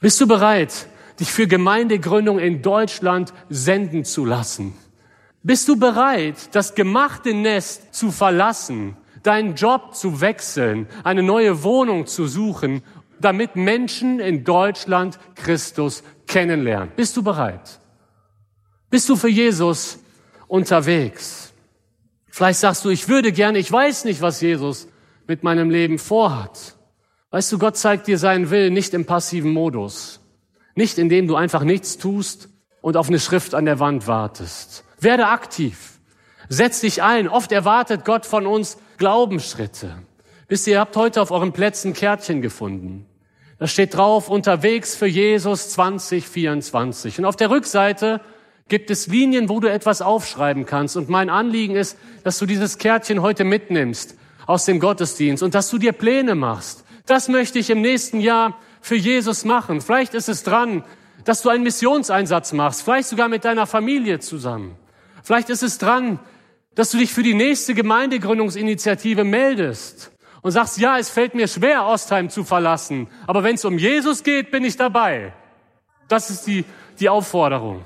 Bist 0.00 0.20
du 0.20 0.26
bereit, 0.26 0.86
dich 1.20 1.30
für 1.30 1.46
Gemeindegründung 1.46 2.38
in 2.38 2.62
Deutschland 2.62 3.32
senden 3.48 4.04
zu 4.04 4.24
lassen? 4.24 4.74
Bist 5.42 5.68
du 5.68 5.76
bereit, 5.76 6.54
das 6.54 6.74
gemachte 6.74 7.34
Nest 7.34 7.94
zu 7.94 8.12
verlassen, 8.12 8.96
deinen 9.24 9.54
Job 9.54 9.94
zu 9.94 10.20
wechseln, 10.20 10.88
eine 11.04 11.22
neue 11.22 11.62
Wohnung 11.62 12.06
zu 12.06 12.26
suchen 12.26 12.82
damit 13.22 13.56
Menschen 13.56 14.20
in 14.20 14.44
Deutschland 14.44 15.18
Christus 15.34 16.02
kennenlernen. 16.26 16.92
Bist 16.94 17.16
du 17.16 17.22
bereit? 17.22 17.80
Bist 18.90 19.08
du 19.08 19.16
für 19.16 19.28
Jesus 19.28 19.98
unterwegs? 20.48 21.52
Vielleicht 22.28 22.60
sagst 22.60 22.84
du, 22.84 22.90
ich 22.90 23.08
würde 23.08 23.32
gerne, 23.32 23.58
ich 23.58 23.70
weiß 23.70 24.04
nicht, 24.04 24.20
was 24.20 24.40
Jesus 24.40 24.88
mit 25.26 25.42
meinem 25.42 25.70
Leben 25.70 25.98
vorhat. 25.98 26.76
Weißt 27.30 27.50
du, 27.50 27.58
Gott 27.58 27.76
zeigt 27.76 28.06
dir 28.06 28.18
seinen 28.18 28.50
Willen 28.50 28.74
nicht 28.74 28.94
im 28.94 29.06
passiven 29.06 29.52
Modus. 29.52 30.20
Nicht 30.74 30.98
indem 30.98 31.26
du 31.26 31.36
einfach 31.36 31.64
nichts 31.64 31.98
tust 31.98 32.48
und 32.80 32.96
auf 32.96 33.08
eine 33.08 33.20
Schrift 33.20 33.54
an 33.54 33.64
der 33.64 33.78
Wand 33.78 34.06
wartest. 34.06 34.84
Werde 35.00 35.28
aktiv. 35.28 35.98
Setz 36.48 36.80
dich 36.80 37.02
ein. 37.02 37.28
Oft 37.28 37.52
erwartet 37.52 38.04
Gott 38.04 38.26
von 38.26 38.46
uns 38.46 38.78
Glaubensschritte. 38.98 39.96
Wisst 40.48 40.66
ihr, 40.66 40.74
ihr 40.74 40.80
habt 40.80 40.96
heute 40.96 41.22
auf 41.22 41.30
euren 41.30 41.52
Plätzen 41.52 41.94
Kärtchen 41.94 42.42
gefunden. 42.42 43.06
Da 43.58 43.66
steht 43.66 43.94
drauf, 43.94 44.28
unterwegs 44.28 44.96
für 44.96 45.06
Jesus 45.06 45.70
2024. 45.70 47.18
Und 47.18 47.24
auf 47.24 47.36
der 47.36 47.48
Rückseite 47.48 48.20
gibt 48.68 48.90
es 48.90 49.06
Linien, 49.06 49.48
wo 49.48 49.60
du 49.60 49.70
etwas 49.70 50.02
aufschreiben 50.02 50.66
kannst. 50.66 50.96
Und 50.96 51.08
mein 51.08 51.30
Anliegen 51.30 51.76
ist, 51.76 51.96
dass 52.24 52.38
du 52.38 52.46
dieses 52.46 52.78
Kärtchen 52.78 53.22
heute 53.22 53.44
mitnimmst 53.44 54.16
aus 54.46 54.64
dem 54.64 54.80
Gottesdienst 54.80 55.42
und 55.42 55.54
dass 55.54 55.70
du 55.70 55.78
dir 55.78 55.92
Pläne 55.92 56.34
machst. 56.34 56.84
Das 57.06 57.28
möchte 57.28 57.58
ich 57.58 57.70
im 57.70 57.80
nächsten 57.80 58.20
Jahr 58.20 58.58
für 58.80 58.96
Jesus 58.96 59.44
machen. 59.44 59.80
Vielleicht 59.80 60.14
ist 60.14 60.28
es 60.28 60.42
dran, 60.42 60.84
dass 61.24 61.42
du 61.42 61.48
einen 61.48 61.62
Missionseinsatz 61.62 62.52
machst, 62.52 62.82
vielleicht 62.82 63.08
sogar 63.08 63.28
mit 63.28 63.44
deiner 63.44 63.66
Familie 63.66 64.18
zusammen. 64.18 64.76
Vielleicht 65.22 65.50
ist 65.50 65.62
es 65.62 65.78
dran, 65.78 66.18
dass 66.74 66.90
du 66.90 66.98
dich 66.98 67.12
für 67.12 67.22
die 67.22 67.34
nächste 67.34 67.74
Gemeindegründungsinitiative 67.74 69.24
meldest 69.24 70.10
und 70.42 70.50
sagst, 70.50 70.78
ja, 70.78 70.98
es 70.98 71.10
fällt 71.10 71.34
mir 71.34 71.46
schwer, 71.46 71.86
Ostheim 71.86 72.28
zu 72.28 72.44
verlassen, 72.44 73.08
aber 73.26 73.44
wenn 73.44 73.54
es 73.54 73.64
um 73.64 73.78
Jesus 73.78 74.24
geht, 74.24 74.50
bin 74.50 74.64
ich 74.64 74.76
dabei. 74.76 75.32
Das 76.08 76.30
ist 76.30 76.46
die, 76.46 76.64
die 76.98 77.08
Aufforderung. 77.08 77.84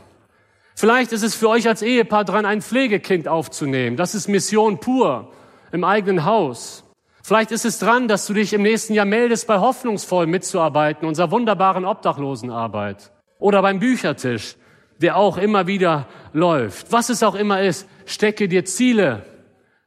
Vielleicht 0.74 1.12
ist 1.12 1.22
es 1.22 1.34
für 1.34 1.48
euch 1.48 1.68
als 1.68 1.82
Ehepaar 1.82 2.24
dran, 2.24 2.46
ein 2.46 2.62
Pflegekind 2.62 3.28
aufzunehmen. 3.28 3.96
Das 3.96 4.14
ist 4.14 4.28
Mission 4.28 4.78
pur 4.78 5.32
im 5.72 5.84
eigenen 5.84 6.24
Haus. 6.24 6.84
Vielleicht 7.22 7.50
ist 7.50 7.64
es 7.64 7.78
dran, 7.80 8.06
dass 8.06 8.26
du 8.26 8.34
dich 8.34 8.52
im 8.52 8.62
nächsten 8.62 8.94
Jahr 8.94 9.04
meldest, 9.04 9.48
bei 9.48 9.58
Hoffnungsvoll 9.58 10.26
mitzuarbeiten, 10.26 11.08
unserer 11.08 11.30
wunderbaren 11.32 11.84
Obdachlosenarbeit. 11.84 13.10
Oder 13.38 13.62
beim 13.62 13.80
Büchertisch, 13.80 14.56
der 15.00 15.16
auch 15.16 15.36
immer 15.36 15.66
wieder 15.66 16.06
läuft. 16.32 16.92
Was 16.92 17.08
es 17.08 17.22
auch 17.22 17.34
immer 17.34 17.62
ist, 17.62 17.88
stecke 18.04 18.48
dir 18.48 18.64
Ziele. 18.64 19.24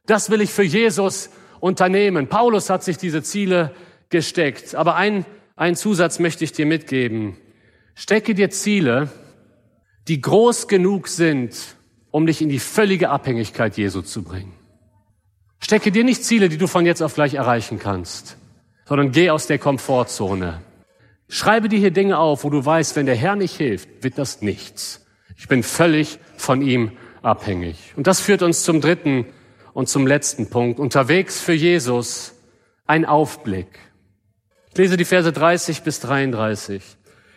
Das 0.06 0.28
will 0.30 0.40
ich 0.40 0.50
für 0.50 0.62
Jesus 0.62 1.30
unternehmen. 1.60 2.28
Paulus 2.28 2.68
hat 2.68 2.84
sich 2.84 2.98
diese 2.98 3.22
Ziele 3.22 3.74
gesteckt. 4.10 4.74
Aber 4.74 4.96
ein, 4.96 5.24
ein 5.56 5.76
Zusatz 5.76 6.18
möchte 6.18 6.44
ich 6.44 6.52
dir 6.52 6.66
mitgeben. 6.66 7.36
Stecke 7.94 8.34
dir 8.34 8.50
Ziele, 8.50 9.08
die 10.08 10.20
groß 10.20 10.68
genug 10.68 11.08
sind, 11.08 11.56
um 12.10 12.26
dich 12.26 12.42
in 12.42 12.48
die 12.48 12.58
völlige 12.58 13.10
Abhängigkeit 13.10 13.76
Jesu 13.76 14.02
zu 14.02 14.22
bringen. 14.22 14.59
Stecke 15.62 15.92
dir 15.92 16.04
nicht 16.04 16.24
Ziele, 16.24 16.48
die 16.48 16.58
du 16.58 16.66
von 16.66 16.86
jetzt 16.86 17.02
auf 17.02 17.14
gleich 17.14 17.34
erreichen 17.34 17.78
kannst, 17.78 18.36
sondern 18.86 19.12
geh 19.12 19.30
aus 19.30 19.46
der 19.46 19.58
Komfortzone. 19.58 20.62
Schreibe 21.28 21.68
dir 21.68 21.78
hier 21.78 21.92
Dinge 21.92 22.18
auf, 22.18 22.42
wo 22.44 22.50
du 22.50 22.64
weißt, 22.64 22.96
wenn 22.96 23.06
der 23.06 23.14
Herr 23.14 23.36
nicht 23.36 23.56
hilft, 23.56 23.88
wird 24.02 24.18
das 24.18 24.42
nichts. 24.42 25.06
Ich 25.36 25.48
bin 25.48 25.62
völlig 25.62 26.18
von 26.36 26.60
ihm 26.60 26.92
abhängig. 27.22 27.94
Und 27.96 28.06
das 28.06 28.20
führt 28.20 28.42
uns 28.42 28.64
zum 28.64 28.80
dritten 28.80 29.26
und 29.72 29.88
zum 29.88 30.06
letzten 30.06 30.50
Punkt. 30.50 30.80
Unterwegs 30.80 31.40
für 31.40 31.52
Jesus 31.52 32.34
ein 32.86 33.04
Aufblick. 33.04 33.78
Ich 34.70 34.78
lese 34.78 34.96
die 34.96 35.04
Verse 35.04 35.32
30 35.32 35.82
bis 35.82 36.00
33. 36.00 36.82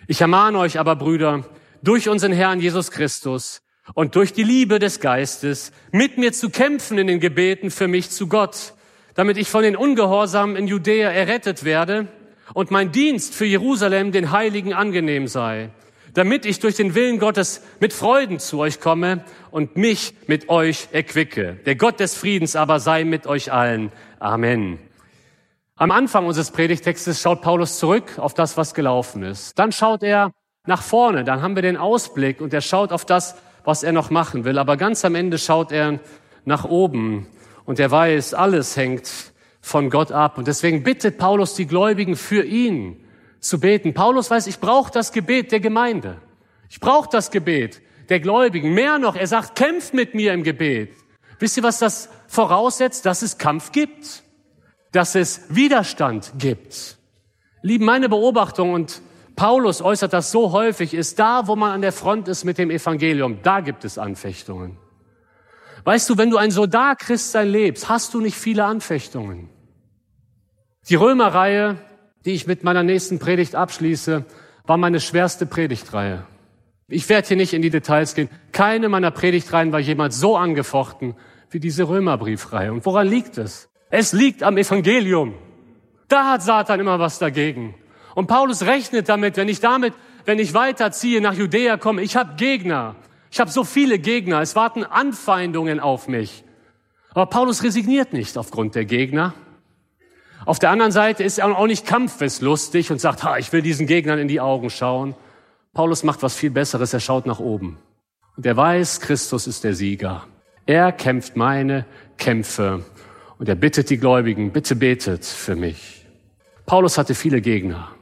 Ich 0.08 0.22
ermahne 0.22 0.60
euch 0.60 0.80
aber, 0.80 0.96
Brüder, 0.96 1.46
durch 1.82 2.10
unseren 2.10 2.32
Herrn 2.32 2.60
Jesus 2.60 2.92
Christus, 2.92 3.62
und 3.94 4.16
durch 4.16 4.34
die 4.34 4.44
Liebe 4.44 4.80
des 4.80 5.00
Geistes 5.00 5.72
mit 5.92 6.18
mir 6.18 6.34
zu 6.34 6.50
kämpfen 6.50 6.98
in 6.98 7.08
den 7.08 7.20
Gebeten 7.20 7.72
für 7.72 7.88
mich 7.88 8.10
zu 8.10 8.28
Gott, 8.28 8.74
damit 9.16 9.38
ich 9.38 9.50
von 9.50 9.64
den 9.64 9.76
Ungehorsamen 9.76 10.56
in 10.56 10.68
Judäa 10.68 11.12
errettet 11.12 11.64
werde 11.64 12.08
und 12.54 12.72
mein 12.72 12.92
Dienst 12.92 13.36
für 13.36 13.46
Jerusalem 13.46 14.12
den 14.12 14.32
Heiligen 14.32 14.74
angenehm 14.74 15.28
sei, 15.28 15.70
damit 16.14 16.46
ich 16.46 16.60
durch 16.60 16.76
den 16.76 16.96
Willen 16.96 17.20
Gottes 17.20 17.62
mit 17.80 17.94
Freuden 17.94 18.40
zu 18.40 18.60
euch 18.60 18.80
komme 18.80 19.24
und 19.52 19.76
mich 19.76 20.14
mit 20.28 20.50
euch 20.50 20.88
erquicke. 20.92 21.58
Der 21.66 21.76
Gott 21.76 22.00
des 22.00 22.16
Friedens 22.16 22.56
aber 22.56 22.80
sei 22.80 23.04
mit 23.04 23.28
euch 23.28 23.52
allen. 23.52 23.92
Amen. 24.20 24.80
Am 25.76 25.92
Anfang 25.92 26.28
unseres 26.28 26.52
Predigtextes 26.52 27.22
schaut 27.22 27.42
Paulus 27.42 27.80
zurück 27.80 28.18
auf 28.18 28.34
das, 28.34 28.58
was 28.58 28.74
gelaufen 28.74 29.24
ist. 29.24 29.58
Dann 29.58 29.72
schaut 29.72 30.04
er 30.04 30.32
nach 30.66 30.82
vorne, 30.82 31.24
dann 31.24 31.42
haben 31.42 31.56
wir 31.56 31.64
den 31.64 31.78
Ausblick 31.78 32.40
und 32.42 32.54
er 32.54 32.62
schaut 32.62 32.92
auf 32.92 33.06
das, 33.06 33.36
was 33.64 33.84
er 33.84 33.92
noch 33.92 34.10
machen 34.10 34.46
will. 34.46 34.58
Aber 34.58 34.78
ganz 34.78 35.06
am 35.06 35.16
Ende 35.16 35.38
schaut 35.38 35.72
er 35.72 36.00
nach 36.46 36.66
oben 36.66 37.28
und 37.66 37.80
er 37.80 37.92
weiß, 37.92 38.34
alles 38.34 38.76
hängt 38.76 39.10
von 39.62 39.90
Gott 39.90 40.12
ab. 40.12 40.38
Und 40.38 40.48
deswegen 40.48 40.84
bittet 40.84 41.18
Paulus 41.18 41.56
die 41.56 41.66
Gläubigen 41.66 42.16
für 42.16 42.44
ihn 42.44 43.04
zu 43.40 43.60
beten. 43.60 43.94
Paulus 43.94 44.30
weiß, 44.30 44.48
ich 44.48 44.60
brauche 44.60 44.92
das 44.92 45.12
Gebet 45.12 45.52
der 45.52 45.60
Gemeinde. 45.60 46.22
Ich 46.70 46.80
brauche 46.80 47.10
das 47.10 47.32
Gebet 47.32 47.82
der 48.10 48.20
Gläubigen. 48.20 48.74
Mehr 48.74 49.00
noch, 49.00 49.16
er 49.16 49.28
sagt, 49.28 49.56
kämpft 49.56 49.94
mit 49.94 50.14
mir 50.14 50.34
im 50.34 50.44
Gebet. 50.44 50.94
Wisst 51.40 51.58
ihr, 51.58 51.64
was 51.64 51.80
das 51.80 52.10
voraussetzt? 52.28 53.06
Dass 53.06 53.22
es 53.22 53.38
Kampf 53.38 53.72
gibt. 53.72 54.24
Dass 54.92 55.16
es 55.16 55.46
Widerstand 55.50 56.34
gibt. 56.38 56.98
Lieben, 57.62 57.86
meine 57.86 58.10
Beobachtung 58.10 58.74
und 58.74 59.02
Paulus 59.36 59.82
äußert 59.82 60.14
das 60.14 60.32
so 60.32 60.52
häufig, 60.52 60.94
ist 60.94 61.18
da, 61.20 61.48
wo 61.48 61.56
man 61.56 61.72
an 61.72 61.82
der 61.82 61.92
Front 61.92 62.28
ist 62.28 62.44
mit 62.44 62.58
dem 62.58 62.70
Evangelium, 62.70 63.40
da 63.42 63.62
gibt 63.62 63.84
es 63.86 63.98
Anfechtungen. 63.98 64.78
Weißt 65.86 66.10
du, 66.10 66.18
wenn 66.18 66.30
du 66.30 66.38
ein 66.38 66.52
Soldat-Christsein 66.52 67.50
lebst, 67.50 67.90
hast 67.90 68.14
du 68.14 68.22
nicht 68.22 68.38
viele 68.38 68.64
Anfechtungen. 68.64 69.50
Die 70.88 70.96
Römerreihe, 70.96 71.78
die 72.26 72.32
ich 72.32 72.48
mit 72.48 72.64
meiner 72.64 72.84
nächsten 72.84 73.20
Predigt 73.20 73.56
abschließe, 73.56 74.26
war 74.66 74.78
meine 74.78 75.02
schwerste 75.02 75.46
Predigtreihe. 75.46 76.26
Ich 76.88 77.10
werde 77.10 77.28
hier 77.28 77.38
nicht 77.38 77.54
in 77.54 77.62
die 77.62 77.70
Details 77.70 78.16
gehen. 78.16 78.30
Keine 78.52 78.88
meiner 78.88 79.12
Predigtreihen 79.12 79.72
war 79.72 79.80
jemals 79.80 80.20
so 80.20 80.38
angefochten 80.38 81.16
wie 81.50 81.60
diese 81.60 81.88
Römerbriefreihe. 81.88 82.72
Und 82.72 82.86
woran 82.86 83.08
liegt 83.08 83.38
es? 83.38 83.70
Es 83.90 84.14
liegt 84.14 84.44
am 84.44 84.58
Evangelium. 84.58 85.34
Da 86.08 86.32
hat 86.32 86.44
Satan 86.44 86.80
immer 86.80 87.00
was 87.00 87.20
dagegen. 87.20 87.76
Und 88.16 88.28
Paulus 88.28 88.64
rechnet 88.64 89.10
damit, 89.10 89.38
wenn 89.38 89.50
ich 89.50 89.60
damit, 89.60 89.94
wenn 90.26 90.40
ich 90.40 90.54
weiterziehe 90.54 91.22
nach 91.22 91.34
Judäa 91.34 91.78
komme, 91.78 92.02
ich 92.02 92.16
habe 92.16 92.36
Gegner. 92.36 92.96
Ich 93.32 93.40
habe 93.40 93.50
so 93.50 93.64
viele 93.64 94.00
Gegner. 94.00 94.42
Es 94.42 94.56
warten 94.56 94.84
Anfeindungen 94.84 95.80
auf 95.80 96.08
mich. 96.08 96.44
Aber 97.12 97.26
Paulus 97.26 97.64
resigniert 97.64 98.14
nicht 98.14 98.38
aufgrund 98.38 98.76
der 98.76 98.86
Gegner. 98.86 99.34
Auf 100.46 100.60
der 100.60 100.72
anderen 100.72 100.92
Seite 100.92 101.24
ist 101.24 101.38
er 101.38 101.58
auch 101.58 101.68
nicht 101.68 101.86
kampfeslustig 101.86 102.92
und 102.92 103.00
sagt, 103.00 103.24
ha, 103.24 103.38
ich 103.38 103.52
will 103.54 103.62
diesen 103.62 103.88
Gegnern 103.88 104.20
in 104.20 104.28
die 104.28 104.42
Augen 104.42 104.70
schauen. 104.70 105.16
Paulus 105.74 106.04
macht 106.04 106.22
was 106.22 106.36
viel 106.36 106.52
Besseres. 106.52 106.94
Er 106.94 107.00
schaut 107.00 107.26
nach 107.26 107.40
oben. 107.40 107.80
Und 108.36 108.46
er 108.46 108.58
weiß, 108.58 109.00
Christus 109.00 109.48
ist 109.48 109.64
der 109.64 109.74
Sieger. 109.74 110.26
Er 110.66 110.92
kämpft 110.92 111.36
meine 111.36 111.86
Kämpfe. 112.18 112.84
Und 113.38 113.50
er 113.50 113.56
bittet 113.56 113.90
die 113.90 113.98
Gläubigen, 113.98 114.52
bitte 114.52 114.76
betet 114.76 115.26
für 115.26 115.56
mich. 115.56 116.06
Paulus 116.66 116.98
hatte 116.98 117.16
viele 117.16 117.42
Gegner. 117.42 117.93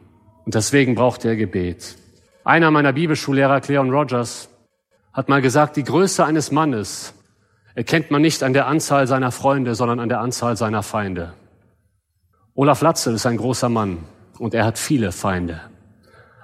Und 0.46 0.56
deswegen 0.56 0.96
braucht 0.96 1.26
er 1.26 1.36
Gebet. 1.36 1.96
Einer 2.44 2.72
meiner 2.72 2.94
Bibelschullehrer, 2.94 3.62
Cleon 3.62 3.92
Rogers, 3.92 4.50
hat 5.14 5.30
mal 5.30 5.42
gesagt, 5.42 5.76
die 5.76 5.84
Größe 5.84 6.26
eines 6.26 6.52
Mannes 6.52 7.14
erkennt 7.76 8.12
man 8.12 8.22
nicht 8.22 8.44
an 8.44 8.54
der 8.54 8.68
Anzahl 8.68 9.08
seiner 9.08 9.32
Freunde, 9.32 9.76
sondern 9.76 10.00
an 10.00 10.10
der 10.10 10.22
Anzahl 10.22 10.58
seiner 10.58 10.84
Feinde. 10.84 11.34
Olaf 12.56 12.82
Latzel 12.82 13.14
ist 13.16 13.26
ein 13.26 13.38
großer 13.38 13.70
Mann 13.70 14.00
und 14.40 14.54
er 14.54 14.66
hat 14.66 14.78
viele 14.78 15.12
Feinde. 15.12 15.62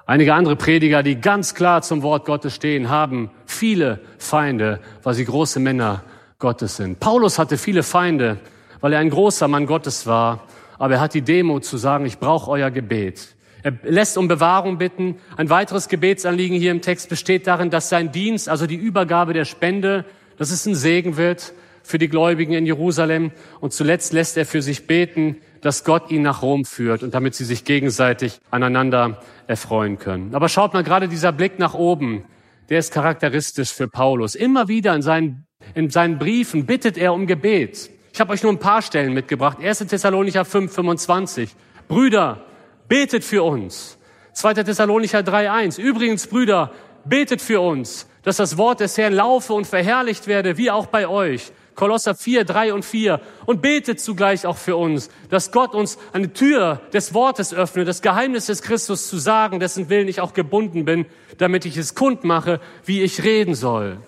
Einige 0.06 0.34
andere 0.34 0.56
Prediger, 0.56 1.04
die 1.04 1.20
ganz 1.20 1.54
klar 1.54 1.82
zum 1.82 2.02
Wort 2.02 2.26
Gottes 2.26 2.56
stehen, 2.56 2.90
haben 2.90 3.30
viele 3.46 4.00
Feinde, 4.18 4.80
weil 5.04 5.14
sie 5.16 5.26
große 5.26 5.60
Männer 5.60 6.04
Gottes 6.40 6.78
sind. 6.78 7.00
Paulus 7.00 7.40
hatte 7.40 7.58
viele 7.58 7.84
Feinde, 7.84 8.38
weil 8.80 8.94
er 8.94 9.00
ein 9.00 9.10
großer 9.10 9.50
Mann 9.50 9.66
Gottes 9.66 10.08
war, 10.08 10.44
aber 10.80 10.96
er 10.96 11.02
hat 11.02 11.14
die 11.14 11.24
Demo 11.24 11.60
zu 11.60 11.78
sagen, 11.78 12.06
ich 12.06 12.20
brauche 12.20 12.50
euer 12.52 12.72
Gebet. 12.72 13.36
Er 13.68 13.74
lässt 13.84 14.18
um 14.18 14.30
Bewahrung 14.30 14.78
bitten. 14.78 15.18
Ein 15.36 15.50
weiteres 15.50 15.90
Gebetsanliegen 15.90 16.58
hier 16.58 16.72
im 16.72 16.82
Text 16.82 17.10
besteht 17.10 17.48
darin, 17.48 17.70
dass 17.70 17.90
sein 17.90 18.14
Dienst, 18.14 18.48
also 18.48 18.66
die 18.66 18.78
Übergabe 18.78 19.34
der 19.34 19.44
Spende, 19.44 20.06
dass 20.38 20.52
es 20.52 20.66
ein 20.66 20.74
Segen 20.74 21.18
wird 21.18 21.52
für 21.84 21.98
die 21.98 22.08
Gläubigen 22.08 22.54
in 22.54 22.66
Jerusalem. 22.66 23.32
Und 23.60 23.74
zuletzt 23.74 24.14
lässt 24.14 24.38
er 24.38 24.46
für 24.46 24.62
sich 24.62 24.88
beten, 24.88 25.36
dass 25.60 25.84
Gott 25.84 26.12
ihn 26.12 26.22
nach 26.22 26.44
Rom 26.44 26.64
führt 26.64 27.04
und 27.04 27.14
damit 27.14 27.36
sie 27.36 27.44
sich 27.44 27.66
gegenseitig 27.66 28.40
aneinander 28.52 29.20
erfreuen 29.48 30.00
können. 30.00 30.34
Aber 30.34 30.48
schaut 30.48 30.74
mal, 30.74 30.84
gerade 30.86 31.10
dieser 31.10 31.34
Blick 31.34 31.60
nach 31.60 31.74
oben, 31.74 32.24
der 32.70 32.80
ist 32.80 32.94
charakteristisch 32.94 33.74
für 33.74 33.90
Paulus. 33.90 34.36
Immer 34.36 34.70
wieder 34.70 34.96
in 34.96 35.02
seinen, 35.02 35.46
in 35.76 35.90
seinen 35.90 36.20
Briefen 36.20 36.66
bittet 36.66 36.98
er 36.98 37.14
um 37.14 37.28
Gebet. 37.28 37.90
Ich 38.14 38.22
habe 38.22 38.32
euch 38.32 38.44
nur 38.44 38.54
ein 38.54 38.60
paar 38.60 38.82
Stellen 38.82 39.14
mitgebracht. 39.14 39.58
1. 39.62 39.80
Thessalonicher 39.80 40.46
5, 40.46 40.74
25. 40.74 41.54
Brüder, 41.90 42.47
betet 42.88 43.24
für 43.24 43.44
uns. 43.44 43.98
2. 44.34 44.56
Thessalonicher 44.56 45.20
3.1. 45.20 45.80
Übrigens, 45.80 46.28
Brüder, 46.28 46.72
betet 47.06 47.42
für 47.42 47.62
uns, 47.62 48.08
dass 48.24 48.38
das 48.38 48.58
Wort 48.58 48.80
des 48.80 48.98
Herrn 48.98 49.14
laufe 49.14 49.54
und 49.54 49.66
verherrlicht 49.66 50.28
werde, 50.28 50.58
wie 50.58 50.70
auch 50.70 50.88
bei 50.88 51.08
euch. 51.08 51.52
Kolosser 51.76 52.16
4, 52.16 52.44
3 52.44 52.74
und 52.74 52.86
4. 52.86 53.22
Und 53.46 53.62
betet 53.62 54.00
zugleich 54.00 54.46
auch 54.46 54.58
für 54.58 54.76
uns, 54.76 55.10
dass 55.30 55.52
Gott 55.52 55.76
uns 55.76 55.98
eine 56.12 56.34
Tür 56.34 56.82
des 56.92 57.14
Wortes 57.14 57.54
öffnet, 57.54 57.88
das 57.88 58.02
Geheimnis 58.02 58.48
des 58.48 58.62
Christus 58.62 59.08
zu 59.08 59.18
sagen, 59.18 59.60
dessen 59.60 59.90
Willen 59.90 60.08
ich 60.08 60.20
auch 60.20 60.34
gebunden 60.34 60.86
bin, 60.86 61.06
damit 61.38 61.66
ich 61.66 61.78
es 61.78 61.96
kund 61.96 62.24
mache, 62.24 62.60
wie 62.86 63.02
ich 63.02 63.24
reden 63.24 63.54
soll. 63.54 64.00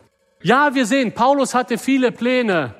Ja, 0.41 0.73
wir 0.73 0.85
sehen, 0.85 1.11
Paulus 1.11 1.53
hatte 1.53 1.77
viele 1.77 2.11
Pläne, 2.11 2.73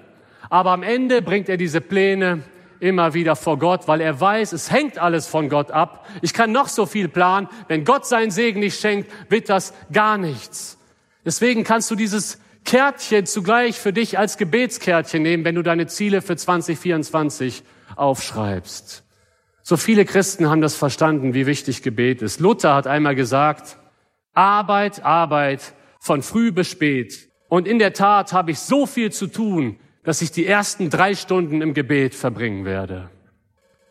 aber 0.50 0.72
am 0.72 0.82
Ende 0.82 1.22
bringt 1.22 1.50
er 1.50 1.58
diese 1.58 1.82
Pläne 1.82 2.44
immer 2.80 3.14
wieder 3.14 3.36
vor 3.36 3.60
Gott, 3.60 3.88
weil 3.88 4.02
er 4.02 4.20
weiß, 4.20 4.54
es 4.54 4.72
hängt 4.72 4.98
alles 4.98 5.28
von 5.28 5.50
Gott 5.50 5.72
ab. 5.72 6.08
Ich 6.22 6.34
kann 6.34 6.52
noch 6.52 6.68
so 6.68 6.86
viel 6.86 7.08
planen. 7.08 7.48
Wenn 7.68 7.86
Gott 7.86 8.06
seinen 8.06 8.32
Segen 8.32 8.60
nicht 8.60 8.80
schenkt, 8.80 9.12
wird 9.30 9.50
das 9.50 9.74
gar 9.92 10.18
nichts. 10.18 10.78
Deswegen 11.26 11.64
kannst 11.64 11.92
du 11.92 11.96
dieses 11.96 12.40
Kärtchen 12.66 13.26
zugleich 13.26 13.80
für 13.80 13.94
dich 13.94 14.18
als 14.18 14.38
Gebetskärtchen 14.38 15.22
nehmen, 15.22 15.44
wenn 15.44 15.56
du 15.56 15.64
deine 15.64 15.88
Ziele 15.88 16.22
für 16.22 16.36
2024 16.36 17.64
aufschreibst. 17.96 19.04
So 19.62 19.78
viele 19.78 20.06
Christen 20.06 20.50
haben 20.50 20.62
das 20.62 20.76
verstanden, 20.76 21.34
wie 21.34 21.46
wichtig 21.46 21.84
Gebet 21.84 22.22
ist. 22.22 22.40
Luther 22.40 22.74
hat 22.74 22.88
einmal 22.88 23.16
gesagt, 23.16 23.78
Arbeit, 24.34 25.04
Arbeit, 25.04 25.74
von 26.00 26.24
früh 26.24 26.52
bis 26.52 26.70
spät, 26.70 27.30
Und 27.50 27.68
in 27.68 27.80
der 27.80 27.94
Tat 27.94 28.32
habe 28.32 28.52
ich 28.52 28.60
so 28.60 28.86
viel 28.86 29.12
zu 29.12 29.28
tun, 29.28 29.80
dass 30.10 30.24
ich 30.24 30.32
die 30.32 30.48
ersten 30.48 30.90
drei 30.90 31.14
Stunden 31.14 31.62
im 31.62 31.76
Gebet 31.76 32.16
verbringen 32.16 32.66
werde. 32.66 33.12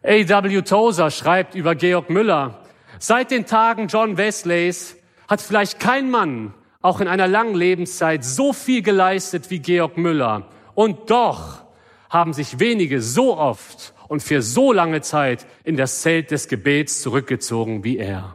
A.W. 0.02 0.62
Tozer 0.62 1.12
schreibt 1.12 1.54
über 1.54 1.76
Georg 1.76 2.10
Müller, 2.10 2.60
seit 2.98 3.30
den 3.30 3.46
Tagen 3.46 3.86
John 3.86 4.16
Wesleys 4.18 4.96
hat 5.28 5.40
vielleicht 5.40 5.78
kein 5.78 6.10
Mann 6.10 6.54
auch 6.82 7.00
in 7.00 7.06
einer 7.06 7.28
langen 7.28 7.54
Lebenszeit 7.54 8.24
so 8.24 8.52
viel 8.52 8.82
geleistet 8.82 9.48
wie 9.50 9.60
Georg 9.60 9.96
Müller. 9.96 10.48
Und 10.74 11.08
doch 11.08 11.62
haben 12.10 12.32
sich 12.32 12.58
wenige 12.58 13.00
so 13.00 13.38
oft 13.38 13.94
und 14.08 14.20
für 14.20 14.42
so 14.42 14.72
lange 14.72 15.02
Zeit 15.02 15.46
in 15.62 15.76
das 15.76 16.02
Zelt 16.02 16.32
des 16.32 16.48
Gebets 16.48 17.00
zurückgezogen 17.00 17.84
wie 17.84 17.96
er. 17.96 18.34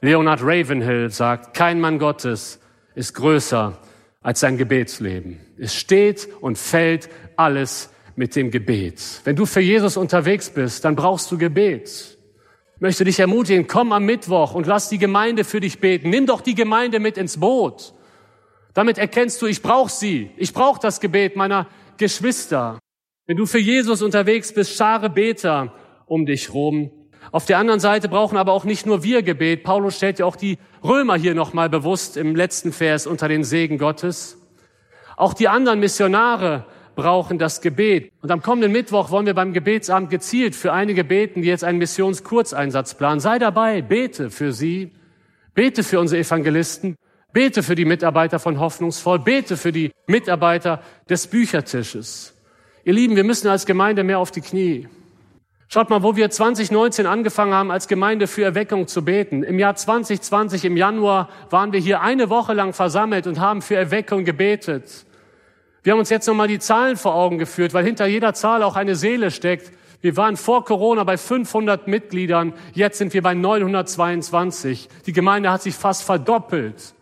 Leonard 0.00 0.40
Ravenhill 0.42 1.08
sagt, 1.10 1.54
kein 1.54 1.80
Mann 1.80 2.00
Gottes 2.00 2.58
ist 2.96 3.14
größer 3.14 3.78
als 4.22 4.40
sein 4.40 4.56
Gebetsleben. 4.56 5.40
Es 5.58 5.74
steht 5.74 6.28
und 6.40 6.58
fällt 6.58 7.08
alles 7.36 7.90
mit 8.16 8.36
dem 8.36 8.50
Gebet. 8.50 9.20
Wenn 9.24 9.36
du 9.36 9.46
für 9.46 9.60
Jesus 9.60 9.96
unterwegs 9.96 10.50
bist, 10.50 10.84
dann 10.84 10.96
brauchst 10.96 11.30
du 11.30 11.38
Gebet. 11.38 12.18
Ich 12.74 12.80
möchte 12.80 13.04
dich 13.04 13.20
ermutigen, 13.20 13.66
komm 13.66 13.92
am 13.92 14.04
Mittwoch 14.04 14.54
und 14.54 14.66
lass 14.66 14.88
die 14.88 14.98
Gemeinde 14.98 15.44
für 15.44 15.60
dich 15.60 15.80
beten. 15.80 16.10
Nimm 16.10 16.26
doch 16.26 16.40
die 16.40 16.54
Gemeinde 16.54 17.00
mit 17.00 17.16
ins 17.16 17.38
Boot. 17.38 17.94
Damit 18.74 18.98
erkennst 18.98 19.40
du, 19.42 19.46
ich 19.46 19.62
brauche 19.62 19.90
sie. 19.90 20.30
Ich 20.36 20.52
brauche 20.52 20.80
das 20.80 21.00
Gebet 21.00 21.36
meiner 21.36 21.68
Geschwister. 21.96 22.78
Wenn 23.26 23.36
du 23.36 23.46
für 23.46 23.58
Jesus 23.58 24.02
unterwegs 24.02 24.52
bist, 24.52 24.74
schare 24.74 25.10
Beter 25.10 25.74
um 26.06 26.26
dich 26.26 26.52
rum. 26.52 26.90
Auf 27.30 27.46
der 27.46 27.58
anderen 27.58 27.80
Seite 27.80 28.08
brauchen 28.08 28.36
aber 28.36 28.52
auch 28.52 28.64
nicht 28.64 28.86
nur 28.86 29.02
wir 29.02 29.22
Gebet. 29.22 29.62
Paulus 29.64 29.96
stellt 29.96 30.18
ja 30.18 30.26
auch 30.26 30.36
die 30.36 30.58
Römer 30.82 31.16
hier 31.16 31.34
nochmal 31.34 31.68
bewusst 31.70 32.16
im 32.16 32.34
letzten 32.34 32.72
Vers 32.72 33.06
unter 33.06 33.28
den 33.28 33.44
Segen 33.44 33.78
Gottes. 33.78 34.38
Auch 35.16 35.34
die 35.34 35.48
anderen 35.48 35.80
Missionare 35.80 36.66
brauchen 36.94 37.38
das 37.38 37.60
Gebet. 37.60 38.12
Und 38.20 38.30
am 38.30 38.42
kommenden 38.42 38.72
Mittwoch 38.72 39.10
wollen 39.10 39.26
wir 39.26 39.34
beim 39.34 39.52
Gebetsabend 39.52 40.10
gezielt 40.10 40.54
für 40.54 40.72
einige 40.72 41.04
beten, 41.04 41.42
die 41.42 41.48
jetzt 41.48 41.64
einen 41.64 41.78
Missionskurzeinsatz 41.78 42.94
planen. 42.94 43.20
Sei 43.20 43.38
dabei, 43.38 43.82
bete 43.82 44.30
für 44.30 44.52
sie, 44.52 44.92
bete 45.54 45.84
für 45.84 46.00
unsere 46.00 46.20
Evangelisten, 46.20 46.96
bete 47.32 47.62
für 47.62 47.74
die 47.74 47.84
Mitarbeiter 47.84 48.38
von 48.38 48.60
Hoffnungsvoll, 48.60 49.20
bete 49.20 49.56
für 49.56 49.72
die 49.72 49.92
Mitarbeiter 50.06 50.82
des 51.08 51.26
Büchertisches. 51.26 52.34
Ihr 52.84 52.92
Lieben, 52.92 53.16
wir 53.16 53.24
müssen 53.24 53.48
als 53.48 53.64
Gemeinde 53.64 54.04
mehr 54.04 54.18
auf 54.18 54.30
die 54.30 54.40
Knie. 54.40 54.88
Schaut 55.72 55.88
mal, 55.88 56.02
wo 56.02 56.16
wir 56.16 56.28
2019 56.28 57.06
angefangen 57.06 57.54
haben, 57.54 57.70
als 57.70 57.88
Gemeinde 57.88 58.26
für 58.26 58.44
Erweckung 58.44 58.88
zu 58.88 59.06
beten. 59.06 59.42
Im 59.42 59.58
Jahr 59.58 59.74
2020, 59.74 60.66
im 60.66 60.76
Januar, 60.76 61.30
waren 61.48 61.72
wir 61.72 61.80
hier 61.80 62.02
eine 62.02 62.28
Woche 62.28 62.52
lang 62.52 62.74
versammelt 62.74 63.26
und 63.26 63.40
haben 63.40 63.62
für 63.62 63.76
Erweckung 63.76 64.26
gebetet. 64.26 65.06
Wir 65.82 65.94
haben 65.94 66.00
uns 66.00 66.10
jetzt 66.10 66.26
nochmal 66.26 66.48
die 66.48 66.58
Zahlen 66.58 66.98
vor 66.98 67.14
Augen 67.14 67.38
geführt, 67.38 67.72
weil 67.72 67.86
hinter 67.86 68.04
jeder 68.04 68.34
Zahl 68.34 68.62
auch 68.62 68.76
eine 68.76 68.96
Seele 68.96 69.30
steckt. 69.30 69.72
Wir 70.02 70.14
waren 70.18 70.36
vor 70.36 70.66
Corona 70.66 71.04
bei 71.04 71.16
500 71.16 71.88
Mitgliedern, 71.88 72.52
jetzt 72.74 72.98
sind 72.98 73.14
wir 73.14 73.22
bei 73.22 73.32
922. 73.32 74.90
Die 75.06 75.14
Gemeinde 75.14 75.50
hat 75.50 75.62
sich 75.62 75.74
fast 75.74 76.02
verdoppelt. 76.02 76.92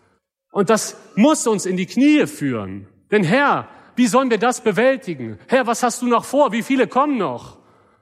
Und 0.53 0.71
das 0.71 0.97
muss 1.17 1.45
uns 1.49 1.67
in 1.67 1.77
die 1.77 1.87
Knie 1.87 2.25
führen. 2.29 2.87
Denn 3.11 3.25
Herr, 3.25 3.67
wie 3.97 4.07
sollen 4.07 4.31
wir 4.31 4.39
das 4.39 4.61
bewältigen? 4.61 5.41
Herr, 5.49 5.67
was 5.67 5.83
hast 5.83 6.03
du 6.03 6.07
noch 6.07 6.25
vor? 6.25 6.53
Wie 6.53 6.63
viele 6.63 6.87
kommen 6.87 7.19
noch? 7.19 7.60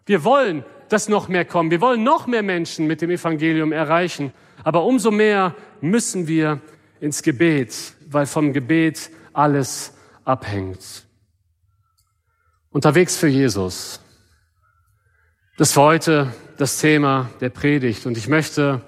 Wir 0.08 0.24
wollen, 0.24 0.64
dass 0.88 1.10
noch 1.10 1.28
mehr 1.28 1.44
kommen. 1.44 1.70
Wir 1.70 1.82
wollen 1.82 2.02
noch 2.02 2.26
mehr 2.26 2.42
Menschen 2.42 2.86
mit 2.86 3.02
dem 3.02 3.10
Evangelium 3.10 3.72
erreichen. 3.72 4.32
Aber 4.64 4.84
umso 4.84 5.10
mehr 5.10 5.54
müssen 5.82 6.26
wir 6.26 6.60
ins 6.98 7.22
Gebet, 7.22 7.74
weil 8.08 8.24
vom 8.24 8.54
Gebet 8.54 9.10
alles 9.34 9.92
abhängt. 10.24 11.04
Unterwegs 12.70 13.18
für 13.18 13.28
Jesus. 13.28 14.00
Das 15.58 15.76
war 15.76 15.84
heute 15.84 16.32
das 16.56 16.78
Thema 16.80 17.28
der 17.40 17.50
Predigt 17.50 18.06
und 18.06 18.16
ich 18.16 18.28
möchte 18.28 18.80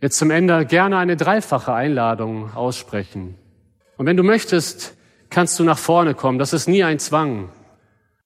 jetzt 0.00 0.16
zum 0.16 0.30
Ende 0.30 0.64
gerne 0.64 0.96
eine 0.96 1.16
dreifache 1.16 1.74
Einladung 1.74 2.54
aussprechen. 2.54 3.36
Und 3.98 4.06
wenn 4.06 4.16
du 4.16 4.22
möchtest, 4.22 4.96
kannst 5.28 5.58
du 5.58 5.64
nach 5.64 5.78
vorne 5.78 6.14
kommen. 6.14 6.38
Das 6.38 6.54
ist 6.54 6.68
nie 6.68 6.84
ein 6.84 6.98
Zwang. 6.98 7.50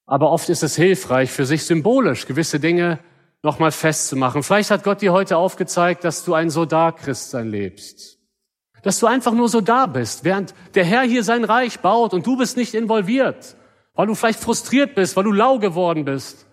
Aber 0.06 0.30
oft 0.30 0.48
ist 0.48 0.62
es 0.62 0.76
hilfreich, 0.76 1.30
für 1.30 1.44
sich 1.44 1.64
symbolisch 1.64 2.26
gewisse 2.26 2.60
Dinge 2.60 3.00
nochmal 3.42 3.72
festzumachen. 3.72 4.42
Vielleicht 4.42 4.70
hat 4.70 4.84
Gott 4.84 5.02
dir 5.02 5.12
heute 5.12 5.36
aufgezeigt, 5.36 6.04
dass 6.04 6.24
du 6.24 6.34
ein 6.34 6.50
Soldat-Christsein 6.50 7.48
lebst 7.48 8.16
dass 8.86 9.00
du 9.00 9.08
einfach 9.08 9.32
nur 9.32 9.48
so 9.48 9.60
da 9.60 9.86
bist, 9.86 10.22
während 10.22 10.54
der 10.76 10.84
Herr 10.84 11.02
hier 11.02 11.24
sein 11.24 11.42
Reich 11.42 11.80
baut 11.80 12.14
und 12.14 12.24
du 12.24 12.36
bist 12.36 12.56
nicht 12.56 12.72
involviert, 12.72 13.56
weil 13.94 14.06
du 14.06 14.14
vielleicht 14.14 14.38
frustriert 14.38 14.94
bist, 14.94 15.16
weil 15.16 15.24
du 15.24 15.32
lau 15.32 15.58
geworden 15.58 16.04
bist, 16.04 16.46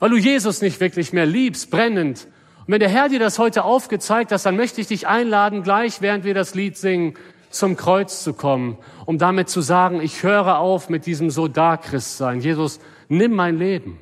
weil 0.00 0.10
du 0.10 0.16
Jesus 0.16 0.62
nicht 0.62 0.80
wirklich 0.80 1.12
mehr 1.12 1.26
liebst, 1.26 1.70
brennend. 1.70 2.26
Und 2.66 2.72
wenn 2.72 2.80
der 2.80 2.88
Herr 2.88 3.08
dir 3.08 3.20
das 3.20 3.38
heute 3.38 3.62
aufgezeigt 3.62 4.32
hat, 4.32 4.44
dann 4.44 4.56
möchte 4.56 4.80
ich 4.80 4.88
dich 4.88 5.06
einladen, 5.06 5.62
gleich 5.62 6.00
während 6.00 6.24
wir 6.24 6.34
das 6.34 6.56
Lied 6.56 6.76
singen, 6.76 7.14
zum 7.50 7.76
Kreuz 7.76 8.24
zu 8.24 8.34
kommen, 8.34 8.78
um 9.04 9.16
damit 9.16 9.48
zu 9.48 9.60
sagen, 9.60 10.00
ich 10.00 10.24
höre 10.24 10.58
auf 10.58 10.88
mit 10.88 11.06
diesem 11.06 11.30
so 11.30 11.46
da 11.46 11.76
Christ 11.76 12.18
sein. 12.18 12.40
Jesus, 12.40 12.80
nimm 13.08 13.32
mein 13.32 13.58
Leben. 13.58 13.98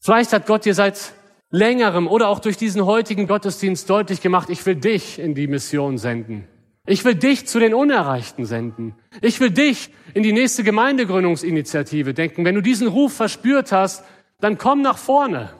Vielleicht 0.00 0.32
hat 0.32 0.46
Gott 0.46 0.64
dir 0.64 0.74
seit 0.74 1.12
längerem 1.50 2.08
oder 2.08 2.28
auch 2.28 2.40
durch 2.40 2.56
diesen 2.56 2.84
heutigen 2.84 3.26
Gottesdienst 3.26 3.88
deutlich 3.88 4.20
gemacht, 4.20 4.50
ich 4.50 4.64
will 4.66 4.74
dich 4.74 5.18
in 5.18 5.34
die 5.34 5.46
Mission 5.46 5.98
senden. 5.98 6.48
Ich 6.84 7.04
will 7.04 7.14
dich 7.14 7.46
zu 7.46 7.60
den 7.60 7.74
Unerreichten 7.74 8.44
senden. 8.44 8.96
Ich 9.20 9.38
will 9.38 9.50
dich 9.50 9.90
in 10.14 10.24
die 10.24 10.32
nächste 10.32 10.64
Gemeindegründungsinitiative 10.64 12.12
denken. 12.12 12.44
Wenn 12.44 12.56
du 12.56 12.60
diesen 12.60 12.88
Ruf 12.88 13.12
verspürt 13.12 13.70
hast, 13.70 14.04
dann 14.40 14.58
komm 14.58 14.82
nach 14.82 14.98
vorne 14.98 15.50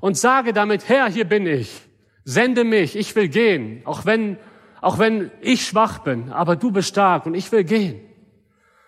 und 0.00 0.16
sage 0.16 0.54
damit, 0.54 0.88
Herr, 0.88 1.10
hier 1.10 1.26
bin 1.26 1.46
ich. 1.46 1.82
Sende 2.24 2.64
mich. 2.64 2.96
Ich 2.96 3.14
will 3.14 3.28
gehen. 3.28 3.82
Auch 3.84 4.06
wenn, 4.06 4.38
auch 4.80 4.98
wenn 4.98 5.30
ich 5.42 5.66
schwach 5.66 5.98
bin. 5.98 6.30
Aber 6.30 6.56
du 6.56 6.70
bist 6.70 6.88
stark 6.88 7.26
und 7.26 7.34
ich 7.34 7.52
will 7.52 7.64
gehen. 7.64 8.00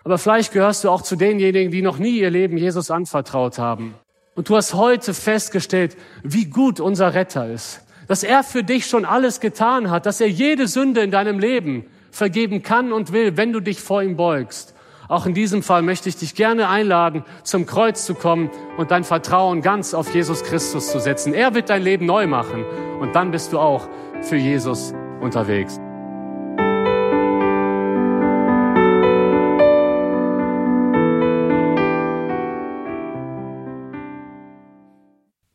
Aber 0.05 0.19
vielleicht 0.19 0.53
gehörst 0.53 0.83
du 0.83 0.91
auch 0.91 1.01
zu 1.01 1.15
denjenigen, 1.15 1.71
die 1.71 1.81
noch 1.81 1.97
nie 1.97 2.19
ihr 2.19 2.29
Leben 2.29 2.57
Jesus 2.57 2.91
anvertraut 2.91 3.57
haben. 3.57 3.95
Und 4.35 4.49
du 4.49 4.55
hast 4.55 4.75
heute 4.75 5.15
festgestellt, 5.15 5.97
wie 6.23 6.45
gut 6.45 6.79
unser 6.79 7.15
Retter 7.15 7.49
ist. 7.49 7.81
Dass 8.07 8.21
er 8.23 8.43
für 8.43 8.63
dich 8.63 8.85
schon 8.85 9.03
alles 9.03 9.39
getan 9.39 9.89
hat, 9.89 10.05
dass 10.05 10.21
er 10.21 10.29
jede 10.29 10.67
Sünde 10.67 11.01
in 11.01 11.09
deinem 11.09 11.39
Leben 11.39 11.85
vergeben 12.11 12.61
kann 12.61 12.93
und 12.93 13.13
will, 13.13 13.35
wenn 13.35 13.51
du 13.51 13.59
dich 13.59 13.81
vor 13.81 14.03
ihm 14.03 14.15
beugst. 14.15 14.75
Auch 15.07 15.25
in 15.25 15.33
diesem 15.33 15.63
Fall 15.63 15.81
möchte 15.81 16.07
ich 16.07 16.17
dich 16.17 16.35
gerne 16.35 16.69
einladen, 16.69 17.25
zum 17.43 17.65
Kreuz 17.65 18.05
zu 18.05 18.13
kommen 18.13 18.51
und 18.77 18.91
dein 18.91 19.03
Vertrauen 19.03 19.61
ganz 19.61 19.95
auf 19.95 20.13
Jesus 20.13 20.43
Christus 20.43 20.91
zu 20.91 20.99
setzen. 20.99 21.33
Er 21.33 21.55
wird 21.55 21.69
dein 21.69 21.81
Leben 21.81 22.05
neu 22.05 22.27
machen 22.27 22.63
und 22.99 23.15
dann 23.15 23.31
bist 23.31 23.53
du 23.53 23.59
auch 23.59 23.87
für 24.21 24.37
Jesus 24.37 24.93
unterwegs. 25.19 25.79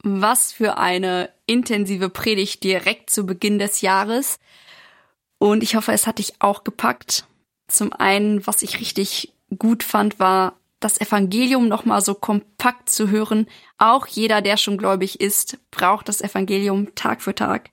Was 0.03 0.53
für 0.53 0.78
eine 0.78 1.30
intensive 1.46 2.09
Predigt 2.09 2.64
direkt 2.64 3.11
zu 3.11 3.26
Beginn 3.26 3.59
des 3.59 3.80
Jahres. 3.80 4.38
Und 5.38 5.62
ich 5.62 5.74
hoffe, 5.74 5.92
es 5.92 6.07
hat 6.07 6.18
dich 6.18 6.34
auch 6.40 6.64
gepackt. 6.64 7.24
Zum 7.68 7.92
einen, 7.92 8.46
was 8.46 8.62
ich 8.62 8.80
richtig 8.80 9.34
gut 9.59 9.82
fand, 9.82 10.18
war 10.18 10.55
das 10.80 11.01
Evangelium 11.01 11.68
nochmal 11.68 12.01
so 12.01 12.14
kompakt 12.14 12.88
zu 12.88 13.11
hören. 13.11 13.46
Auch 13.78 14.07
jeder, 14.07 14.40
der 14.40 14.57
schon 14.57 14.78
gläubig 14.78 15.20
ist, 15.20 15.59
braucht 15.70 16.09
das 16.09 16.22
Evangelium 16.22 16.94
Tag 16.94 17.20
für 17.20 17.34
Tag. 17.34 17.70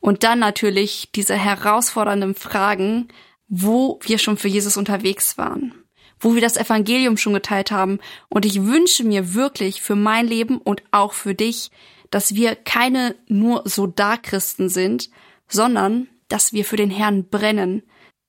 Und 0.00 0.24
dann 0.24 0.38
natürlich 0.38 1.10
diese 1.14 1.36
herausfordernden 1.36 2.34
Fragen, 2.34 3.08
wo 3.48 3.98
wir 4.02 4.18
schon 4.18 4.36
für 4.36 4.48
Jesus 4.48 4.76
unterwegs 4.76 5.38
waren 5.38 5.81
wo 6.22 6.34
wir 6.34 6.40
das 6.40 6.56
Evangelium 6.56 7.18
schon 7.18 7.34
geteilt 7.34 7.70
haben. 7.70 7.98
Und 8.28 8.46
ich 8.46 8.62
wünsche 8.64 9.04
mir 9.04 9.34
wirklich 9.34 9.82
für 9.82 9.96
mein 9.96 10.26
Leben 10.26 10.58
und 10.58 10.82
auch 10.92 11.12
für 11.12 11.34
dich, 11.34 11.70
dass 12.10 12.34
wir 12.34 12.54
keine 12.54 13.16
nur 13.26 13.62
so 13.66 13.86
da 13.86 14.16
Christen 14.16 14.68
sind, 14.68 15.10
sondern 15.48 16.08
dass 16.28 16.52
wir 16.52 16.64
für 16.64 16.76
den 16.76 16.90
Herrn 16.90 17.28
brennen. 17.28 17.82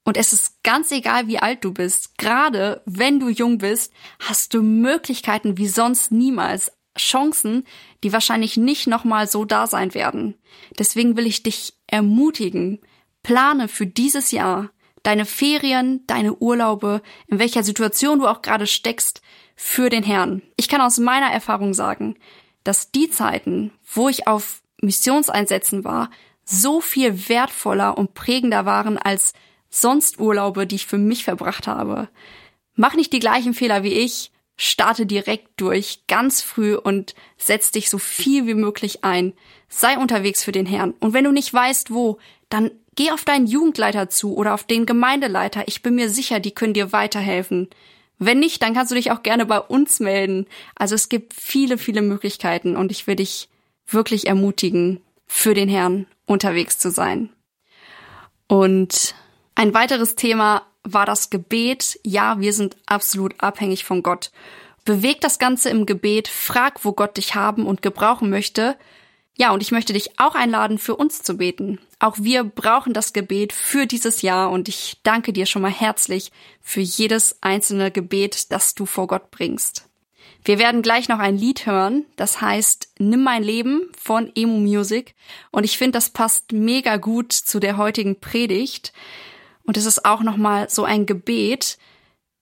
Und 0.04 0.18
es 0.18 0.34
ist 0.34 0.64
ganz 0.64 0.92
egal, 0.92 1.28
wie 1.28 1.40
alt 1.40 1.64
du 1.64 1.72
bist. 1.72 2.18
Gerade 2.18 2.82
wenn 2.86 3.20
du 3.20 3.30
jung 3.30 3.60
bist, 3.60 3.94
hast 4.20 4.54
du 4.54 4.62
Möglichkeiten 4.62 5.58
wie 5.58 5.68
sonst 5.68 6.12
niemals. 6.12 6.74
Chancen, 6.98 7.64
die 8.04 8.14
wahrscheinlich 8.14 8.58
nicht 8.58 8.88
nochmal 8.88 9.28
so 9.28 9.46
da 9.46 9.66
sein 9.66 9.94
werden. 9.94 10.36
Deswegen 10.78 11.18
will 11.18 11.26
ich 11.26 11.42
dich 11.42 11.74
ermutigen, 11.88 12.80
plane 13.24 13.68
für 13.68 13.88
dieses 13.88 14.32
Jahr, 14.32 14.70
deine 15.04 15.26
Ferien, 15.26 16.06
deine 16.08 16.36
Urlaube, 16.36 17.02
in 17.28 17.40
welcher 17.40 17.64
Situation 17.64 18.20
du 18.20 18.28
auch 18.28 18.42
gerade 18.42 18.68
steckst, 18.68 19.22
für 19.56 19.90
den 19.90 20.04
Herrn. 20.04 20.42
Ich 20.58 20.68
kann 20.68 20.82
aus 20.82 20.98
meiner 20.98 21.32
Erfahrung 21.32 21.74
sagen, 21.74 22.16
dass 22.64 22.92
die 22.92 23.10
Zeiten, 23.10 23.72
wo 23.94 24.10
ich 24.10 24.28
auf 24.28 24.62
Missionseinsätzen 24.82 25.84
war, 25.84 26.10
so 26.46 26.82
viel 26.82 27.30
wertvoller 27.30 27.98
und 27.98 28.14
prägender 28.14 28.66
waren 28.66 28.98
als 28.98 29.34
sonst 29.70 30.20
Urlaube, 30.20 30.68
die 30.68 30.76
ich 30.76 30.88
für 30.88 30.98
mich 30.98 31.24
verbracht 31.24 31.68
habe. 31.68 32.10
Mach 32.76 32.96
nicht 32.96 33.14
die 33.14 33.20
gleichen 33.20 33.54
Fehler 33.54 33.84
wie 33.84 33.94
ich, 33.94 34.32
starte 34.56 35.06
direkt 35.06 35.50
durch, 35.58 36.06
ganz 36.08 36.42
früh 36.42 36.76
und 36.76 37.16
setz 37.38 37.72
dich 37.72 37.90
so 37.90 37.98
viel 37.98 38.46
wie 38.46 38.54
möglich 38.54 39.04
ein. 39.04 39.34
Sei 39.68 39.98
unterwegs 39.98 40.44
für 40.44 40.52
den 40.52 40.66
Herrn. 40.66 40.94
Und 41.00 41.14
wenn 41.14 41.24
du 41.24 41.32
nicht 41.32 41.54
weißt, 41.54 41.92
wo, 41.92 42.20
dann 42.50 42.72
geh 42.96 43.12
auf 43.12 43.26
deinen 43.26 43.48
Jugendleiter 43.48 44.10
zu 44.10 44.36
oder 44.36 44.54
auf 44.54 44.64
den 44.64 44.86
Gemeindeleiter. 44.86 45.64
Ich 45.68 45.82
bin 45.82 45.96
mir 45.96 46.10
sicher, 46.10 46.40
die 46.40 46.52
können 46.52 46.74
dir 46.74 46.92
weiterhelfen. 46.92 47.70
Wenn 48.20 48.40
nicht, 48.40 48.62
dann 48.62 48.74
kannst 48.74 48.92
du 48.92 48.96
dich 48.96 49.12
auch 49.12 49.24
gerne 49.24 49.46
bei 49.46 49.60
uns 49.60 50.00
melden. 50.00 50.48
Also 50.76 50.96
es 50.96 51.10
gibt 51.10 51.34
viele, 51.34 51.78
viele 51.78 52.02
Möglichkeiten 52.02 52.76
und 52.76 52.92
ich 52.92 53.08
will 53.08 53.16
dich 53.16 53.50
wirklich 53.88 54.28
ermutigen, 54.28 55.02
für 55.28 55.54
den 55.54 55.70
Herrn 55.70 56.06
unterwegs 56.26 56.78
zu 56.78 56.92
sein. 56.92 57.30
Und 58.48 59.16
ein 59.56 59.74
weiteres 59.74 60.16
Thema 60.16 60.64
war 60.84 61.06
das 61.06 61.30
Gebet. 61.30 62.00
Ja, 62.04 62.40
wir 62.40 62.54
sind 62.54 62.78
absolut 62.86 63.34
abhängig 63.40 63.84
von 63.84 64.04
Gott. 64.04 64.32
Beweg 64.86 65.22
das 65.22 65.40
Ganze 65.40 65.70
im 65.70 65.86
Gebet, 65.86 66.28
frag, 66.28 66.84
wo 66.84 66.92
Gott 66.92 67.18
dich 67.18 67.36
haben 67.36 67.66
und 67.66 67.82
gebrauchen 67.82 68.30
möchte. 68.30 68.76
Ja, 69.36 69.52
und 69.52 69.62
ich 69.62 69.72
möchte 69.72 69.94
dich 69.94 70.20
auch 70.20 70.36
einladen, 70.36 70.78
für 70.78 70.96
uns 70.96 71.24
zu 71.24 71.38
beten. 71.38 71.80
Auch 72.04 72.18
wir 72.20 72.44
brauchen 72.44 72.92
das 72.92 73.14
Gebet 73.14 73.54
für 73.54 73.88
dieses 73.88 74.24
Jahr 74.24 74.52
und 74.52 74.68
ich 74.68 74.98
danke 75.04 75.32
dir 75.32 75.46
schon 75.46 75.62
mal 75.62 75.72
herzlich 75.72 76.34
für 76.62 76.82
jedes 76.82 77.38
einzelne 77.40 77.92
Gebet, 77.92 78.52
das 78.52 78.76
du 78.76 78.86
vor 78.86 79.08
Gott 79.08 79.32
bringst. 79.32 79.88
Wir 80.44 80.60
werden 80.60 80.82
gleich 80.82 81.08
noch 81.08 81.20
ein 81.20 81.38
Lied 81.38 81.66
hören, 81.66 82.06
das 82.18 82.42
heißt 82.42 82.90
Nimm 83.00 83.24
mein 83.24 83.42
Leben 83.42 83.90
von 83.98 84.30
Emu 84.36 84.60
Music 84.60 85.16
und 85.52 85.64
ich 85.64 85.78
finde, 85.78 85.94
das 85.94 86.10
passt 86.10 86.52
mega 86.52 86.98
gut 86.98 87.32
zu 87.32 87.62
der 87.62 87.78
heutigen 87.78 88.20
Predigt. 88.20 88.92
Und 89.64 89.78
es 89.78 89.86
ist 89.86 90.04
auch 90.04 90.24
nochmal 90.24 90.70
so 90.70 90.84
ein 90.84 91.06
Gebet. 91.06 91.78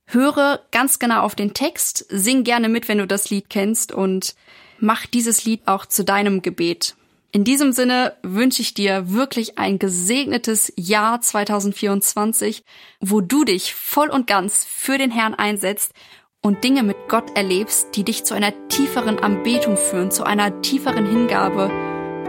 Höre 0.08 0.66
ganz 0.72 0.98
genau 0.98 1.22
auf 1.22 1.36
den 1.36 1.54
Text, 1.54 2.04
sing 2.10 2.44
gerne 2.44 2.68
mit, 2.68 2.88
wenn 2.88 2.98
du 2.98 3.06
das 3.06 3.30
Lied 3.30 3.52
kennst 3.52 3.92
und 3.92 4.34
mach 4.80 5.06
dieses 5.06 5.46
Lied 5.46 5.68
auch 5.68 5.86
zu 5.86 6.04
deinem 6.04 6.42
Gebet. 6.42 6.96
In 7.34 7.46
diesem 7.46 7.72
Sinne 7.72 8.18
wünsche 8.24 8.62
ich 8.62 8.74
dir 8.74 9.10
wirklich 9.14 9.58
ein 9.58 9.80
gesegnetes 9.80 10.74
Jahr 10.76 11.22
2024, 11.22 12.66
wo 13.00 13.22
du 13.22 13.46
dich 13.46 13.74
voll 13.74 14.10
und 14.10 14.28
ganz 14.28 14.66
für 14.66 14.98
den 14.98 15.12
Herrn 15.12 15.34
einsetzt 15.34 15.94
und 16.42 16.66
Dinge 16.66 16.84
mit 16.84 16.98
Gott 17.08 17.38
erlebst, 17.38 17.96
die 17.96 18.04
dich 18.04 18.26
zu 18.26 18.34
einer 18.34 18.52
tieferen 18.68 19.20
Anbetung 19.20 19.78
führen, 19.78 20.12
zu 20.12 20.26
einer 20.26 20.62
tieferen 20.62 21.06
Hingabe 21.06 21.72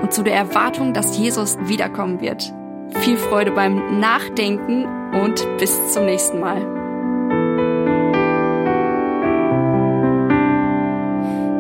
und 0.00 0.12
zu 0.12 0.22
der 0.22 0.36
Erwartung, 0.36 0.94
dass 0.94 1.18
Jesus 1.18 1.58
wiederkommen 1.62 2.20
wird. 2.20 2.52
Viel 3.00 3.16
Freude 3.16 3.50
beim 3.50 3.98
Nachdenken 3.98 4.84
und 5.14 5.44
bis 5.58 5.92
zum 5.92 6.04
nächsten 6.04 6.38
Mal. 6.38 6.60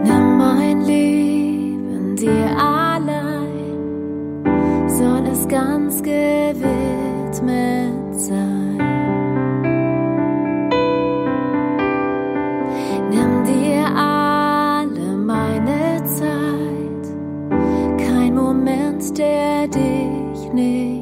Nimm 0.04 0.38
mein 0.38 0.84
Leben 0.84 2.14
dir 2.14 2.56
allein, 2.56 2.71
ganz 5.48 6.02
gewidmet 6.02 6.62
sein. 8.12 8.78
Nimm 13.10 13.44
dir 13.44 13.86
alle 13.94 15.16
meine 15.16 16.04
Zeit, 16.04 17.04
kein 17.98 18.34
Moment, 18.34 19.18
der 19.18 19.68
dich 19.68 20.52
nicht 20.52 21.01